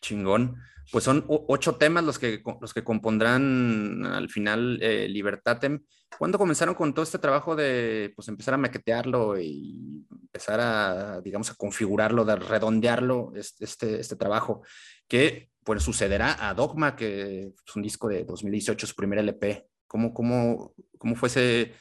Chingón. 0.00 0.56
Pues 0.92 1.02
son 1.02 1.24
ocho 1.28 1.76
temas 1.76 2.04
los 2.04 2.18
que, 2.18 2.42
los 2.60 2.72
que 2.72 2.84
compondrán 2.84 4.06
al 4.06 4.28
final 4.28 4.78
eh, 4.80 5.08
Libertatem. 5.08 5.84
¿Cuándo 6.16 6.38
comenzaron 6.38 6.76
con 6.76 6.94
todo 6.94 7.02
este 7.02 7.18
trabajo 7.18 7.56
de 7.56 8.12
pues, 8.14 8.28
empezar 8.28 8.54
a 8.54 8.58
maquetearlo 8.58 9.38
y 9.40 10.06
empezar 10.08 10.60
a, 10.60 11.20
digamos, 11.20 11.50
a 11.50 11.56
configurarlo, 11.56 12.24
de 12.24 12.36
redondearlo, 12.36 13.32
este, 13.34 13.98
este 13.98 14.16
trabajo? 14.16 14.62
Que 15.08 15.50
pues 15.64 15.82
sucederá 15.82 16.48
a 16.48 16.54
Dogma, 16.54 16.94
que 16.94 17.52
es 17.66 17.76
un 17.76 17.82
disco 17.82 18.08
de 18.08 18.24
2018, 18.24 18.86
su 18.86 18.94
primer 18.94 19.18
LP. 19.18 19.66
¿Cómo, 19.88 20.14
cómo, 20.14 20.72
cómo 20.98 21.16
fue 21.16 21.28
ese, 21.28 21.74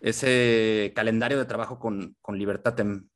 ese 0.00 0.92
calendario 0.96 1.38
de 1.38 1.44
trabajo 1.44 1.78
con, 1.78 2.16
con 2.20 2.36
Libertatem? 2.36 3.08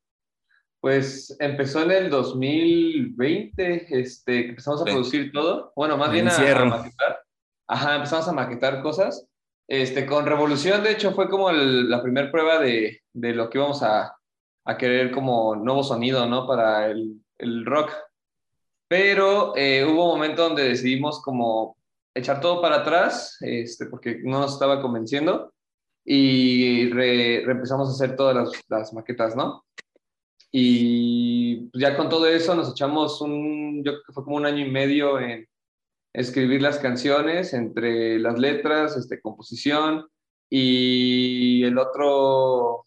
Pues 0.84 1.34
empezó 1.40 1.80
en 1.80 1.92
el 1.92 2.10
2020, 2.10 3.86
este, 3.88 4.50
empezamos 4.50 4.82
a 4.82 4.84
producir 4.84 5.32
todo. 5.32 5.72
Bueno, 5.74 5.96
más 5.96 6.12
bien 6.12 6.28
a, 6.28 6.64
maquetar. 6.66 7.20
Ajá, 7.66 7.94
empezamos 7.94 8.28
a 8.28 8.32
maquetar 8.32 8.82
cosas. 8.82 9.26
Este, 9.66 10.04
con 10.04 10.26
Revolución, 10.26 10.82
de 10.82 10.90
hecho, 10.90 11.12
fue 11.12 11.30
como 11.30 11.50
la 11.50 12.02
primera 12.02 12.30
prueba 12.30 12.58
de, 12.58 13.00
de, 13.14 13.32
lo 13.32 13.48
que 13.48 13.56
íbamos 13.56 13.82
a, 13.82 14.14
a, 14.66 14.76
querer 14.76 15.10
como 15.10 15.56
nuevo 15.56 15.82
sonido, 15.82 16.26
¿no? 16.26 16.46
Para 16.46 16.90
el, 16.90 17.18
el 17.38 17.64
rock. 17.64 17.90
Pero 18.86 19.56
eh, 19.56 19.86
hubo 19.86 20.04
un 20.04 20.18
momento 20.18 20.42
donde 20.42 20.68
decidimos 20.68 21.22
como 21.22 21.78
echar 22.12 22.42
todo 22.42 22.60
para 22.60 22.82
atrás, 22.82 23.38
este, 23.40 23.86
porque 23.86 24.20
no 24.22 24.38
nos 24.38 24.52
estaba 24.52 24.82
convenciendo. 24.82 25.50
y 26.04 26.90
reempezamos 26.90 27.88
a 27.88 27.92
hacer 27.92 28.16
todas 28.16 28.36
las, 28.36 28.50
las, 28.68 28.92
maquetas, 28.92 29.34
¿no? 29.34 29.64
Y 30.56 31.68
pues, 31.72 31.82
ya 31.82 31.96
con 31.96 32.08
todo 32.08 32.28
eso 32.28 32.54
nos 32.54 32.70
echamos 32.70 33.20
un, 33.20 33.82
yo 33.84 33.90
creo 33.90 34.02
que 34.06 34.12
fue 34.12 34.22
como 34.22 34.36
un 34.36 34.46
año 34.46 34.64
y 34.64 34.70
medio 34.70 35.18
en 35.18 35.48
escribir 36.12 36.62
las 36.62 36.78
canciones, 36.78 37.52
entre 37.54 38.20
las 38.20 38.38
letras, 38.38 38.96
este, 38.96 39.20
composición, 39.20 40.06
y 40.48 41.64
el 41.64 41.76
otro, 41.76 42.86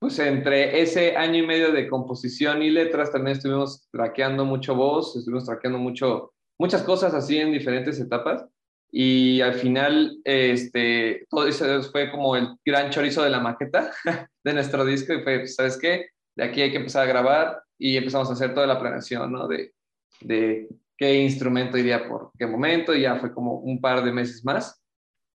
pues 0.00 0.18
entre 0.18 0.80
ese 0.82 1.16
año 1.16 1.44
y 1.44 1.46
medio 1.46 1.70
de 1.70 1.88
composición 1.88 2.64
y 2.64 2.70
letras 2.70 3.12
también 3.12 3.36
estuvimos 3.36 3.88
traqueando 3.92 4.44
mucho 4.44 4.74
voz, 4.74 5.14
estuvimos 5.14 5.44
traqueando 5.44 5.78
mucho, 5.78 6.32
muchas 6.58 6.82
cosas 6.82 7.14
así 7.14 7.38
en 7.38 7.52
diferentes 7.52 8.00
etapas. 8.00 8.44
Y 8.90 9.40
al 9.40 9.54
final, 9.54 10.18
este, 10.24 11.26
todo 11.30 11.46
eso 11.46 11.80
fue 11.92 12.10
como 12.10 12.34
el 12.34 12.48
gran 12.64 12.90
chorizo 12.90 13.22
de 13.22 13.30
la 13.30 13.38
maqueta 13.38 13.92
de 14.44 14.52
nuestro 14.52 14.84
disco 14.84 15.12
y 15.12 15.22
fue, 15.22 15.38
pues, 15.38 15.54
¿sabes 15.54 15.78
qué? 15.78 16.08
De 16.36 16.44
aquí 16.44 16.62
hay 16.62 16.70
que 16.70 16.78
empezar 16.78 17.02
a 17.02 17.06
grabar 17.06 17.62
y 17.78 17.96
empezamos 17.96 18.30
a 18.30 18.32
hacer 18.32 18.54
toda 18.54 18.66
la 18.66 18.80
planeación, 18.80 19.32
¿no? 19.32 19.46
De, 19.48 19.72
de 20.20 20.68
qué 20.96 21.14
instrumento 21.22 21.78
iría 21.78 22.08
por 22.08 22.30
qué 22.38 22.46
momento 22.46 22.94
y 22.94 23.02
ya 23.02 23.16
fue 23.16 23.32
como 23.32 23.54
un 23.54 23.80
par 23.80 24.04
de 24.04 24.12
meses 24.12 24.44
más 24.44 24.80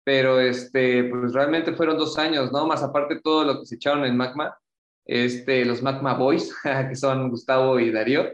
pero 0.05 0.39
este, 0.39 1.03
pues 1.05 1.33
realmente 1.33 1.73
fueron 1.73 1.97
dos 1.97 2.17
años, 2.19 2.51
¿no? 2.51 2.67
Más 2.67 2.83
aparte 2.83 3.19
todo 3.21 3.43
lo 3.43 3.59
que 3.59 3.65
se 3.65 3.75
echaron 3.75 4.05
en 4.05 4.15
Magma, 4.15 4.55
este, 5.03 5.65
los 5.65 5.81
Magma 5.81 6.13
Boys, 6.13 6.53
que 6.89 6.95
son 6.95 7.29
Gustavo 7.29 7.79
y 7.79 7.91
Darío, 7.91 8.27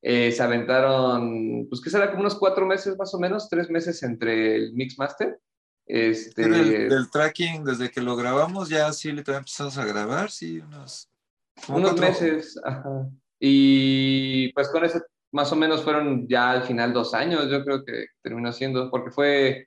eh, 0.00 0.32
se 0.32 0.42
aventaron, 0.42 1.66
pues 1.68 1.82
que 1.82 1.90
será 1.90 2.08
como 2.08 2.22
unos 2.22 2.34
cuatro 2.34 2.66
meses 2.66 2.96
más 2.96 3.12
o 3.14 3.20
menos, 3.20 3.48
tres 3.50 3.68
meses 3.68 4.02
entre 4.02 4.56
el 4.56 4.72
Mix 4.72 4.98
Master. 4.98 5.38
Este, 5.84 6.44
el, 6.44 7.10
tracking, 7.10 7.62
desde 7.62 7.90
que 7.90 8.00
lo 8.00 8.16
grabamos, 8.16 8.70
ya 8.70 8.90
sí 8.92 9.12
le 9.12 9.20
empezamos 9.20 9.76
a 9.76 9.84
grabar, 9.84 10.30
sí, 10.30 10.60
unos... 10.60 11.11
Unos 11.68 11.98
meses, 11.98 12.60
ajá. 12.64 13.08
Y 13.38 14.52
pues 14.52 14.68
con 14.68 14.84
ese, 14.84 15.00
más 15.32 15.50
o 15.52 15.56
menos 15.56 15.82
fueron 15.82 16.28
ya 16.28 16.50
al 16.50 16.62
final 16.62 16.92
dos 16.92 17.14
años, 17.14 17.48
yo 17.50 17.64
creo 17.64 17.84
que 17.84 18.06
terminó 18.22 18.52
siendo, 18.52 18.90
porque 18.90 19.10
fue 19.10 19.66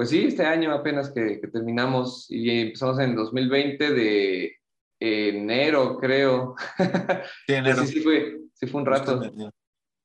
pues 0.00 0.08
sí, 0.08 0.24
este 0.28 0.46
año 0.46 0.72
apenas 0.72 1.10
que, 1.10 1.42
terminamos 1.52 2.24
y 2.30 2.48
empezamos 2.48 2.98
en 3.00 3.14
2020 3.14 3.92
de 3.92 4.56
enero, 4.98 5.98
creo. 5.98 6.54
Sí, 7.46 7.52
enero. 7.52 7.84
sí, 7.84 7.92
sí, 7.92 8.00
fue, 8.00 8.38
sí 8.54 8.66
fue 8.66 8.80
un 8.80 8.86
rato. 8.86 9.20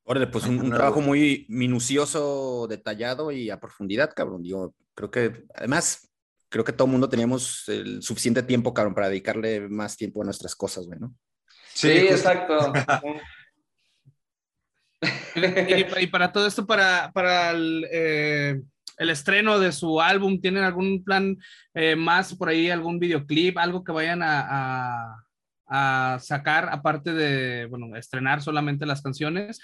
Órale, 0.04 0.28
pues 0.28 0.48
un, 0.48 0.70
trabajo 0.70 1.00
muy 1.00 1.46
minucioso, 1.48 2.68
detallado 2.68 3.32
y 3.32 3.50
a 3.50 3.62
profundidad, 3.62 4.12
cabrón. 4.14 4.44
Yo 4.44 4.76
creo 4.96 5.10
que, 5.10 5.46
además, 5.56 6.12
creo 6.56 6.64
que 6.64 6.72
todo 6.72 6.86
el 6.86 6.94
mundo 6.94 7.10
teníamos 7.10 7.68
el 7.68 8.02
suficiente 8.02 8.42
tiempo, 8.42 8.74
cabrón, 8.74 8.96
para 8.96 9.10
dedicarle 9.10 9.68
más 9.68 9.98
tiempo 9.98 10.22
a 10.22 10.24
nuestras 10.24 10.56
cosas, 10.56 10.86
güey, 10.86 10.98
¿no? 10.98 11.14
Sí, 11.74 11.90
exacto. 11.90 12.72
y, 16.00 16.08
para 16.08 16.32
todo 16.32 16.48
esto, 16.48 16.66
para, 16.66 17.12
para 17.12 17.52
el, 17.52 17.86
eh, 17.92 18.62
el 18.96 19.10
estreno 19.10 19.60
de 19.60 19.74
su 19.74 20.00
álbum? 20.00 20.40
¿Tienen 20.40 20.64
algún 20.64 21.04
plan 21.04 21.38
eh, 21.74 21.98
más 21.98 22.34
por 22.34 22.48
ahí, 22.48 22.70
algún 22.70 23.00
videoclip, 23.00 23.58
algo 23.58 23.84
que 23.84 23.92
vayan 23.92 24.22
a, 24.24 25.22
sacar 26.22 26.70
aparte 26.72 27.12
de, 27.12 27.66
bueno, 27.66 27.98
estrenar 27.98 28.42
solamente 28.42 28.86
las 28.86 29.02
canciones? 29.02 29.60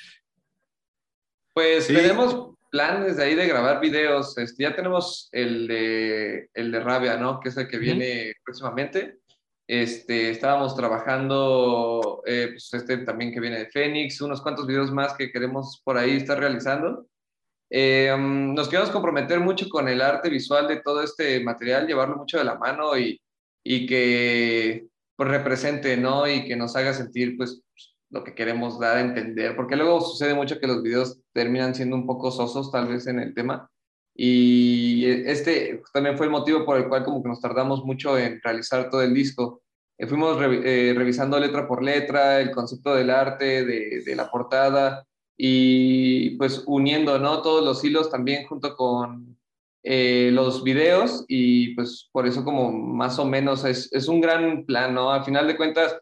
Pues 1.53 1.87
tenemos 1.87 2.55
planes 2.71 3.17
de 3.17 3.23
ahí 3.23 3.35
de 3.35 3.47
grabar 3.47 3.79
videos. 3.79 4.37
Este, 4.37 4.63
ya 4.63 4.75
tenemos 4.75 5.29
el 5.31 5.67
de, 5.67 6.49
el 6.53 6.71
de 6.71 6.79
Rabia, 6.79 7.17
¿no? 7.17 7.39
Que 7.39 7.49
es 7.49 7.57
el 7.57 7.67
que 7.67 7.77
viene 7.77 8.33
próximamente. 8.43 9.19
Este, 9.67 10.31
estábamos 10.31 10.75
trabajando, 10.75 12.23
eh, 12.25 12.49
pues 12.51 12.73
este 12.73 12.97
también 12.99 13.31
que 13.31 13.39
viene 13.39 13.59
de 13.59 13.69
Fénix, 13.69 14.19
unos 14.21 14.41
cuantos 14.41 14.67
videos 14.67 14.91
más 14.91 15.13
que 15.13 15.31
queremos 15.31 15.81
por 15.83 15.97
ahí 15.97 16.17
estar 16.17 16.39
realizando. 16.39 17.05
Eh, 17.69 18.13
nos 18.17 18.67
queremos 18.67 18.91
comprometer 18.91 19.39
mucho 19.39 19.69
con 19.69 19.87
el 19.87 20.01
arte 20.01 20.29
visual 20.29 20.67
de 20.67 20.81
todo 20.81 21.01
este 21.01 21.41
material, 21.41 21.87
llevarlo 21.87 22.17
mucho 22.17 22.37
de 22.37 22.43
la 22.43 22.55
mano 22.55 22.97
y, 22.97 23.21
y 23.63 23.85
que 23.85 24.87
pues, 25.15 25.29
represente, 25.29 25.95
¿no? 25.95 26.27
Y 26.27 26.45
que 26.45 26.55
nos 26.55 26.75
haga 26.75 26.93
sentir, 26.93 27.37
pues, 27.37 27.61
lo 28.11 28.23
que 28.23 28.35
queremos 28.35 28.79
dar 28.79 28.97
a 28.97 29.01
entender, 29.01 29.55
porque 29.55 29.75
luego 29.75 30.01
sucede 30.01 30.33
mucho 30.33 30.59
que 30.59 30.67
los 30.67 30.83
videos 30.83 31.19
terminan 31.33 31.73
siendo 31.73 31.95
un 31.95 32.05
poco 32.05 32.31
sosos, 32.31 32.71
tal 32.71 32.87
vez, 32.87 33.07
en 33.07 33.19
el 33.19 33.33
tema. 33.33 33.69
Y 34.15 35.05
este 35.05 35.81
también 35.93 36.17
fue 36.17 36.25
el 36.27 36.31
motivo 36.31 36.65
por 36.65 36.77
el 36.77 36.89
cual 36.89 37.03
como 37.03 37.23
que 37.23 37.29
nos 37.29 37.41
tardamos 37.41 37.83
mucho 37.85 38.17
en 38.17 38.41
realizar 38.43 38.89
todo 38.89 39.01
el 39.01 39.13
disco. 39.13 39.61
Eh, 39.97 40.07
fuimos 40.07 40.37
eh, 40.41 40.93
revisando 40.95 41.39
letra 41.39 41.67
por 41.67 41.81
letra, 41.81 42.41
el 42.41 42.51
concepto 42.51 42.93
del 42.93 43.09
arte, 43.09 43.65
de, 43.65 44.03
de 44.05 44.15
la 44.15 44.29
portada, 44.29 45.05
y 45.37 46.37
pues 46.37 46.63
uniendo 46.67 47.17
¿no? 47.17 47.41
todos 47.41 47.65
los 47.65 47.83
hilos 47.83 48.11
también 48.11 48.45
junto 48.45 48.75
con 48.75 49.39
eh, 49.83 50.29
los 50.31 50.63
videos 50.63 51.25
y 51.27 51.73
pues 51.73 52.07
por 52.11 52.27
eso 52.27 52.43
como 52.43 52.71
más 52.71 53.17
o 53.17 53.25
menos 53.25 53.65
es, 53.65 53.91
es, 53.91 54.07
un 54.07 54.21
gran 54.21 54.63
plan, 54.67 54.93
¿no? 54.93 55.11
Al 55.11 55.25
final 55.25 55.47
de 55.47 55.57
cuentas, 55.57 55.97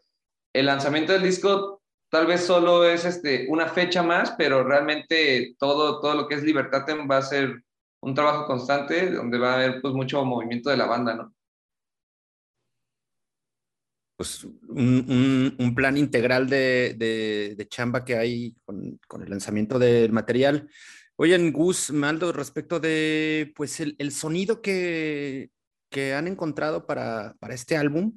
el 0.52 0.66
lanzamiento 0.66 1.14
del 1.14 1.22
disco 1.22 1.79
tal 2.10 2.26
vez 2.26 2.44
solo 2.44 2.84
es 2.84 3.04
este, 3.04 3.46
una 3.48 3.68
fecha 3.68 4.02
más, 4.02 4.32
pero 4.36 4.64
realmente 4.64 5.54
todo, 5.58 6.00
todo 6.00 6.14
lo 6.14 6.28
que 6.28 6.34
es 6.34 6.42
Libertad 6.42 6.84
va 7.10 7.18
a 7.18 7.22
ser 7.22 7.62
un 8.00 8.14
trabajo 8.14 8.46
constante 8.46 9.10
donde 9.10 9.38
va 9.38 9.52
a 9.52 9.54
haber 9.56 9.80
pues 9.80 9.94
mucho 9.94 10.24
movimiento 10.24 10.70
de 10.70 10.76
la 10.76 10.86
banda, 10.86 11.14
¿no? 11.14 11.34
pues, 14.20 14.44
un, 14.44 15.72
plan 15.74 15.96
integral 15.96 16.46
de, 16.46 17.66
chamba 17.70 18.04
que 18.04 18.16
hay 18.16 18.54
con, 18.66 19.00
el 19.22 19.30
lanzamiento 19.30 19.78
del 19.78 20.12
material. 20.12 20.68
Oye, 21.16 21.50
Gus, 21.50 21.90
Maldo, 21.90 22.30
respecto 22.30 22.80
de 22.80 23.50
pues 23.56 23.80
el, 23.80 24.12
sonido 24.12 24.60
que, 24.60 25.48
han 26.14 26.26
encontrado 26.26 26.84
para, 26.84 27.34
este 27.48 27.78
álbum, 27.78 28.14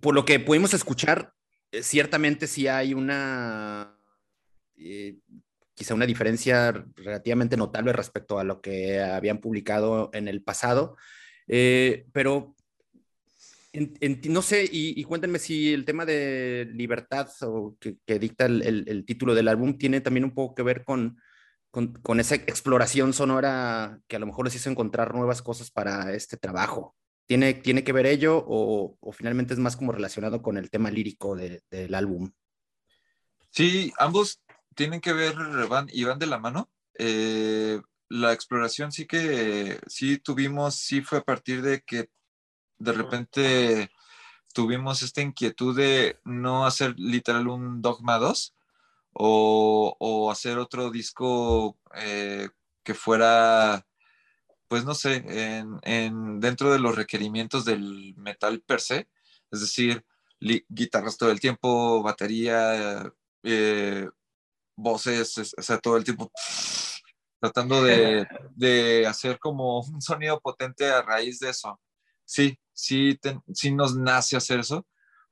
por 0.00 0.14
lo 0.14 0.24
que 0.24 0.40
pudimos 0.40 0.72
escuchar, 0.72 1.34
ciertamente 1.72 2.46
sí 2.46 2.68
hay 2.68 2.94
una, 2.94 3.96
eh, 4.76 5.18
quizá 5.74 5.94
una 5.94 6.06
diferencia 6.06 6.72
relativamente 6.96 7.56
notable 7.56 7.92
respecto 7.92 8.38
a 8.38 8.44
lo 8.44 8.60
que 8.60 9.00
habían 9.00 9.38
publicado 9.38 10.10
en 10.12 10.28
el 10.28 10.42
pasado, 10.42 10.96
eh, 11.46 12.06
pero 12.12 12.56
no 14.28 14.42
sé, 14.42 14.68
y, 14.70 15.02
cuéntenme 15.04 15.38
si 15.38 15.72
el 15.72 15.84
tema 15.84 16.06
de 16.06 16.68
libertad 16.72 17.28
o 17.42 17.76
que, 17.78 18.18
dicta 18.18 18.46
el, 18.46 19.04
título 19.04 19.34
del 19.34 19.48
álbum 19.48 19.76
tiene 19.76 20.00
también 20.00 20.24
un 20.24 20.34
poco 20.34 20.54
que 20.54 20.62
ver 20.62 20.84
con, 20.84 21.18
con, 21.70 22.20
esa 22.20 22.36
exploración 22.36 23.12
sonora 23.12 24.00
que 24.08 24.16
a 24.16 24.18
lo 24.18 24.26
mejor 24.26 24.46
les 24.46 24.54
hizo 24.54 24.70
encontrar 24.70 25.14
nuevas 25.14 25.42
cosas 25.42 25.70
para 25.70 26.14
este 26.14 26.36
trabajo. 26.38 26.96
¿Tiene, 27.26 27.54
tiene 27.54 27.82
que 27.82 27.92
ver 27.92 28.06
ello 28.06 28.44
o, 28.46 28.96
finalmente 29.12 29.52
es 29.52 29.60
más 29.60 29.76
como 29.76 29.92
relacionado 29.92 30.42
con 30.42 30.56
el 30.56 30.70
tema 30.70 30.90
lírico 30.90 31.36
del 31.36 31.94
álbum? 31.94 32.32
Sí, 33.50 33.92
ambos 33.98 34.40
tienen 34.74 35.00
que 35.00 35.12
ver 35.12 35.34
y 35.92 36.04
van 36.04 36.18
de 36.18 36.26
la 36.26 36.38
mano. 36.38 36.70
Eh, 36.98 37.80
la 38.08 38.32
exploración 38.32 38.92
sí 38.92 39.06
que 39.06 39.80
sí 39.88 40.18
tuvimos, 40.18 40.76
sí 40.76 41.02
fue 41.02 41.18
a 41.18 41.24
partir 41.24 41.62
de 41.62 41.82
que 41.82 42.10
de 42.78 42.92
repente 42.92 43.90
tuvimos 44.52 45.02
esta 45.02 45.20
inquietud 45.20 45.76
de 45.76 46.18
no 46.24 46.66
hacer 46.66 46.94
literal 46.98 47.48
un 47.48 47.82
Dogma 47.82 48.18
2 48.18 48.54
o, 49.12 50.30
hacer 50.30 50.58
otro 50.58 50.90
disco 50.90 51.78
eh, 51.94 52.48
que 52.82 52.94
fuera, 52.94 53.86
pues 54.68 54.84
no 54.84 54.94
sé, 54.94 55.24
en, 55.82 56.40
dentro 56.40 56.72
de 56.72 56.78
los 56.78 56.96
requerimientos 56.96 57.64
del 57.64 58.14
metal 58.16 58.60
per 58.60 58.80
se, 58.80 59.08
es 59.50 59.60
decir, 59.60 60.04
guitarras 60.40 61.16
todo 61.16 61.30
el 61.30 61.40
tiempo, 61.40 62.02
batería, 62.02 63.12
eh, 63.42 64.08
voces, 64.76 65.54
o 65.56 65.62
sea, 65.62 65.78
todo 65.78 65.96
el 65.96 66.04
tiempo 66.04 66.30
tratando 67.40 67.82
de, 67.82 68.26
de, 68.54 69.06
hacer 69.06 69.38
como 69.38 69.80
un 69.80 70.02
sonido 70.02 70.40
potente 70.40 70.90
a 70.90 71.02
raíz 71.02 71.38
de 71.38 71.50
eso. 71.50 71.80
Sí, 72.24 72.58
sí, 72.72 73.18
sí 73.54 73.72
nos 73.72 73.96
nace 73.96 74.36
hacer 74.36 74.60
eso, 74.60 74.86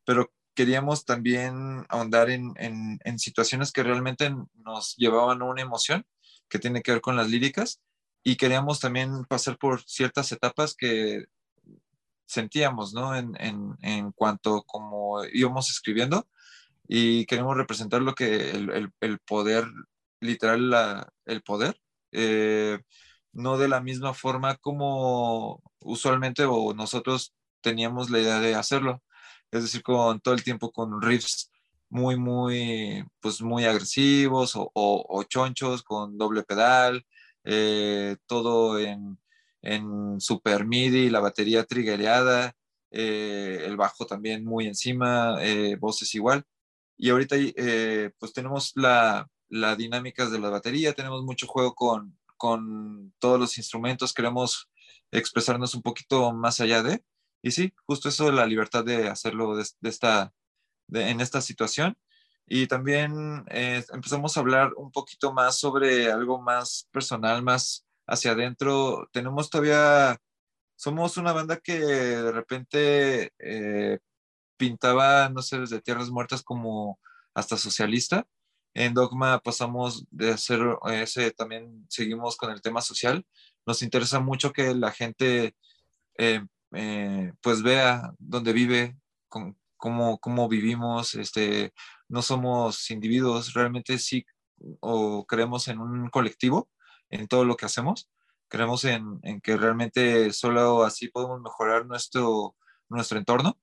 pero 0.05 0.33
queríamos 0.55 1.05
también 1.05 1.85
ahondar 1.89 2.31
en, 2.31 3.19
situaciones 3.19 3.73
que 3.73 3.83
realmente 3.83 4.35
nos 4.55 4.97
llevaban 4.97 5.43
a 5.43 5.45
una 5.45 5.63
emoción 5.63 6.07
que 6.49 6.59
tiene 6.59 6.83
que 6.83 6.93
ver 6.93 7.01
con 7.01 7.17
las 7.17 7.29
líricas 7.29 7.81
y 8.25 8.37
queríamos 8.37 8.81
también 8.81 9.25
pasar 9.27 9.59
por 9.59 9.83
ciertas 9.83 10.33
etapas 10.33 10.75
que 10.75 11.27
sentíamos, 12.27 12.95
¿no? 12.95 13.15
En, 13.15 14.13
cuanto 14.13 14.63
como 14.63 15.25
íbamos 15.27 15.71
escribiendo 15.71 16.27
y 16.89 17.27
queremos 17.27 17.57
representar 17.57 18.03
lo 18.03 18.15
que 18.15 18.51
el, 18.51 19.19
poder, 19.21 19.67
literal, 20.21 21.07
el 21.27 21.43
poder. 21.43 21.79
Eh, 22.13 22.79
no 23.33 23.59
de 23.59 23.69
la 23.69 23.81
misma 23.81 24.15
forma 24.15 24.57
como 24.57 25.61
usualmente 25.81 26.45
o 26.45 26.73
nosotros 26.73 27.35
teníamos 27.61 28.11
la 28.11 28.21
idea 28.21 28.41
de 28.41 28.55
hacerlo. 28.55 29.03
Es 29.51 29.63
decir, 29.63 29.83
con 29.83 30.21
todo 30.21 30.35
el 30.35 30.45
tiempo 30.45 30.73
con 30.73 31.03
riffs 31.03 31.51
muy, 31.89 32.17
muy, 32.17 33.05
pues 33.21 33.43
muy 33.43 33.67
agresivos 33.67 34.57
o, 34.57 34.71
o, 34.75 35.23
chonchos 35.25 35.83
con 35.83 36.19
doble 36.19 36.43
pedal, 36.43 37.05
eh, 37.45 38.17
todo 38.27 38.79
en, 38.79 39.19
en 39.63 40.21
super 40.21 40.67
MIDI, 40.67 41.11
la 41.11 41.21
batería 41.21 41.65
triggereada, 41.65 42.55
eh, 42.91 43.63
el 43.65 43.77
bajo 43.77 44.07
también 44.07 44.45
muy 44.45 44.67
encima, 44.67 45.37
eh, 45.41 45.77
voces 45.77 46.15
igual. 46.15 46.45
Y 46.97 47.11
ahorita 47.11 47.37
pues 48.19 48.33
tenemos 48.33 48.73
la, 48.77 49.29
la 49.49 49.77
dinámicas 49.77 50.31
de 50.31 50.39
la 50.39 50.51
batería, 50.51 50.93
tenemos 50.93 51.25
mucho 51.25 51.47
juego 51.47 51.75
con, 51.75 52.17
con 52.37 53.13
todos 53.19 53.41
los 53.41 53.59
instrumentos, 53.59 54.13
queremos 54.13 54.71
expresarnos 55.11 55.75
un 55.75 55.83
poquito 55.83 56.33
más 56.33 56.61
allá 56.61 56.83
de, 56.83 57.03
y 57.45 57.51
sí, 57.51 57.75
justo 57.87 58.09
eso, 58.09 58.33
la 58.33 58.47
libertad 58.47 58.85
de 58.85 59.09
hacerlo 59.09 59.55
de, 59.55 59.67
esta, 59.83 60.33
en 60.91 61.21
esta 61.21 61.43
situación. 61.43 61.95
Y 62.47 62.67
también 62.67 63.45
eh, 63.51 63.85
empezamos 63.93 64.37
a 64.37 64.41
hablar 64.41 64.73
un 64.77 64.93
poquito 64.93 65.33
más 65.33 65.59
sobre 65.59 66.11
algo 66.11 66.41
más 66.41 66.89
personal, 66.93 67.43
más 67.43 67.87
hacia 68.07 68.33
adentro. 68.33 69.09
Tenemos 69.13 69.51
todavía, 69.51 70.19
somos 70.77 71.17
una 71.17 71.33
banda 71.33 71.59
que 71.59 71.79
de 71.79 72.33
repente 72.33 73.33
eh, 73.39 73.99
pintaba, 74.57 75.29
no 75.31 75.43
sé, 75.43 75.61
desde 75.61 75.81
Tierras 75.81 76.11
Muertas 76.11 76.43
como 76.43 76.99
hasta 77.35 77.57
socialista. 77.57 78.27
En 78.75 78.95
Dogma 78.95 79.39
pasamos 79.39 80.05
de 80.11 80.33
hacer 80.33 80.61
ese, 80.91 81.31
también 81.31 81.87
seguimos 81.89 82.37
con 82.37 82.51
el 82.51 82.61
tema 82.61 82.81
social. 82.81 83.25
Nos 83.67 83.83
interesa 83.83 84.21
mucho 84.21 84.53
que 84.53 84.75
la 84.75 84.91
gente 84.91 85.55
eh, 86.19 86.45
eh, 86.73 87.33
pues 87.41 87.63
vea 87.63 88.13
dónde 88.19 88.53
vive, 88.53 88.97
con, 89.29 89.57
cómo, 89.85 90.19
cómo 90.19 90.49
vivimos, 90.49 91.15
este, 91.15 91.75
no 92.09 92.23
somos 92.23 92.91
individuos, 92.91 93.53
realmente 93.53 93.99
sí 93.99 94.25
o 94.81 95.27
creemos 95.27 95.69
en 95.69 95.79
un 95.79 96.09
colectivo, 96.09 96.71
en 97.11 97.29
todo 97.29 97.45
lo 97.45 97.55
que 97.55 97.67
hacemos, 97.67 98.11
creemos 98.49 98.87
en, 98.87 99.21
en 99.25 99.43
que 99.43 99.59
realmente 99.59 100.33
solo 100.33 100.85
así 100.85 101.09
podemos 101.09 101.39
mejorar 101.43 101.85
nuestro, 101.85 102.57
nuestro 102.89 103.19
entorno 103.19 103.59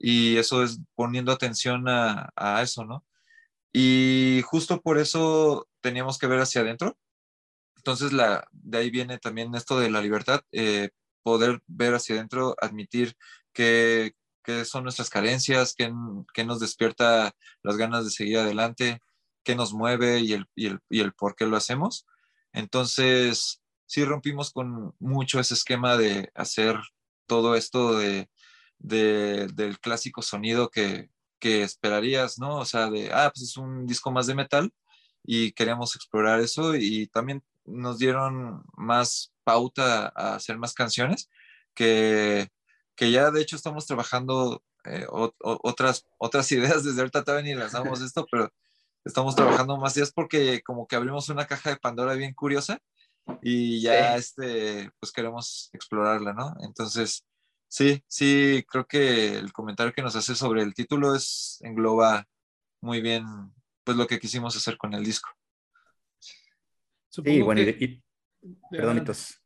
y 0.00 0.36
eso 0.36 0.64
es 0.64 0.80
poniendo 0.96 1.30
atención 1.30 1.88
a, 1.88 2.30
a 2.34 2.60
eso, 2.62 2.84
¿no? 2.84 3.04
Y 3.72 4.42
justo 4.44 4.80
por 4.80 4.98
eso 4.98 5.68
teníamos 5.80 6.18
que 6.18 6.26
ver 6.26 6.40
hacia 6.40 6.62
adentro. 6.62 6.98
Entonces, 7.76 8.12
la, 8.12 8.48
de 8.50 8.78
ahí 8.78 8.90
viene 8.90 9.18
también 9.18 9.54
esto 9.54 9.78
de 9.78 9.90
la 9.90 10.00
libertad, 10.00 10.40
eh, 10.50 10.90
poder 11.22 11.62
ver 11.68 11.94
hacia 11.94 12.16
adentro, 12.16 12.56
admitir 12.60 13.16
que, 13.52 14.16
que 14.42 14.64
son 14.64 14.84
nuestras 14.84 15.10
carencias, 15.10 15.74
que, 15.74 15.92
que, 16.34 16.44
nos 16.44 16.60
despierta 16.60 17.34
las 17.62 17.76
ganas 17.76 18.04
de 18.04 18.10
seguir 18.10 18.38
adelante, 18.38 19.00
qué 19.44 19.54
nos 19.54 19.72
mueve 19.72 20.20
y 20.20 20.32
el, 20.32 20.46
y, 20.54 20.66
el, 20.66 20.80
y 20.88 21.00
el 21.00 21.12
por 21.12 21.34
qué 21.36 21.46
lo 21.46 21.56
hacemos. 21.56 22.06
Entonces, 22.52 23.62
sí 23.86 24.04
rompimos 24.04 24.52
con 24.52 24.94
mucho 24.98 25.40
ese 25.40 25.54
esquema 25.54 25.96
de 25.96 26.30
hacer 26.34 26.78
todo 27.26 27.54
esto 27.56 27.98
de, 27.98 28.28
de, 28.78 29.48
del 29.54 29.78
clásico 29.80 30.22
sonido 30.22 30.70
que, 30.70 31.10
que 31.38 31.62
esperarías, 31.62 32.38
¿no? 32.38 32.56
O 32.56 32.64
sea, 32.64 32.90
de, 32.90 33.12
ah, 33.12 33.30
pues 33.34 33.42
es 33.48 33.56
un 33.56 33.86
disco 33.86 34.10
más 34.10 34.26
de 34.26 34.34
metal 34.34 34.72
y 35.24 35.52
queríamos 35.52 35.96
explorar 35.96 36.40
eso 36.40 36.74
y 36.74 37.06
también 37.08 37.42
nos 37.64 37.98
dieron 37.98 38.64
más 38.76 39.32
pauta 39.44 40.12
a 40.14 40.34
hacer 40.34 40.58
más 40.58 40.74
canciones 40.74 41.30
que, 41.74 42.50
que 42.96 43.10
ya 43.10 43.30
de 43.30 43.40
hecho 43.40 43.56
estamos 43.56 43.86
trabajando 43.86 44.62
eh, 44.84 45.06
otras, 45.08 46.06
otras 46.18 46.50
ideas 46.52 46.84
desde 46.84 47.00
ahorita 47.00 47.24
todavía 47.24 47.54
ni 47.54 47.58
lanzamos 47.58 48.00
esto, 48.02 48.26
pero 48.30 48.52
estamos 49.04 49.34
trabajando 49.34 49.76
más 49.78 49.94
días 49.94 50.12
porque 50.12 50.62
como 50.62 50.86
que 50.86 50.96
abrimos 50.96 51.28
una 51.28 51.46
caja 51.46 51.70
de 51.70 51.76
Pandora 51.76 52.14
bien 52.14 52.34
curiosa 52.34 52.78
y 53.40 53.80
ya 53.80 54.16
este, 54.16 54.90
pues 55.00 55.12
queremos 55.12 55.70
explorarla, 55.72 56.32
¿no? 56.32 56.54
Entonces, 56.62 57.24
Sí, 57.72 58.04
sí, 58.06 58.66
creo 58.68 58.86
que 58.86 59.38
el 59.38 59.50
comentario 59.50 59.94
que 59.94 60.02
nos 60.02 60.14
hace 60.14 60.34
sobre 60.34 60.60
el 60.60 60.74
título 60.74 61.14
es 61.14 61.58
engloba 61.62 62.28
muy 62.82 63.00
bien 63.00 63.24
pues 63.82 63.96
lo 63.96 64.06
que 64.06 64.18
quisimos 64.18 64.54
hacer 64.54 64.76
con 64.76 64.92
el 64.92 65.02
disco. 65.02 65.30
sí, 67.08 67.40
bueno, 67.40 67.62
y, 67.62 68.02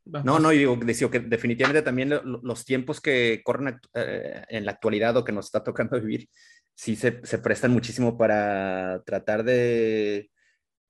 No, 0.04 0.38
no, 0.38 0.52
y 0.52 0.58
digo, 0.58 0.76
decía 0.76 1.10
que 1.10 1.20
definitivamente 1.20 1.82
también 1.82 2.10
los 2.24 2.64
tiempos 2.64 3.00
que 3.00 3.42
corren 3.44 3.78
eh, 3.94 4.44
en 4.48 4.64
la 4.64 4.72
actualidad 4.72 5.16
o 5.16 5.24
que 5.24 5.32
nos 5.32 5.46
está 5.46 5.62
tocando 5.62 6.00
vivir, 6.00 6.28
sí 6.74 6.96
se, 6.96 7.20
se 7.24 7.38
prestan 7.38 7.72
muchísimo 7.72 8.16
para 8.16 9.02
tratar 9.04 9.44
de, 9.44 10.30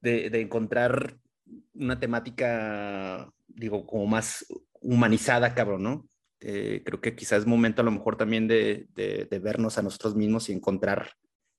de, 0.01 0.31
de, 0.31 0.41
encontrar 0.41 1.17
una 1.75 1.99
temática, 1.99 3.31
digo, 3.49 3.87
como 3.87 4.07
más 4.07 4.47
humanizada, 4.81 5.55
cabrón, 5.55 5.83
¿no? 5.83 6.09
Eh, 6.41 6.83
creo 6.85 7.01
que 7.01 7.17
quizás 7.17 7.41
es 7.41 7.47
momento 7.47 7.81
a 7.81 7.85
lo 7.85 7.91
mejor 7.91 8.17
también 8.17 8.47
de, 8.47 8.87
de, 8.95 9.39
vernos 9.39 9.79
a 9.79 9.83
nosotros 9.83 10.15
mismos 10.15 10.49
y 10.49 10.53
encontrar 10.53 11.13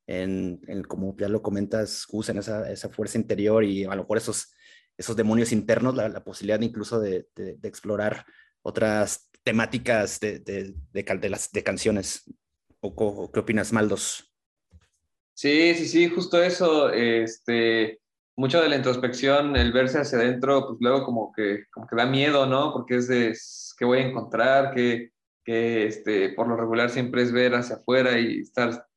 en, 0.06 0.62
en 0.68 0.84
como 0.84 1.16
ya 1.18 1.28
lo 1.30 1.42
comentas, 1.42 2.06
Gus, 2.08 2.30
en 2.30 2.38
esa, 2.38 2.72
esa, 2.72 2.90
fuerza 2.90 3.18
interior 3.18 3.64
y 3.64 3.86
a 3.86 3.96
lo 3.96 4.04
mejor 4.04 4.18
esos, 4.18 4.54
esos 4.98 5.16
demonios 5.16 5.52
internos, 5.52 5.96
la, 5.96 6.24
posibilidad 6.24 6.60
incluso 6.60 7.00
de, 7.00 7.28
explorar 7.64 8.26
otras 8.64 9.30
temáticas 9.44 10.20
de, 10.20 10.74
las, 11.30 11.50
canciones. 11.64 12.24
¿O, 12.80 13.32
qué 13.32 13.40
opinas, 13.40 13.72
Maldos? 13.72 14.34
Sí, 15.34 15.76
sí, 15.76 15.88
sí, 15.88 16.10
justo 16.10 16.42
eso. 16.42 16.92
Este, 16.92 18.00
mucho 18.36 18.62
de 18.62 18.70
la 18.70 18.76
introspección, 18.76 19.56
el 19.56 19.72
verse 19.72 20.00
hacia 20.00 20.20
adentro, 20.20 20.68
pues 20.68 20.78
luego 20.80 21.06
como 21.06 21.32
que, 21.32 21.66
como 21.72 21.88
que 21.88 21.96
da 21.96 22.06
miedo, 22.06 22.46
¿no? 22.46 22.74
Porque 22.74 22.98
es 22.98 23.08
de 23.08 23.36
qué 23.78 23.86
voy 23.86 24.00
a 24.00 24.08
encontrar, 24.08 24.74
que, 24.74 25.12
que 25.44 25.88
este, 25.88 26.30
por 26.30 26.48
lo 26.48 26.56
regular 26.56 26.90
siempre 26.90 27.22
es 27.22 27.32
ver 27.32 27.56
hacia 27.56 27.78
afuera 27.78 28.20
y 28.20 28.40
estar 28.40 28.88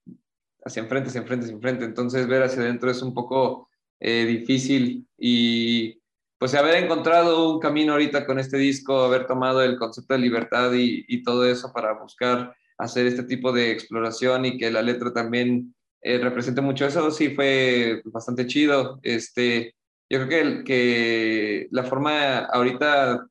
hacia 0.65 0.83
enfrente, 0.83 1.09
hacia 1.09 1.21
enfrente, 1.23 1.45
hacia 1.45 1.55
enfrente. 1.55 1.85
Entonces 1.85 2.27
ver 2.27 2.43
hacia 2.43 2.63
adentro 2.63 2.91
es 2.91 3.01
un 3.03 3.15
poco 3.15 3.70
eh, 4.01 4.25
difícil 4.25 5.07
y 5.19 6.01
pues 6.39 6.55
haber 6.55 6.83
encontrado 6.83 7.53
un 7.53 7.61
camino 7.61 7.93
ahorita 7.93 8.25
con 8.27 8.39
este 8.39 8.57
disco, 8.57 9.03
haber 9.03 9.27
tomado 9.27 9.63
el 9.63 9.77
concepto 9.77 10.15
de 10.15 10.21
libertad 10.21 10.73
y, 10.73 11.05
y 11.07 11.23
todo 11.23 11.47
eso 11.47 11.71
para 11.73 11.93
buscar 11.93 12.55
hacer 12.79 13.07
este 13.07 13.25
tipo 13.25 13.53
de 13.53 13.71
exploración 13.71 14.47
y 14.47 14.57
que 14.57 14.71
la 14.71 14.83
letra 14.83 15.13
también 15.13 15.75
eh, 16.03 16.19
represente 16.19 16.63
mucho 16.63 16.87
eso, 16.87 17.11
sí 17.11 17.31
fue 17.31 18.01
bastante 18.07 18.47
chido. 18.47 18.99
Este, 19.03 19.75
yo 20.09 20.27
creo 20.27 20.29
que, 20.29 20.65
que 20.65 21.69
la 21.71 21.85
forma 21.85 22.39
ahorita 22.39 23.27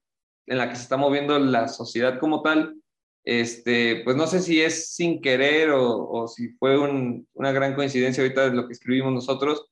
en 0.46 0.58
la 0.58 0.70
que 0.70 0.76
se 0.76 0.84
está 0.84 0.98
moviendo 0.98 1.38
la 1.40 1.68
sociedad 1.68 2.20
como 2.20 2.42
tal, 2.42 2.76
este, 3.24 4.02
pues 4.04 4.16
no 4.16 4.28
sé 4.28 4.40
si 4.40 4.62
es 4.62 4.94
sin 4.94 5.22
querer 5.22 5.72
o, 5.72 6.10
o 6.10 6.28
si 6.28 6.50
fue 6.54 6.78
un, 6.78 7.28
una 7.34 7.52
gran 7.52 7.76
coincidencia 7.76 8.24
ahorita 8.24 8.50
de 8.50 8.56
lo 8.56 8.68
que 8.68 8.74
escribimos 8.74 9.14
nosotros, 9.14 9.68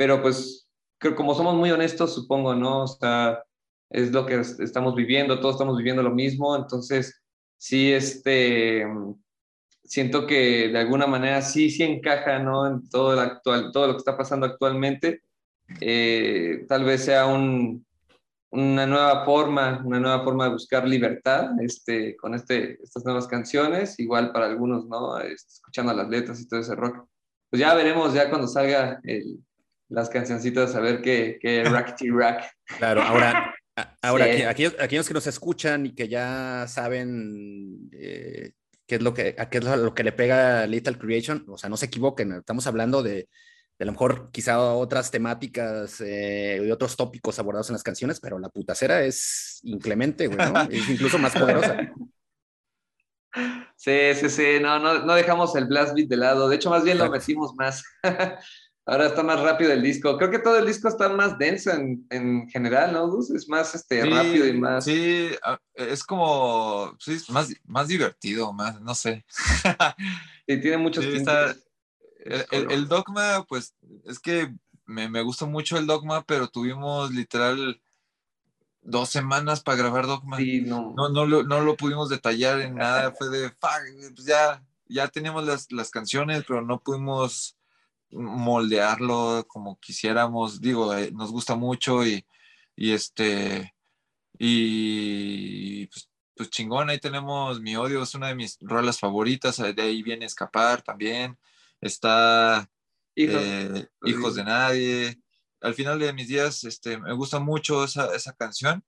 pero 0.00 0.22
pues 0.22 0.66
creo 0.98 1.14
como 1.14 1.34
somos 1.34 1.54
muy 1.56 1.70
honestos, 1.70 2.14
supongo, 2.14 2.54
¿no? 2.54 2.84
O 2.84 2.86
sea, 2.86 3.44
es 3.90 4.10
lo 4.12 4.24
que 4.24 4.40
estamos 4.40 4.94
viviendo, 4.94 5.40
todos 5.40 5.56
estamos 5.56 5.76
viviendo 5.76 6.02
lo 6.02 6.10
mismo, 6.10 6.56
entonces 6.56 7.20
sí, 7.58 7.92
este, 7.92 8.86
siento 9.84 10.26
que 10.26 10.68
de 10.68 10.78
alguna 10.78 11.06
manera 11.06 11.42
sí, 11.42 11.68
sí 11.68 11.82
encaja, 11.82 12.38
¿no? 12.38 12.66
En 12.66 12.88
todo, 12.88 13.12
el 13.12 13.18
actual, 13.18 13.72
todo 13.72 13.88
lo 13.88 13.92
que 13.92 13.98
está 13.98 14.16
pasando 14.16 14.46
actualmente. 14.46 15.20
Eh, 15.82 16.64
tal 16.66 16.84
vez 16.84 17.04
sea 17.04 17.26
un, 17.26 17.84
una 18.52 18.86
nueva 18.86 19.26
forma, 19.26 19.82
una 19.84 20.00
nueva 20.00 20.24
forma 20.24 20.44
de 20.46 20.52
buscar 20.52 20.88
libertad 20.88 21.50
este, 21.60 22.16
con 22.16 22.34
este, 22.34 22.82
estas 22.82 23.04
nuevas 23.04 23.28
canciones, 23.28 24.00
igual 24.00 24.32
para 24.32 24.46
algunos, 24.46 24.86
¿no? 24.86 25.18
Este, 25.18 25.52
escuchando 25.52 25.92
las 25.92 26.08
letras 26.08 26.40
y 26.40 26.48
todo 26.48 26.60
ese 26.60 26.74
rock. 26.74 27.06
Pues 27.50 27.60
ya 27.60 27.74
veremos 27.74 28.14
ya 28.14 28.30
cuando 28.30 28.46
salga 28.48 28.98
el, 29.04 29.40
las 29.90 30.08
cancioncitas 30.08 30.74
a 30.74 30.80
ver 30.80 31.02
qué, 31.02 31.38
qué 31.40 31.64
rack 31.64 31.96
rack. 32.12 32.56
Claro, 32.78 33.02
ahora, 33.02 33.54
ahora 34.00 34.24
aquellos, 34.48 34.74
aquellos, 34.80 35.06
que 35.06 35.14
nos 35.14 35.26
escuchan 35.26 35.86
y 35.86 35.94
que 35.94 36.08
ya 36.08 36.66
saben 36.66 37.90
eh, 37.92 38.52
qué 38.86 38.94
es 38.94 39.02
lo 39.02 39.12
que, 39.12 39.36
qué 39.50 39.58
es 39.58 39.64
lo 39.64 39.94
que 39.94 40.04
le 40.04 40.12
pega 40.12 40.62
a 40.62 40.66
Little 40.66 40.98
Creation, 40.98 41.44
o 41.48 41.58
sea, 41.58 41.68
no 41.68 41.76
se 41.76 41.86
equivoquen, 41.86 42.32
estamos 42.32 42.66
hablando 42.66 43.02
de 43.02 43.28
de 43.80 43.84
a 43.84 43.86
lo 43.86 43.92
mejor 43.92 44.30
quizá 44.30 44.60
otras 44.60 45.10
temáticas 45.10 46.02
eh, 46.02 46.62
y 46.62 46.70
otros 46.70 46.96
tópicos 46.96 47.38
abordados 47.38 47.70
en 47.70 47.72
las 47.72 47.82
canciones, 47.82 48.20
pero 48.20 48.38
la 48.38 48.50
putacera 48.50 49.02
es 49.02 49.58
inclemente, 49.62 50.26
güey, 50.26 50.36
¿no? 50.36 50.60
es 50.70 50.86
incluso 50.90 51.18
más 51.18 51.32
poderosa. 51.32 51.76
Sí, 53.76 54.12
sí, 54.14 54.28
sí, 54.28 54.58
no, 54.60 54.78
no, 54.78 55.06
no 55.06 55.14
dejamos 55.14 55.56
el 55.56 55.64
blast 55.64 55.94
beat 55.94 56.08
de 56.08 56.16
lado, 56.16 56.48
de 56.48 56.56
hecho 56.56 56.68
más 56.68 56.82
bien 56.84 56.98
lo 56.98 57.08
metimos 57.08 57.54
más. 57.54 57.82
Ahora 58.86 59.06
está 59.06 59.22
más 59.22 59.40
rápido 59.40 59.72
el 59.72 59.82
disco. 59.82 60.16
Creo 60.16 60.30
que 60.30 60.38
todo 60.38 60.58
el 60.58 60.66
disco 60.66 60.88
está 60.88 61.08
más 61.08 61.38
denso 61.38 61.70
en, 61.70 62.06
en 62.10 62.48
general, 62.48 62.92
¿no, 62.92 63.08
Gus? 63.08 63.30
Es 63.30 63.48
más 63.48 63.74
este, 63.74 64.02
Sí, 64.02 64.10
rápido 64.10 64.46
y 64.46 64.52
más. 64.58 64.84
Sí, 64.84 65.28
ah, 65.44 65.58
es 65.74 66.02
como, 66.02 66.96
sí, 66.98 67.12
es 67.14 67.28
más, 67.30 67.50
más 67.64 67.88
divertido, 67.88 68.52
más, 68.52 68.80
no 68.80 68.94
sé. 68.94 69.24
Sí, 70.48 70.60
tiene 70.60 70.78
muchos 70.78 71.04
Sí, 71.04 71.10
está- 71.16 71.54
El, 72.24 72.44
el- 72.50 72.70
el 72.72 72.88
dogma, 72.88 73.44
pues, 73.48 73.74
es 74.04 74.18
que 74.18 74.52
me, 74.86 75.08
me 75.08 75.22
gusta 75.22 75.46
mucho 75.46 75.78
el 75.78 75.86
dogma, 75.86 76.24
pero 76.24 76.48
tuvimos 76.48 77.12
literal 77.12 77.80
dos 78.82 79.10
semanas 79.10 79.62
para 79.62 79.76
grabar 79.78 80.06
dogma. 80.06 80.38
Sí, 80.38 80.62
no. 80.62 80.92
No, 80.96 81.08
no, 81.10 81.26
lo, 81.26 81.42
no 81.44 81.60
lo 81.60 81.76
pudimos 81.76 82.08
detallar 82.08 82.60
en 82.60 82.74
nada, 82.76 83.12
fue 83.12 83.28
de, 83.28 83.50
"Fuck", 83.50 84.14
pues 84.16 84.26
ya, 84.26 84.62
ya 84.88 85.06
teníamos 85.08 85.44
las, 85.44 85.70
las 85.70 85.90
canciones, 85.90 86.44
pero 86.48 86.62
no 86.62 86.80
pudimos 86.80 87.56
moldearlo 88.12 89.44
como 89.48 89.78
quisiéramos. 89.78 90.60
Digo, 90.60 90.94
eh, 90.94 91.10
nos 91.12 91.30
gusta 91.30 91.54
mucho 91.56 92.06
y, 92.06 92.24
y 92.76 92.92
este, 92.92 93.74
y 94.38 95.86
pues, 95.86 96.10
pues 96.34 96.50
chingón, 96.50 96.90
ahí 96.90 96.98
tenemos 96.98 97.60
Mi 97.60 97.76
Odio, 97.76 98.02
es 98.02 98.14
una 98.14 98.28
de 98.28 98.34
mis 98.34 98.56
rolas 98.60 98.98
favoritas, 98.98 99.58
eh, 99.58 99.72
de 99.72 99.82
ahí 99.82 100.02
viene 100.02 100.26
Escapar 100.26 100.82
también, 100.82 101.38
está 101.80 102.68
Hijo. 103.14 103.38
eh, 103.38 103.88
Hijos 104.04 104.34
de 104.36 104.44
Nadie. 104.44 105.20
Al 105.60 105.74
final 105.74 105.98
de 105.98 106.12
mis 106.14 106.28
días, 106.28 106.64
este, 106.64 106.98
me 106.98 107.12
gusta 107.12 107.38
mucho 107.38 107.84
esa, 107.84 108.14
esa 108.14 108.32
canción. 108.32 108.82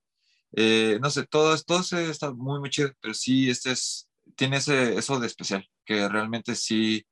Eh, 0.55 0.97
no 1.01 1.09
sé, 1.11 1.25
todo, 1.27 1.55
todo 1.59 1.81
está 1.81 2.31
muy, 2.31 2.59
muy 2.59 2.69
chido, 2.69 2.91
pero 2.99 3.13
sí, 3.13 3.49
este 3.49 3.71
es, 3.71 4.09
tiene 4.35 4.57
ese, 4.57 4.97
eso 4.97 5.19
de 5.19 5.27
especial, 5.27 5.69
que 5.85 6.07
realmente 6.07 6.55
sí, 6.55 7.05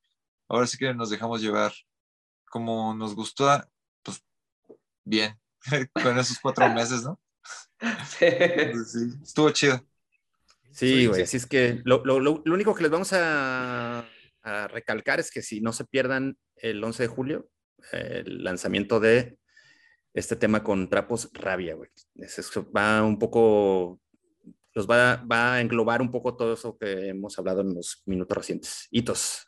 ahora 0.47 0.65
sí 0.65 0.77
que 0.77 0.93
nos 0.93 1.09
dejamos 1.11 1.41
llevar 1.41 1.73
como 2.51 2.93
nos 2.93 3.15
gustó, 3.15 3.47
pues 4.03 4.23
bien, 5.03 5.39
con 6.03 6.19
esos 6.19 6.37
cuatro 6.39 6.69
meses, 6.69 7.03
¿no? 7.03 7.19
Sí. 8.07 8.25
Pues, 8.71 8.91
sí, 8.91 8.99
estuvo 9.23 9.49
chido. 9.49 9.77
Sí, 10.71 10.87
Sí, 11.01 11.05
güey, 11.07 11.17
sí. 11.17 11.23
así 11.23 11.37
es 11.37 11.47
que 11.47 11.81
lo, 11.83 12.05
lo- 12.05 12.19
lo- 12.19 12.41
lo 12.45 12.53
único 12.53 12.75
que 12.75 12.83
les 12.83 12.91
vamos 12.91 13.11
a, 13.13 14.07
a 14.43 14.67
recalcar 14.67 15.19
es 15.19 15.31
que 15.31 15.41
si 15.41 15.59
no 15.61 15.73
se 15.73 15.85
pierdan 15.85 16.37
el 16.57 16.83
11 16.83 17.03
de 17.03 17.07
julio, 17.09 17.49
el 17.91 18.43
lanzamiento 18.43 18.99
de 18.99 19.37
este 20.13 20.35
tema 20.35 20.63
con 20.63 20.87
Trapos 20.89 21.29
Rabia, 21.33 21.73
güey. 21.75 21.89
Va 22.77 23.01
un 23.03 23.17
poco, 23.17 23.99
los 24.73 24.87
va, 24.89 25.15
va 25.29 25.55
a 25.55 25.61
englobar 25.61 26.01
un 26.01 26.11
poco 26.11 26.35
todo 26.37 26.53
eso 26.53 26.77
que 26.77 27.09
hemos 27.09 27.37
hablado 27.39 27.61
en 27.61 27.73
los 27.73 28.03
minutos 28.05 28.37
recientes. 28.37 28.87
Hitos. 28.91 29.47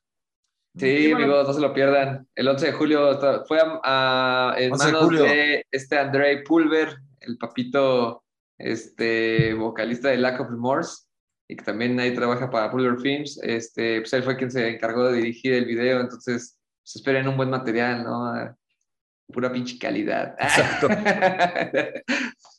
Sí, 0.76 1.11
bueno. 1.11 1.26
amigos, 1.26 1.47
no 1.47 1.53
se 1.53 1.61
lo 1.61 1.74
pierdan. 1.74 2.28
El 2.36 2.47
11 2.47 2.65
de 2.67 2.71
julio 2.74 3.19
fue 3.47 3.59
a, 3.59 3.80
a- 3.84 4.55
en 4.57 4.71
11 4.74 4.86
de 4.86 4.91
manos 4.91 5.05
julio. 5.07 5.24
de 5.24 5.65
este 5.71 5.97
Andrei 5.99 6.43
Pulver, 6.43 6.95
el 7.19 7.38
papito 7.38 8.24
este, 8.57 9.53
vocalista 9.53 10.09
de 10.09 10.17
Lack 10.17 10.39
of 10.41 10.49
Remorse, 10.49 11.03
y 11.47 11.55
que 11.57 11.63
también 11.63 11.99
ahí 11.99 12.13
trabaja 12.15 12.49
para 12.49 12.71
Pulver 12.71 12.97
Films. 12.99 13.39
Este, 13.43 14.01
pues 14.01 14.13
él 14.13 14.24
fue 14.24 14.36
quien 14.38 14.49
se 14.49 14.67
encargó 14.69 15.05
de 15.11 15.17
dirigir 15.17 15.53
el 15.53 15.65
video, 15.65 15.99
entonces 16.01 16.57
se 16.84 16.99
esperen 16.99 17.28
un 17.28 17.38
buen 17.38 17.49
material, 17.49 18.03
¿no? 18.03 18.34
Pura 19.28 19.51
pinche 19.51 19.78
calidad. 19.78 20.36
Exacto. 20.39 20.88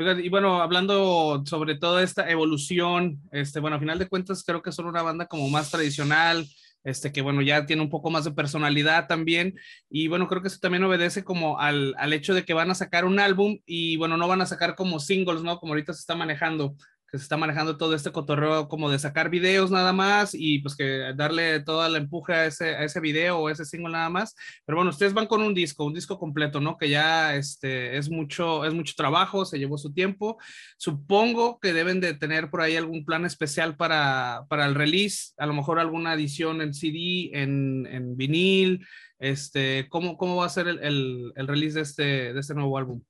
Y 0.00 0.30
bueno, 0.30 0.62
hablando 0.62 1.42
sobre 1.44 1.74
toda 1.74 2.02
esta 2.02 2.30
evolución, 2.30 3.20
este, 3.32 3.60
bueno, 3.60 3.76
a 3.76 3.80
final 3.80 3.98
de 3.98 4.08
cuentas 4.08 4.42
creo 4.42 4.62
que 4.62 4.72
son 4.72 4.86
una 4.86 5.02
banda 5.02 5.26
como 5.26 5.46
más 5.50 5.70
tradicional, 5.70 6.46
este, 6.84 7.12
que 7.12 7.20
bueno, 7.20 7.42
ya 7.42 7.66
tiene 7.66 7.82
un 7.82 7.90
poco 7.90 8.08
más 8.08 8.24
de 8.24 8.30
personalidad 8.30 9.08
también, 9.08 9.58
y 9.90 10.08
bueno, 10.08 10.26
creo 10.26 10.40
que 10.40 10.48
eso 10.48 10.56
también 10.58 10.84
obedece 10.84 11.22
como 11.22 11.58
al, 11.60 11.94
al 11.98 12.14
hecho 12.14 12.32
de 12.32 12.46
que 12.46 12.54
van 12.54 12.70
a 12.70 12.74
sacar 12.74 13.04
un 13.04 13.20
álbum 13.20 13.58
y 13.66 13.98
bueno, 13.98 14.16
no 14.16 14.26
van 14.26 14.40
a 14.40 14.46
sacar 14.46 14.74
como 14.74 15.00
singles, 15.00 15.42
¿no? 15.42 15.58
Como 15.58 15.74
ahorita 15.74 15.92
se 15.92 16.00
está 16.00 16.14
manejando, 16.14 16.76
que 17.10 17.18
se 17.18 17.22
está 17.24 17.36
manejando 17.36 17.76
todo 17.76 17.94
este 17.94 18.12
cotorreo 18.12 18.68
como 18.68 18.90
de 18.90 18.98
sacar 18.98 19.30
videos 19.30 19.70
nada 19.70 19.92
más 19.92 20.34
y 20.34 20.60
pues 20.60 20.76
que 20.76 21.12
darle 21.16 21.60
toda 21.60 21.88
la 21.88 21.98
empuje 21.98 22.32
a 22.32 22.46
ese, 22.46 22.76
a 22.76 22.84
ese 22.84 23.00
video 23.00 23.38
o 23.38 23.50
ese 23.50 23.64
single 23.64 23.92
nada 23.92 24.08
más, 24.10 24.34
pero 24.64 24.76
bueno, 24.76 24.90
ustedes 24.90 25.12
van 25.12 25.26
con 25.26 25.42
un 25.42 25.54
disco, 25.54 25.84
un 25.84 25.94
disco 25.94 26.18
completo, 26.18 26.60
¿no? 26.60 26.76
Que 26.78 26.88
ya 26.88 27.34
este, 27.36 27.96
es, 27.96 28.10
mucho, 28.10 28.64
es 28.64 28.74
mucho 28.74 28.94
trabajo, 28.96 29.44
se 29.44 29.58
llevó 29.58 29.76
su 29.78 29.92
tiempo. 29.92 30.38
Supongo 30.78 31.58
que 31.60 31.72
deben 31.72 32.00
de 32.00 32.14
tener 32.14 32.50
por 32.50 32.60
ahí 32.60 32.76
algún 32.76 33.04
plan 33.04 33.24
especial 33.24 33.76
para, 33.76 34.44
para 34.48 34.66
el 34.66 34.74
release, 34.74 35.32
a 35.38 35.46
lo 35.46 35.52
mejor 35.54 35.78
alguna 35.78 36.14
edición 36.14 36.62
en 36.62 36.74
CD, 36.74 37.30
en, 37.32 37.86
en 37.86 38.16
vinil. 38.16 38.86
Este, 39.18 39.86
¿cómo, 39.90 40.16
¿Cómo 40.16 40.36
va 40.36 40.46
a 40.46 40.48
ser 40.48 40.66
el, 40.68 40.78
el, 40.82 41.32
el 41.36 41.46
release 41.46 41.74
de 41.74 41.82
este, 41.82 42.32
de 42.32 42.40
este 42.40 42.54
nuevo 42.54 42.78
álbum? 42.78 43.02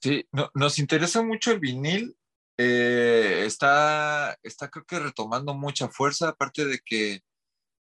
Sí, 0.00 0.24
no- 0.32 0.50
nos 0.54 0.78
interesa 0.78 1.22
mucho 1.22 1.50
el 1.52 1.58
vinil. 1.60 2.14
Eh, 2.62 3.44
está, 3.46 4.36
está 4.42 4.68
creo 4.68 4.84
que 4.84 4.98
retomando 4.98 5.54
mucha 5.54 5.88
fuerza, 5.88 6.28
aparte 6.28 6.66
de 6.66 6.78
que 6.84 7.22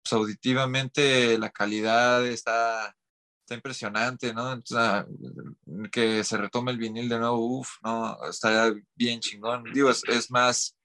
pues, 0.01 0.13
auditivamente 0.13 1.37
la 1.37 1.49
calidad 1.49 2.25
está, 2.25 2.95
está 3.41 3.55
impresionante, 3.55 4.33
¿no? 4.33 4.53
Entonces, 4.53 5.05
que 5.91 6.23
se 6.23 6.37
retome 6.37 6.71
el 6.71 6.77
vinil 6.77 7.09
de 7.09 7.19
nuevo, 7.19 7.59
uff, 7.59 7.71
no, 7.83 8.17
está 8.29 8.73
bien 8.95 9.19
chingón. 9.19 9.65
Digo, 9.73 9.89
es, 9.89 10.01
es 10.07 10.31
más, 10.31 10.77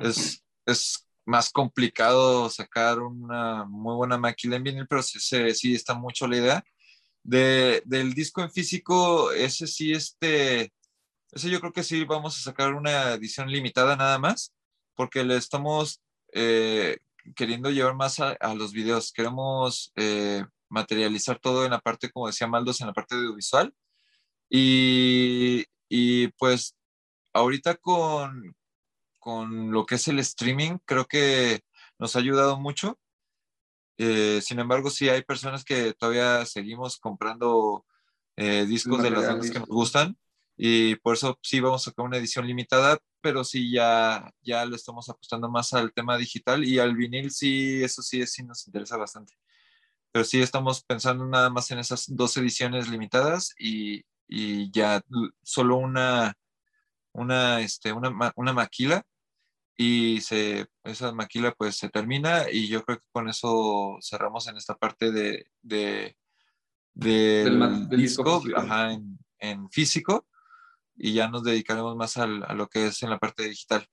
es, 0.00 0.42
es 0.64 1.06
más 1.26 1.50
complicado 1.50 2.48
sacar 2.48 3.00
una 3.00 3.66
muy 3.66 3.94
buena 3.94 4.16
máquina 4.16 4.56
en 4.56 4.62
vinil, 4.64 4.86
pero 4.88 5.02
sí, 5.02 5.20
sí 5.54 5.74
está 5.74 5.92
mucho 5.92 6.26
la 6.26 6.36
idea. 6.38 6.64
De, 7.22 7.82
del 7.84 8.14
disco 8.14 8.42
en 8.42 8.50
físico, 8.50 9.32
ese 9.32 9.66
sí, 9.66 9.92
este, 9.92 10.72
ese 11.34 11.50
yo 11.50 11.60
creo 11.60 11.72
que 11.72 11.82
sí 11.82 12.04
vamos 12.04 12.38
a 12.38 12.42
sacar 12.42 12.74
una 12.74 13.12
edición 13.12 13.50
limitada 13.50 13.96
nada 13.96 14.18
más, 14.18 14.54
porque 14.94 15.24
le 15.24 15.36
estamos 15.36 16.00
eh, 16.32 16.98
queriendo 17.34 17.70
llevar 17.70 17.94
más 17.94 18.20
a, 18.20 18.30
a 18.32 18.54
los 18.54 18.72
videos. 18.72 19.12
Queremos 19.12 19.92
eh, 19.96 20.44
materializar 20.68 21.38
todo 21.38 21.64
en 21.64 21.72
la 21.72 21.80
parte, 21.80 22.10
como 22.10 22.26
decía 22.26 22.46
Maldos, 22.46 22.80
en 22.80 22.86
la 22.86 22.92
parte 22.92 23.14
audiovisual. 23.16 23.74
Y, 24.48 25.64
y 25.88 26.28
pues 26.38 26.76
ahorita 27.32 27.76
con, 27.76 28.54
con 29.18 29.72
lo 29.72 29.86
que 29.86 29.96
es 29.96 30.06
el 30.08 30.18
streaming, 30.20 30.78
creo 30.84 31.06
que 31.06 31.64
nos 31.98 32.14
ha 32.14 32.20
ayudado 32.20 32.60
mucho. 32.60 32.98
Eh, 33.98 34.40
sin 34.42 34.58
embargo, 34.58 34.90
sí 34.90 35.08
hay 35.08 35.22
personas 35.22 35.64
que 35.64 35.94
todavía 35.94 36.44
seguimos 36.46 36.98
comprando 36.98 37.84
eh, 38.36 38.66
discos 38.66 39.02
de 39.02 39.10
las 39.10 39.26
bandas 39.26 39.50
que 39.50 39.60
nos 39.60 39.68
gustan 39.68 40.16
y 40.56 40.96
por 40.96 41.14
eso 41.14 41.38
sí 41.42 41.60
vamos 41.60 41.82
a 41.86 41.90
sacar 41.90 42.06
una 42.06 42.18
edición 42.18 42.46
limitada, 42.46 42.98
pero 43.20 43.42
sí 43.44 43.72
ya, 43.72 44.30
ya 44.42 44.64
le 44.66 44.76
estamos 44.76 45.08
apostando 45.08 45.50
más 45.50 45.72
al 45.72 45.92
tema 45.92 46.16
digital 46.16 46.64
y 46.64 46.78
al 46.78 46.94
vinil 46.96 47.30
sí, 47.30 47.82
eso 47.82 48.02
sí, 48.02 48.26
sí 48.26 48.44
nos 48.44 48.66
interesa 48.66 48.96
bastante. 48.96 49.34
Pero 50.12 50.24
sí 50.24 50.40
estamos 50.42 50.84
pensando 50.84 51.26
nada 51.26 51.50
más 51.50 51.70
en 51.70 51.78
esas 51.80 52.04
dos 52.08 52.36
ediciones 52.36 52.88
limitadas 52.88 53.54
y, 53.58 54.04
y 54.28 54.70
ya 54.70 55.02
solo 55.42 55.76
una, 55.76 56.34
una, 57.12 57.60
este, 57.60 57.92
una, 57.92 58.32
una 58.36 58.52
maquila 58.52 59.02
y 59.76 60.20
se, 60.20 60.66
esa 60.84 61.12
maquila 61.12 61.52
pues 61.52 61.76
se 61.76 61.88
termina 61.88 62.48
y 62.50 62.68
yo 62.68 62.84
creo 62.84 62.98
que 62.98 63.06
con 63.10 63.28
eso 63.28 63.98
cerramos 64.02 64.46
en 64.46 64.56
esta 64.56 64.76
parte 64.76 65.10
de, 65.10 65.46
de 65.62 66.16
del, 66.94 67.58
Del 67.58 67.88
del 67.88 68.00
disco 68.00 68.22
disco, 68.22 68.40
físico. 68.42 68.60
ajá, 68.60 68.92
en, 68.92 69.18
en 69.40 69.68
físico 69.70 70.26
y 70.96 71.12
ya 71.14 71.28
nos 71.28 71.44
dedicaremos 71.44 71.96
más 71.96 72.16
al- 72.16 72.44
a 72.44 72.54
lo 72.54 72.68
que 72.68 72.86
es 72.86 73.02
en 73.02 73.10
la 73.10 73.18
parte 73.18 73.44
digital. 73.48 73.86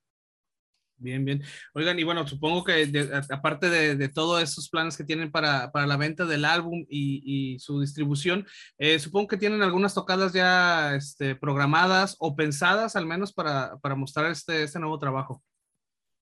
Bien, 0.97 1.25
bien. 1.25 1.41
Oigan, 1.73 1.97
y 1.97 2.03
bueno, 2.03 2.27
supongo 2.27 2.63
que 2.63 2.85
de- 2.85 3.21
aparte 3.31 3.71
de, 3.71 3.95
de 3.95 4.07
todos 4.07 4.39
esos 4.43 4.69
planes 4.69 4.95
que 4.95 5.03
tienen 5.03 5.31
para, 5.31 5.71
para 5.71 5.87
la 5.87 5.97
venta 5.97 6.25
del 6.25 6.45
álbum 6.45 6.85
y, 6.87 7.53
y 7.55 7.57
su 7.59 7.81
distribución, 7.81 8.45
eh, 8.77 8.99
supongo 8.99 9.27
que 9.29 9.37
tienen 9.37 9.63
algunas 9.63 9.95
tocadas 9.95 10.31
ya 10.31 10.93
este, 10.95 11.35
programadas 11.35 12.15
o 12.19 12.35
pensadas 12.35 12.95
al 12.95 13.07
menos 13.07 13.33
para, 13.33 13.77
para 13.79 13.95
mostrar 13.95 14.29
este, 14.29 14.61
este 14.61 14.77
nuevo 14.79 14.99
trabajo. 14.99 15.43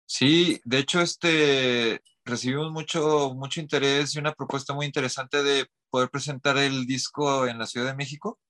Sí, 0.07 0.59
de 0.65 0.79
hecho, 0.79 1.03
este, 1.03 2.01
recibimos 2.25 2.73
mucho, 2.73 3.35
mucho 3.35 3.61
interés 3.61 4.15
y 4.15 4.21
una 4.21 4.33
propuesta 4.33 4.73
muy 4.73 4.87
interesante 4.87 5.43
de 5.43 5.67
poder 5.91 6.09
presentar 6.09 6.57
el 6.57 6.87
disco 6.87 7.47
en 7.47 7.59
la 7.59 7.67
Ciudad 7.67 7.89
de 7.89 7.95
México. 7.97 8.41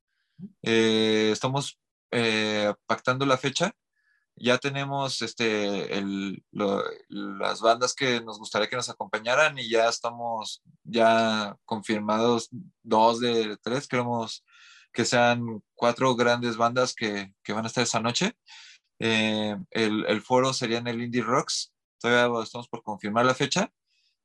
Eh, 0.62 1.30
estamos 1.32 1.80
eh, 2.12 2.72
pactando 2.86 3.26
la 3.26 3.38
fecha. 3.38 3.72
Ya 4.36 4.58
tenemos 4.58 5.22
este, 5.22 5.98
el- 5.98 6.44
las 7.08 7.60
bandas 7.60 7.94
que 7.94 8.20
nos 8.22 8.38
gustaría 8.38 8.68
que 8.68 8.76
nos 8.76 8.88
acompañaran 8.88 9.58
y 9.58 9.68
ya 9.68 9.88
estamos 9.88 10.62
ya 10.84 11.56
confirmados 11.64 12.48
dos 12.82 13.20
de 13.20 13.56
tres. 13.62 13.86
Queremos 13.88 14.44
que 14.92 15.04
sean 15.04 15.62
cuatro 15.74 16.14
grandes 16.16 16.56
bandas 16.56 16.94
que, 16.94 17.32
van 17.48 17.64
a 17.64 17.68
estar 17.68 17.84
esa 17.84 18.00
noche. 18.00 18.36
Eh, 18.98 19.56
el, 19.70 20.06
el 20.06 20.22
foro 20.22 20.52
sería 20.52 20.78
en 20.78 20.86
el 20.88 21.02
Indie 21.02 21.22
Rocks. 21.22 21.72
Todavía 22.00 22.42
estamos 22.42 22.68
por 22.68 22.82
confirmar 22.82 23.26
la 23.26 23.34
fecha. 23.34 23.72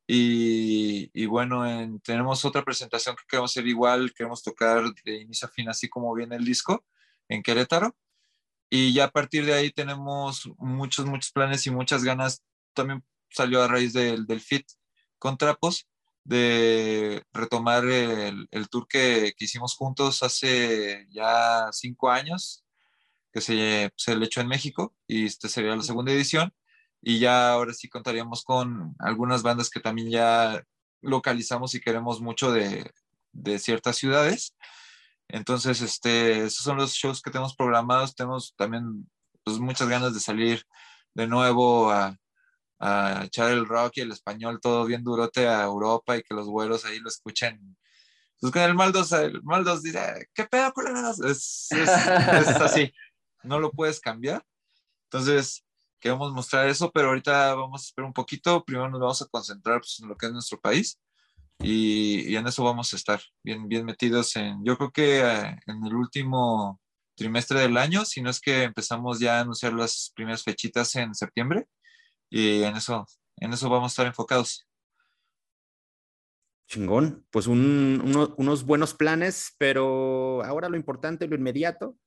Y, 0.08 1.10
y 1.14 1.26
bueno, 1.26 1.66
tenemos 2.02 2.46
otra 2.46 2.64
presentación 2.64 3.16
que 3.18 3.24
queremos 3.28 3.52
hacer 3.52 3.68
igual, 3.68 4.14
queremos 4.14 4.42
tocar 4.42 4.84
de 5.04 5.22
inicio 5.22 5.48
a 5.50 5.52
fin, 5.52 5.68
así 5.68 5.90
como 5.90 6.14
viene 6.16 6.38
el 6.38 6.46
disco, 6.46 6.86
en 7.30 7.44
Querétaro. 7.44 7.96
Y 8.70 8.94
ya 8.94 9.06
a 9.06 9.12
partir 9.12 9.46
de 9.46 9.54
ahí 9.54 9.72
tenemos 9.72 10.50
muchos, 10.58 11.06
muchos 11.06 11.32
planes 11.32 11.66
y 11.68 11.72
muchas 11.72 12.04
ganas. 12.04 12.44
También 12.74 13.04
salió 13.30 13.64
a 13.64 13.68
raíz 13.68 13.94
del, 13.94 14.26
del 14.26 14.42
fit 14.42 14.68
con 15.20 15.38
Trapos, 15.38 15.88
de 16.24 17.24
retomar 17.34 17.86
el, 17.86 18.48
el 18.52 18.70
tour 18.70 18.88
que, 18.88 19.34
que, 19.38 19.46
hicimos 19.46 19.76
juntos 19.76 20.22
hace 20.24 21.08
ya 21.10 21.70
cinco 21.72 22.10
años, 22.10 22.66
que 23.32 23.42
se, 23.42 23.92
se 23.96 24.16
le 24.16 24.26
echó 24.26 24.42
en 24.42 24.48
México, 24.50 24.96
y 25.08 25.26
esta 25.26 25.48
sería 25.48 25.76
la 25.76 25.84
segunda 25.84 26.12
edición 26.12 26.54
y 27.02 27.20
ya 27.20 27.52
ahora 27.52 27.74
sí 27.74 27.88
contaríamos 27.88 28.44
con 28.44 28.96
algunas 29.00 29.44
bandas 29.44 29.70
que 29.70 29.80
también 29.80 30.10
ya 30.10 30.64
localizamos 31.02 31.76
y 31.76 31.80
queremos 31.80 32.22
mucho 32.22 32.52
de, 32.52 32.92
de 33.32 33.60
ciertas 33.60 33.98
ciudades. 33.98 34.56
Entonces, 35.30 35.82
este, 35.82 36.46
esos 36.46 36.64
son 36.64 36.78
los 36.78 36.94
shows 36.94 37.22
que 37.22 37.32
tenemos 37.32 37.56
programados. 37.56 38.16
Tenemos 38.16 38.54
también 38.56 39.10
pues, 39.44 39.60
muchas 39.60 39.90
ganas 39.90 40.14
de 40.14 40.20
salir 40.20 40.64
de 41.14 41.28
nuevo 41.28 41.92
a, 41.92 42.18
a, 42.80 43.24
echar 43.26 43.52
el 43.52 43.66
rock 43.66 43.98
y 43.98 44.02
el 44.02 44.12
español 44.12 44.60
todo 44.62 44.86
bien 44.86 45.04
durote 45.04 45.48
a 45.48 45.64
Europa 45.64 46.18
y 46.18 46.24
que 46.24 46.34
los 46.34 46.48
güeros 46.48 46.86
ahí 46.86 47.00
lo 47.00 47.10
escuchen. 47.10 47.78
Pues 48.40 48.54
con 48.54 48.62
el 48.62 48.76
Maldos, 48.76 49.12
el 49.14 49.42
Maldos 49.44 49.84
dice, 49.84 50.30
¿qué 50.34 50.46
pedo, 50.46 50.72
Es, 51.26 51.72
es, 51.72 51.72
es 51.72 51.90
así, 52.62 52.94
no 53.44 53.60
lo 53.60 53.72
puedes 53.72 54.00
cambiar. 54.00 54.46
Entonces, 55.06 55.66
queremos 56.00 56.32
mostrar 56.34 56.68
eso, 56.68 56.92
pero 56.92 57.10
ahorita 57.10 57.56
vamos 57.56 57.82
a 57.82 57.86
esperar 57.86 58.08
un 58.08 58.14
poquito. 58.14 58.64
Primero 58.64 58.90
nos 58.90 59.02
vamos 59.02 59.22
a 59.22 59.28
concentrar 59.28 59.80
pues, 59.80 60.00
en 60.00 60.08
lo 60.08 60.16
que 60.16 60.28
es 60.28 60.32
nuestro 60.32 60.60
país 60.60 61.00
y, 61.60 62.36
en 62.36 62.48
eso 62.48 62.64
vamos 62.64 62.94
a 62.94 62.96
estar 62.96 63.20
bien, 63.44 63.68
bien 63.68 63.86
metidos 63.86 64.36
en, 64.36 64.64
yo 64.64 64.78
creo 64.78 64.92
que 64.92 65.20
eh, 65.20 65.60
en 65.66 65.86
el 65.86 65.96
último 65.96 66.80
trimestre 67.16 67.60
del 67.60 67.78
año, 67.78 68.06
si 68.06 68.22
no 68.22 68.30
es 68.30 68.40
que 68.40 68.64
empezamos 68.64 69.20
ya 69.20 69.38
a 69.38 69.42
anunciar 69.42 69.74
las 69.74 70.12
primeras 70.16 70.44
fechitas 70.44 70.96
en 70.96 71.16
septiembre 71.16 71.66
y 72.30 72.64
en 72.64 72.76
eso, 72.76 73.06
en 73.38 73.54
eso 73.54 73.70
vamos 73.70 73.92
a 73.92 73.94
estar 73.94 74.08
enfocados. 74.08 74.68
Chingón, 76.68 77.26
pues 77.32 77.48
un, 77.48 78.02
uno, 78.04 78.36
unos 78.38 78.66
buenos 78.66 78.94
planes, 78.94 79.56
pero 79.58 80.44
ahora 80.44 80.70
lo 80.70 80.76
importante, 80.76 81.28
lo 81.28 81.36
inmediato, 81.36 81.98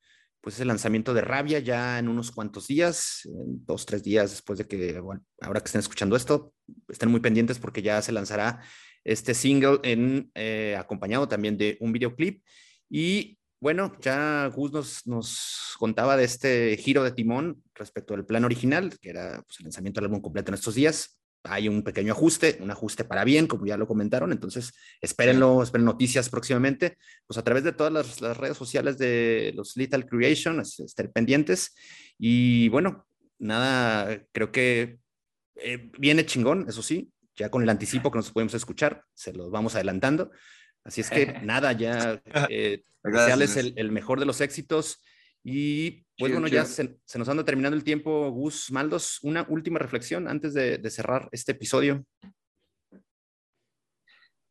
pues 0.41 0.59
el 0.59 0.67
lanzamiento 0.67 1.13
de 1.13 1.21
Rabia 1.21 1.59
ya 1.59 1.99
en 1.99 2.07
unos 2.07 2.31
cuantos 2.31 2.67
días, 2.67 3.21
dos, 3.25 3.85
tres 3.85 4.03
días 4.03 4.31
después 4.31 4.59
de 4.59 4.67
que, 4.67 4.99
bueno, 4.99 5.23
ahora 5.39 5.61
que 5.61 5.65
estén 5.65 5.79
escuchando 5.79 6.15
esto, 6.15 6.53
estén 6.87 7.11
muy 7.11 7.19
pendientes 7.19 7.59
porque 7.59 7.81
ya 7.81 8.01
se 8.01 8.11
lanzará 8.11 8.61
este 9.03 9.33
single 9.33 9.79
en, 9.83 10.31
eh, 10.35 10.75
acompañado 10.77 11.27
también 11.27 11.57
de 11.57 11.77
un 11.79 11.91
videoclip. 11.91 12.43
Y 12.89 13.37
bueno, 13.59 13.95
ya 14.01 14.47
Gus 14.47 14.71
nos, 14.71 15.07
nos, 15.07 15.75
contaba 15.77 16.17
de 16.17 16.23
este 16.23 16.77
giro 16.77 17.03
de 17.03 17.11
timón 17.11 17.63
respecto 17.75 18.13
al 18.13 18.25
plan 18.25 18.43
original, 18.43 18.97
que 18.99 19.09
era 19.09 19.41
pues, 19.43 19.59
el 19.59 19.65
lanzamiento 19.65 19.99
del 19.99 20.05
álbum 20.05 20.21
completo 20.21 20.51
en 20.51 20.55
estos 20.55 20.75
días. 20.75 21.19
Hay 21.43 21.67
un 21.67 21.83
pequeño 21.83 22.13
ajuste, 22.13 22.57
un 22.61 22.69
ajuste 22.69 23.03
para 23.03 23.23
bien, 23.23 23.47
como 23.47 23.65
ya 23.65 23.77
lo 23.77 23.87
comentaron, 23.87 24.31
entonces 24.31 24.73
espérenlo, 24.99 25.63
esperen 25.63 25.85
noticias 25.85 26.29
próximamente, 26.29 26.97
pues 27.25 27.37
a 27.39 27.43
través 27.43 27.63
de 27.63 27.71
todas 27.71 27.91
las, 27.91 28.21
las 28.21 28.37
redes 28.37 28.57
sociales 28.57 28.99
de 28.99 29.51
los 29.55 29.75
Lethal 29.75 30.05
Creation, 30.05 30.59
estén 30.59 31.11
pendientes. 31.11 31.73
Y 32.19 32.69
bueno, 32.69 33.07
nada, 33.39 34.23
creo 34.31 34.51
que 34.51 34.99
eh, 35.55 35.91
viene 35.97 36.25
chingón, 36.25 36.65
eso 36.67 36.81
sí, 36.81 37.11
ya 37.35 37.49
con 37.49 37.63
el 37.63 37.69
anticipo 37.69 38.11
que 38.11 38.17
nos 38.17 38.31
podemos 38.31 38.53
escuchar, 38.53 39.03
se 39.13 39.33
los 39.33 39.51
vamos 39.51 39.75
adelantando, 39.75 40.31
así 40.83 41.01
es 41.01 41.09
que 41.09 41.25
nada, 41.43 41.71
ya 41.73 42.21
eh, 42.49 42.83
desearles 43.03 43.57
el, 43.57 43.73
el 43.77 43.91
mejor 43.91 44.19
de 44.19 44.25
los 44.25 44.41
éxitos 44.41 45.01
y 45.43 46.05
pues 46.17 46.31
bueno, 46.31 46.47
ya 46.47 46.65
se, 46.65 46.97
nos 47.15 47.29
anda 47.29 47.43
terminando 47.43 47.75
el 47.75 47.83
tiempo, 47.83 48.29
Gus 48.29 48.71
Maldos. 48.71 49.19
Una 49.23 49.43
última 49.49 49.79
reflexión 49.79 50.27
antes 50.27 50.53
de, 50.53 50.79
cerrar 50.91 51.29
este 51.31 51.53
episodio. 51.53 52.05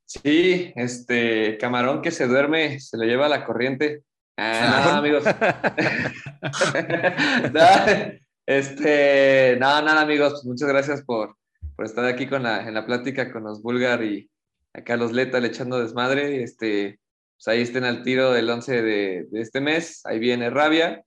Sí, 0.04 0.72
este 0.74 1.56
camarón 1.58 2.02
que 2.02 2.10
se 2.10 2.26
duerme 2.26 2.80
se 2.80 2.96
lo 2.96 3.04
lleva 3.04 3.26
a 3.26 3.28
la 3.28 3.44
corriente. 3.44 4.02
Ah, 4.36 4.82
no, 4.86 4.90
amigos. 4.98 5.22
este, 8.46 9.56
nada, 9.60 9.82
nada, 9.82 10.00
amigos. 10.00 10.32
Pues 10.32 10.44
muchas 10.46 10.68
gracias 10.68 11.02
por, 11.02 11.36
por 11.80 11.86
estar 11.86 12.04
aquí 12.04 12.26
con 12.26 12.42
la, 12.42 12.68
en 12.68 12.74
la 12.74 12.84
plática 12.84 13.32
con 13.32 13.44
los 13.44 13.62
Bulgar 13.62 14.04
y 14.04 14.30
acá 14.74 14.98
los 14.98 15.12
Leta 15.12 15.40
le 15.40 15.48
echando 15.48 15.80
desmadre. 15.80 16.42
Este, 16.42 17.00
pues 17.38 17.48
ahí 17.48 17.62
estén 17.62 17.84
al 17.84 18.02
tiro 18.02 18.32
del 18.32 18.50
11 18.50 18.82
de, 18.82 19.26
de 19.30 19.40
este 19.40 19.62
mes. 19.62 20.04
Ahí 20.04 20.18
viene 20.18 20.50
Rabia 20.50 21.02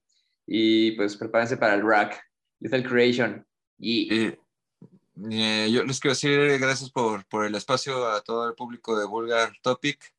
y 0.48 0.90
pues 0.96 1.16
prepárense 1.16 1.58
para 1.58 1.74
el 1.74 1.86
rack. 1.86 2.20
Lethal 2.58 2.82
Creation. 2.82 3.46
Y... 3.78 4.32
Eh, 5.30 5.70
yo 5.70 5.84
les 5.84 6.00
quiero 6.00 6.14
decir 6.14 6.58
gracias 6.58 6.90
por, 6.90 7.24
por, 7.26 7.46
el 7.46 7.54
espacio 7.54 8.08
a 8.08 8.20
todo 8.22 8.48
el 8.48 8.56
público 8.56 8.98
de 8.98 9.06
Vulgar 9.06 9.52
Topic. 9.62 10.12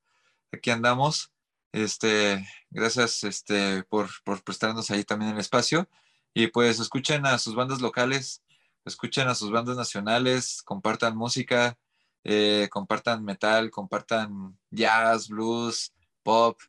Aquí 0.53 0.69
andamos. 0.69 1.33
Este, 1.73 2.47
gracias 2.69 3.25
este, 3.25 3.83
por, 3.89 4.07
por 4.23 4.41
prestarnos 4.41 4.89
ahí 4.89 5.03
también 5.03 5.33
el 5.33 5.39
espacio. 5.39 5.89
Y 6.33 6.47
pues 6.47 6.79
escuchen 6.79 7.25
a 7.25 7.39
sus 7.39 7.55
bandas 7.55 7.81
locales, 7.81 8.41
escuchen 8.85 9.27
a 9.27 9.35
sus 9.35 9.51
bandas 9.51 9.77
nacionales, 9.77 10.61
compartan 10.63 11.17
música, 11.17 11.77
eh, 12.23 12.67
compartan 12.71 13.23
metal, 13.23 13.69
compartan 13.71 14.57
jazz, 14.69 15.27
blues, 15.27 15.93
pop, 16.23 16.59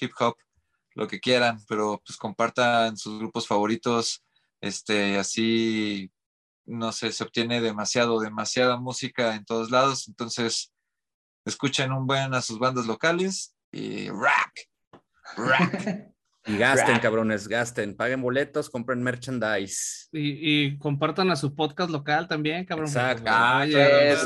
hip 0.00 0.12
hop 0.18 0.36
lo 0.94 1.08
que 1.08 1.20
quieran, 1.20 1.60
pero 1.68 2.00
pues 2.04 2.16
compartan 2.16 2.96
sus 2.96 3.18
grupos 3.18 3.46
favoritos, 3.46 4.24
este, 4.60 5.18
así, 5.18 6.10
no 6.64 6.92
sé, 6.92 7.12
se 7.12 7.24
obtiene 7.24 7.60
demasiado, 7.60 8.20
demasiada 8.20 8.76
música 8.76 9.34
en 9.34 9.44
todos 9.44 9.70
lados, 9.70 10.08
entonces 10.08 10.72
escuchen 11.44 11.92
un 11.92 12.06
buen 12.06 12.32
a 12.34 12.42
sus 12.42 12.58
bandas 12.58 12.86
locales 12.86 13.54
y 13.72 14.08
rack, 14.08 14.70
rack. 15.36 16.10
Y 16.46 16.58
gasten, 16.58 16.98
cabrones, 16.98 17.48
gasten, 17.48 17.96
paguen 17.96 18.20
boletos, 18.20 18.68
compren 18.68 19.02
merchandise. 19.02 20.08
Y, 20.12 20.66
y, 20.66 20.76
compartan 20.78 21.30
a 21.30 21.36
su 21.36 21.54
podcast 21.54 21.90
local 21.90 22.28
también, 22.28 22.66
cabrón. 22.66 22.86
Exacto. 22.86 23.24
Ay, 23.26 23.74
a 23.74 24.16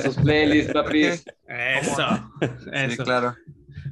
sus 0.00 0.16
playlists, 0.16 0.72
papi. 0.72 1.04
Eso. 1.04 2.32
Sí, 2.90 2.96
claro. 2.98 3.34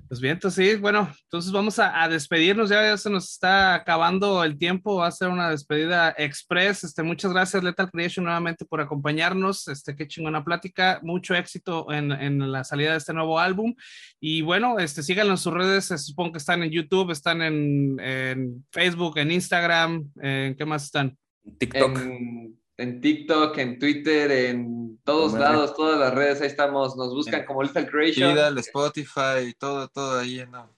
Pues 0.09 0.20
bien, 0.20 0.34
entonces 0.34 0.72
sí, 0.72 0.76
bueno, 0.76 1.12
entonces 1.24 1.50
vamos 1.50 1.78
a, 1.80 2.09
despedirnos, 2.09 2.68
ya, 2.68 2.82
ya, 2.82 2.96
se 2.96 3.11
nos 3.11 3.32
está 3.32 3.74
acabando 3.74 4.44
el 4.44 4.57
tiempo, 4.57 4.96
va 4.96 5.09
a 5.09 5.12
ser 5.12 5.28
una 5.28 5.50
despedida 5.50 6.14
express, 6.16 6.84
este, 6.84 7.02
muchas 7.02 7.32
gracias 7.32 7.64
Lethal 7.64 7.90
Creation 7.90 8.24
nuevamente 8.24 8.64
por 8.64 8.80
acompañarnos, 8.80 9.66
este, 9.66 9.96
qué 9.96 10.07
chingona 10.07 10.44
plática, 10.44 11.00
mucho 11.02 11.34
éxito 11.34 11.90
en, 11.92 12.12
en 12.12 12.52
la 12.52 12.62
salida 12.62 12.92
de 12.92 12.98
este 12.98 13.14
nuevo 13.14 13.40
álbum, 13.40 13.74
y 14.20 14.42
bueno, 14.42 14.78
este, 14.78 15.02
síganlo 15.02 15.32
en 15.32 15.38
sus 15.38 15.52
redes, 15.52 15.86
supongo 15.86 16.32
que 16.32 16.38
están 16.38 16.62
en 16.62 16.70
YouTube, 16.70 17.11
están 17.11 17.42
en, 17.42 17.98
en 17.98 18.64
Facebook, 18.70 19.18
en 19.18 19.32
Instagram, 19.32 20.09
¿en 20.22 20.54
qué 20.54 20.64
más 20.64 20.84
están? 20.84 21.16
TikTok. 21.58 21.99
En 21.99 22.57
en 22.78 23.00
TikTok, 23.00 23.57
en 23.58 23.78
Twitter, 23.78 24.30
en 24.30 24.98
todos 25.04 25.32
lados, 25.32 25.74
todas 25.74 25.98
las 25.98 26.14
redes, 26.14 26.40
ahí 26.40 26.48
estamos, 26.48 26.96
nos 26.96 27.14
buscan 27.14 27.44
como 27.46 27.62
Lethal 27.62 27.88
Creation. 27.88 28.36
el 28.36 28.58
Spotify, 28.58 29.54
todo, 29.58 29.88
todo 29.88 30.18
ahí, 30.18 30.44
¿no? 30.50 30.76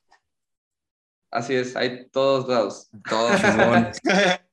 Así 1.30 1.54
es, 1.54 1.76
hay 1.76 2.08
todos 2.08 2.48
lados. 2.48 2.90
Todos, 3.08 3.40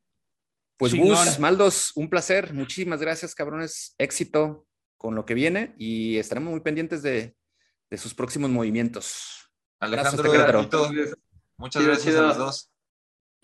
Pues 0.77 0.93
Gus, 0.93 1.39
Maldos, 1.39 1.93
un 1.95 2.09
placer, 2.09 2.53
muchísimas 2.53 2.99
gracias, 2.99 3.33
cabrones, 3.33 3.95
éxito 3.97 4.67
con 4.97 5.15
lo 5.15 5.25
que 5.25 5.33
viene 5.33 5.73
y 5.77 6.17
estaremos 6.17 6.51
muy 6.51 6.59
pendientes 6.59 7.01
de, 7.01 7.33
de 7.89 7.97
sus 7.97 8.13
próximos 8.13 8.49
movimientos. 8.49 9.49
Alejandro, 9.79 10.31
muchas 11.57 11.85
gracias 11.85 12.15
a 12.15 12.21
los 12.23 12.37
dos. 12.37 12.74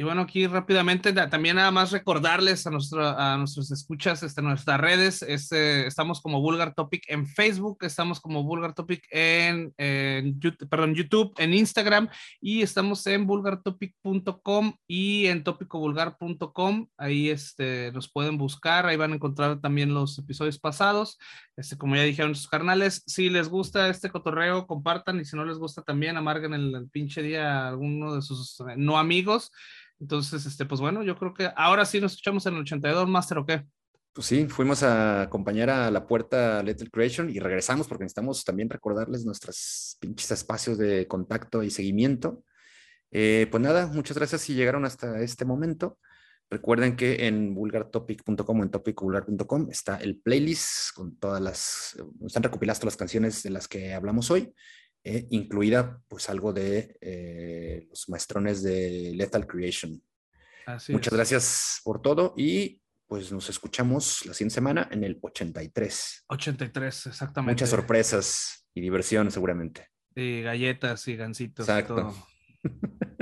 Y 0.01 0.03
bueno, 0.03 0.23
aquí 0.23 0.47
rápidamente 0.47 1.13
también 1.13 1.57
nada 1.57 1.69
más 1.69 1.91
recordarles 1.91 2.65
a, 2.65 2.71
nuestro, 2.71 3.07
a 3.07 3.37
nuestros 3.37 3.71
escuchas 3.71 4.23
este, 4.23 4.41
nuestras 4.41 4.81
redes. 4.81 5.21
Este, 5.21 5.85
estamos 5.85 6.21
como 6.21 6.41
Vulgar 6.41 6.73
Topic 6.73 7.03
en 7.07 7.27
Facebook, 7.27 7.77
estamos 7.81 8.19
como 8.19 8.41
Vulgar 8.41 8.73
Topic 8.73 9.03
en, 9.11 9.71
YouTube, 10.39 10.67
perdón, 10.67 10.95
YouTube, 10.95 11.35
en 11.37 11.53
Instagram 11.53 12.09
y 12.39 12.63
estamos 12.63 13.05
en 13.05 13.27
vulgartopic.com 13.27 14.73
y 14.87 15.27
en 15.27 15.43
topicovulgar.com. 15.43 16.87
Ahí 16.97 17.29
este, 17.29 17.91
nos 17.91 18.11
pueden 18.11 18.39
buscar, 18.39 18.87
ahí 18.87 18.97
van 18.97 19.11
a 19.11 19.15
encontrar 19.17 19.61
también 19.61 19.93
los 19.93 20.17
episodios 20.17 20.57
pasados. 20.57 21.19
Este, 21.55 21.77
como 21.77 21.95
ya 21.95 22.01
dijeron 22.01 22.33
sus 22.33 22.47
carnales, 22.47 23.03
si 23.05 23.29
les 23.29 23.49
gusta 23.49 23.87
este 23.87 24.09
cotorreo, 24.09 24.65
compartan 24.65 25.19
y 25.19 25.25
si 25.25 25.35
no 25.35 25.45
les 25.45 25.59
gusta 25.59 25.83
también, 25.83 26.17
amarguen 26.17 26.55
el, 26.55 26.73
el 26.73 26.89
pinche 26.89 27.21
día 27.21 27.65
a 27.65 27.67
alguno 27.67 28.15
de 28.15 28.23
sus 28.23 28.59
eh, 28.61 28.73
no 28.77 28.97
amigos. 28.97 29.51
Entonces, 30.01 30.47
este, 30.47 30.65
pues 30.65 30.81
bueno, 30.81 31.03
yo 31.03 31.15
creo 31.15 31.33
que 31.33 31.51
ahora 31.55 31.85
sí 31.85 32.01
nos 32.01 32.13
escuchamos 32.13 32.45
en 32.47 32.55
el 32.55 32.61
82 32.61 33.07
Master, 33.07 33.37
¿o 33.37 33.45
qué? 33.45 33.63
Pues 34.13 34.27
sí, 34.27 34.47
fuimos 34.47 34.81
a 34.81 35.21
acompañar 35.21 35.69
a 35.69 35.91
la 35.91 36.07
puerta 36.07 36.61
Little 36.63 36.89
Creation 36.89 37.29
y 37.29 37.39
regresamos 37.39 37.87
porque 37.87 38.03
necesitamos 38.03 38.43
también 38.43 38.69
recordarles 38.69 39.25
nuestros 39.25 39.95
pinches 40.01 40.31
espacios 40.31 40.77
de 40.79 41.07
contacto 41.07 41.61
y 41.61 41.69
seguimiento. 41.69 42.43
Eh, 43.11 43.47
pues 43.51 43.61
nada, 43.61 43.87
muchas 43.87 44.17
gracias 44.17 44.41
si 44.41 44.55
llegaron 44.55 44.85
hasta 44.85 45.21
este 45.21 45.45
momento. 45.45 45.99
Recuerden 46.49 46.97
que 46.97 47.27
en 47.27 47.53
vulgartopic.com 47.53 48.63
en 48.63 48.71
topicvulgar.com 48.71 49.69
está 49.69 49.97
el 49.97 50.19
playlist 50.19 50.93
con 50.95 51.15
todas 51.15 51.41
las, 51.41 51.95
están 52.25 52.43
recopiladas 52.43 52.79
todas 52.79 52.93
las 52.93 52.97
canciones 52.97 53.43
de 53.43 53.51
las 53.51 53.67
que 53.69 53.93
hablamos 53.93 54.31
hoy, 54.31 54.51
eh, 55.03 55.27
incluida 55.31 55.99
pues 56.07 56.29
algo 56.29 56.53
de 56.53 56.97
eh, 57.01 57.87
los 57.89 58.07
maestrones 58.09 58.61
de 58.63 59.13
Lethal 59.15 59.47
Creation. 59.47 60.01
Así 60.65 60.93
Muchas 60.93 61.11
es. 61.13 61.17
gracias 61.17 61.81
por 61.83 62.01
todo 62.01 62.33
y 62.37 62.81
pues 63.07 63.31
nos 63.31 63.49
escuchamos 63.49 64.25
la 64.25 64.33
siguiente 64.33 64.55
semana 64.55 64.87
en 64.91 65.03
el 65.03 65.17
83. 65.21 66.25
83, 66.27 67.05
exactamente. 67.07 67.53
Muchas 67.53 67.69
sorpresas 67.69 68.67
y 68.73 68.81
diversión 68.81 69.31
seguramente. 69.31 69.87
Y 70.15 70.41
galletas 70.41 71.07
y 71.07 71.15
gancitos. 71.15 71.67
y 71.67 71.71
Exacto. 71.71 71.95
todo. 71.95 72.27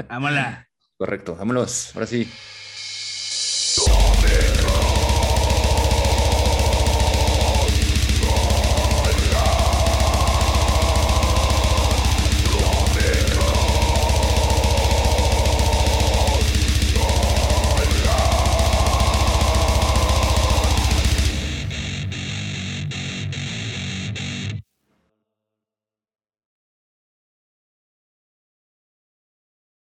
Vámonos. 0.07 0.59
Correcto, 0.97 1.35
vámonos. 1.35 1.95
Ahora 1.95 2.05
sí. 2.07 2.29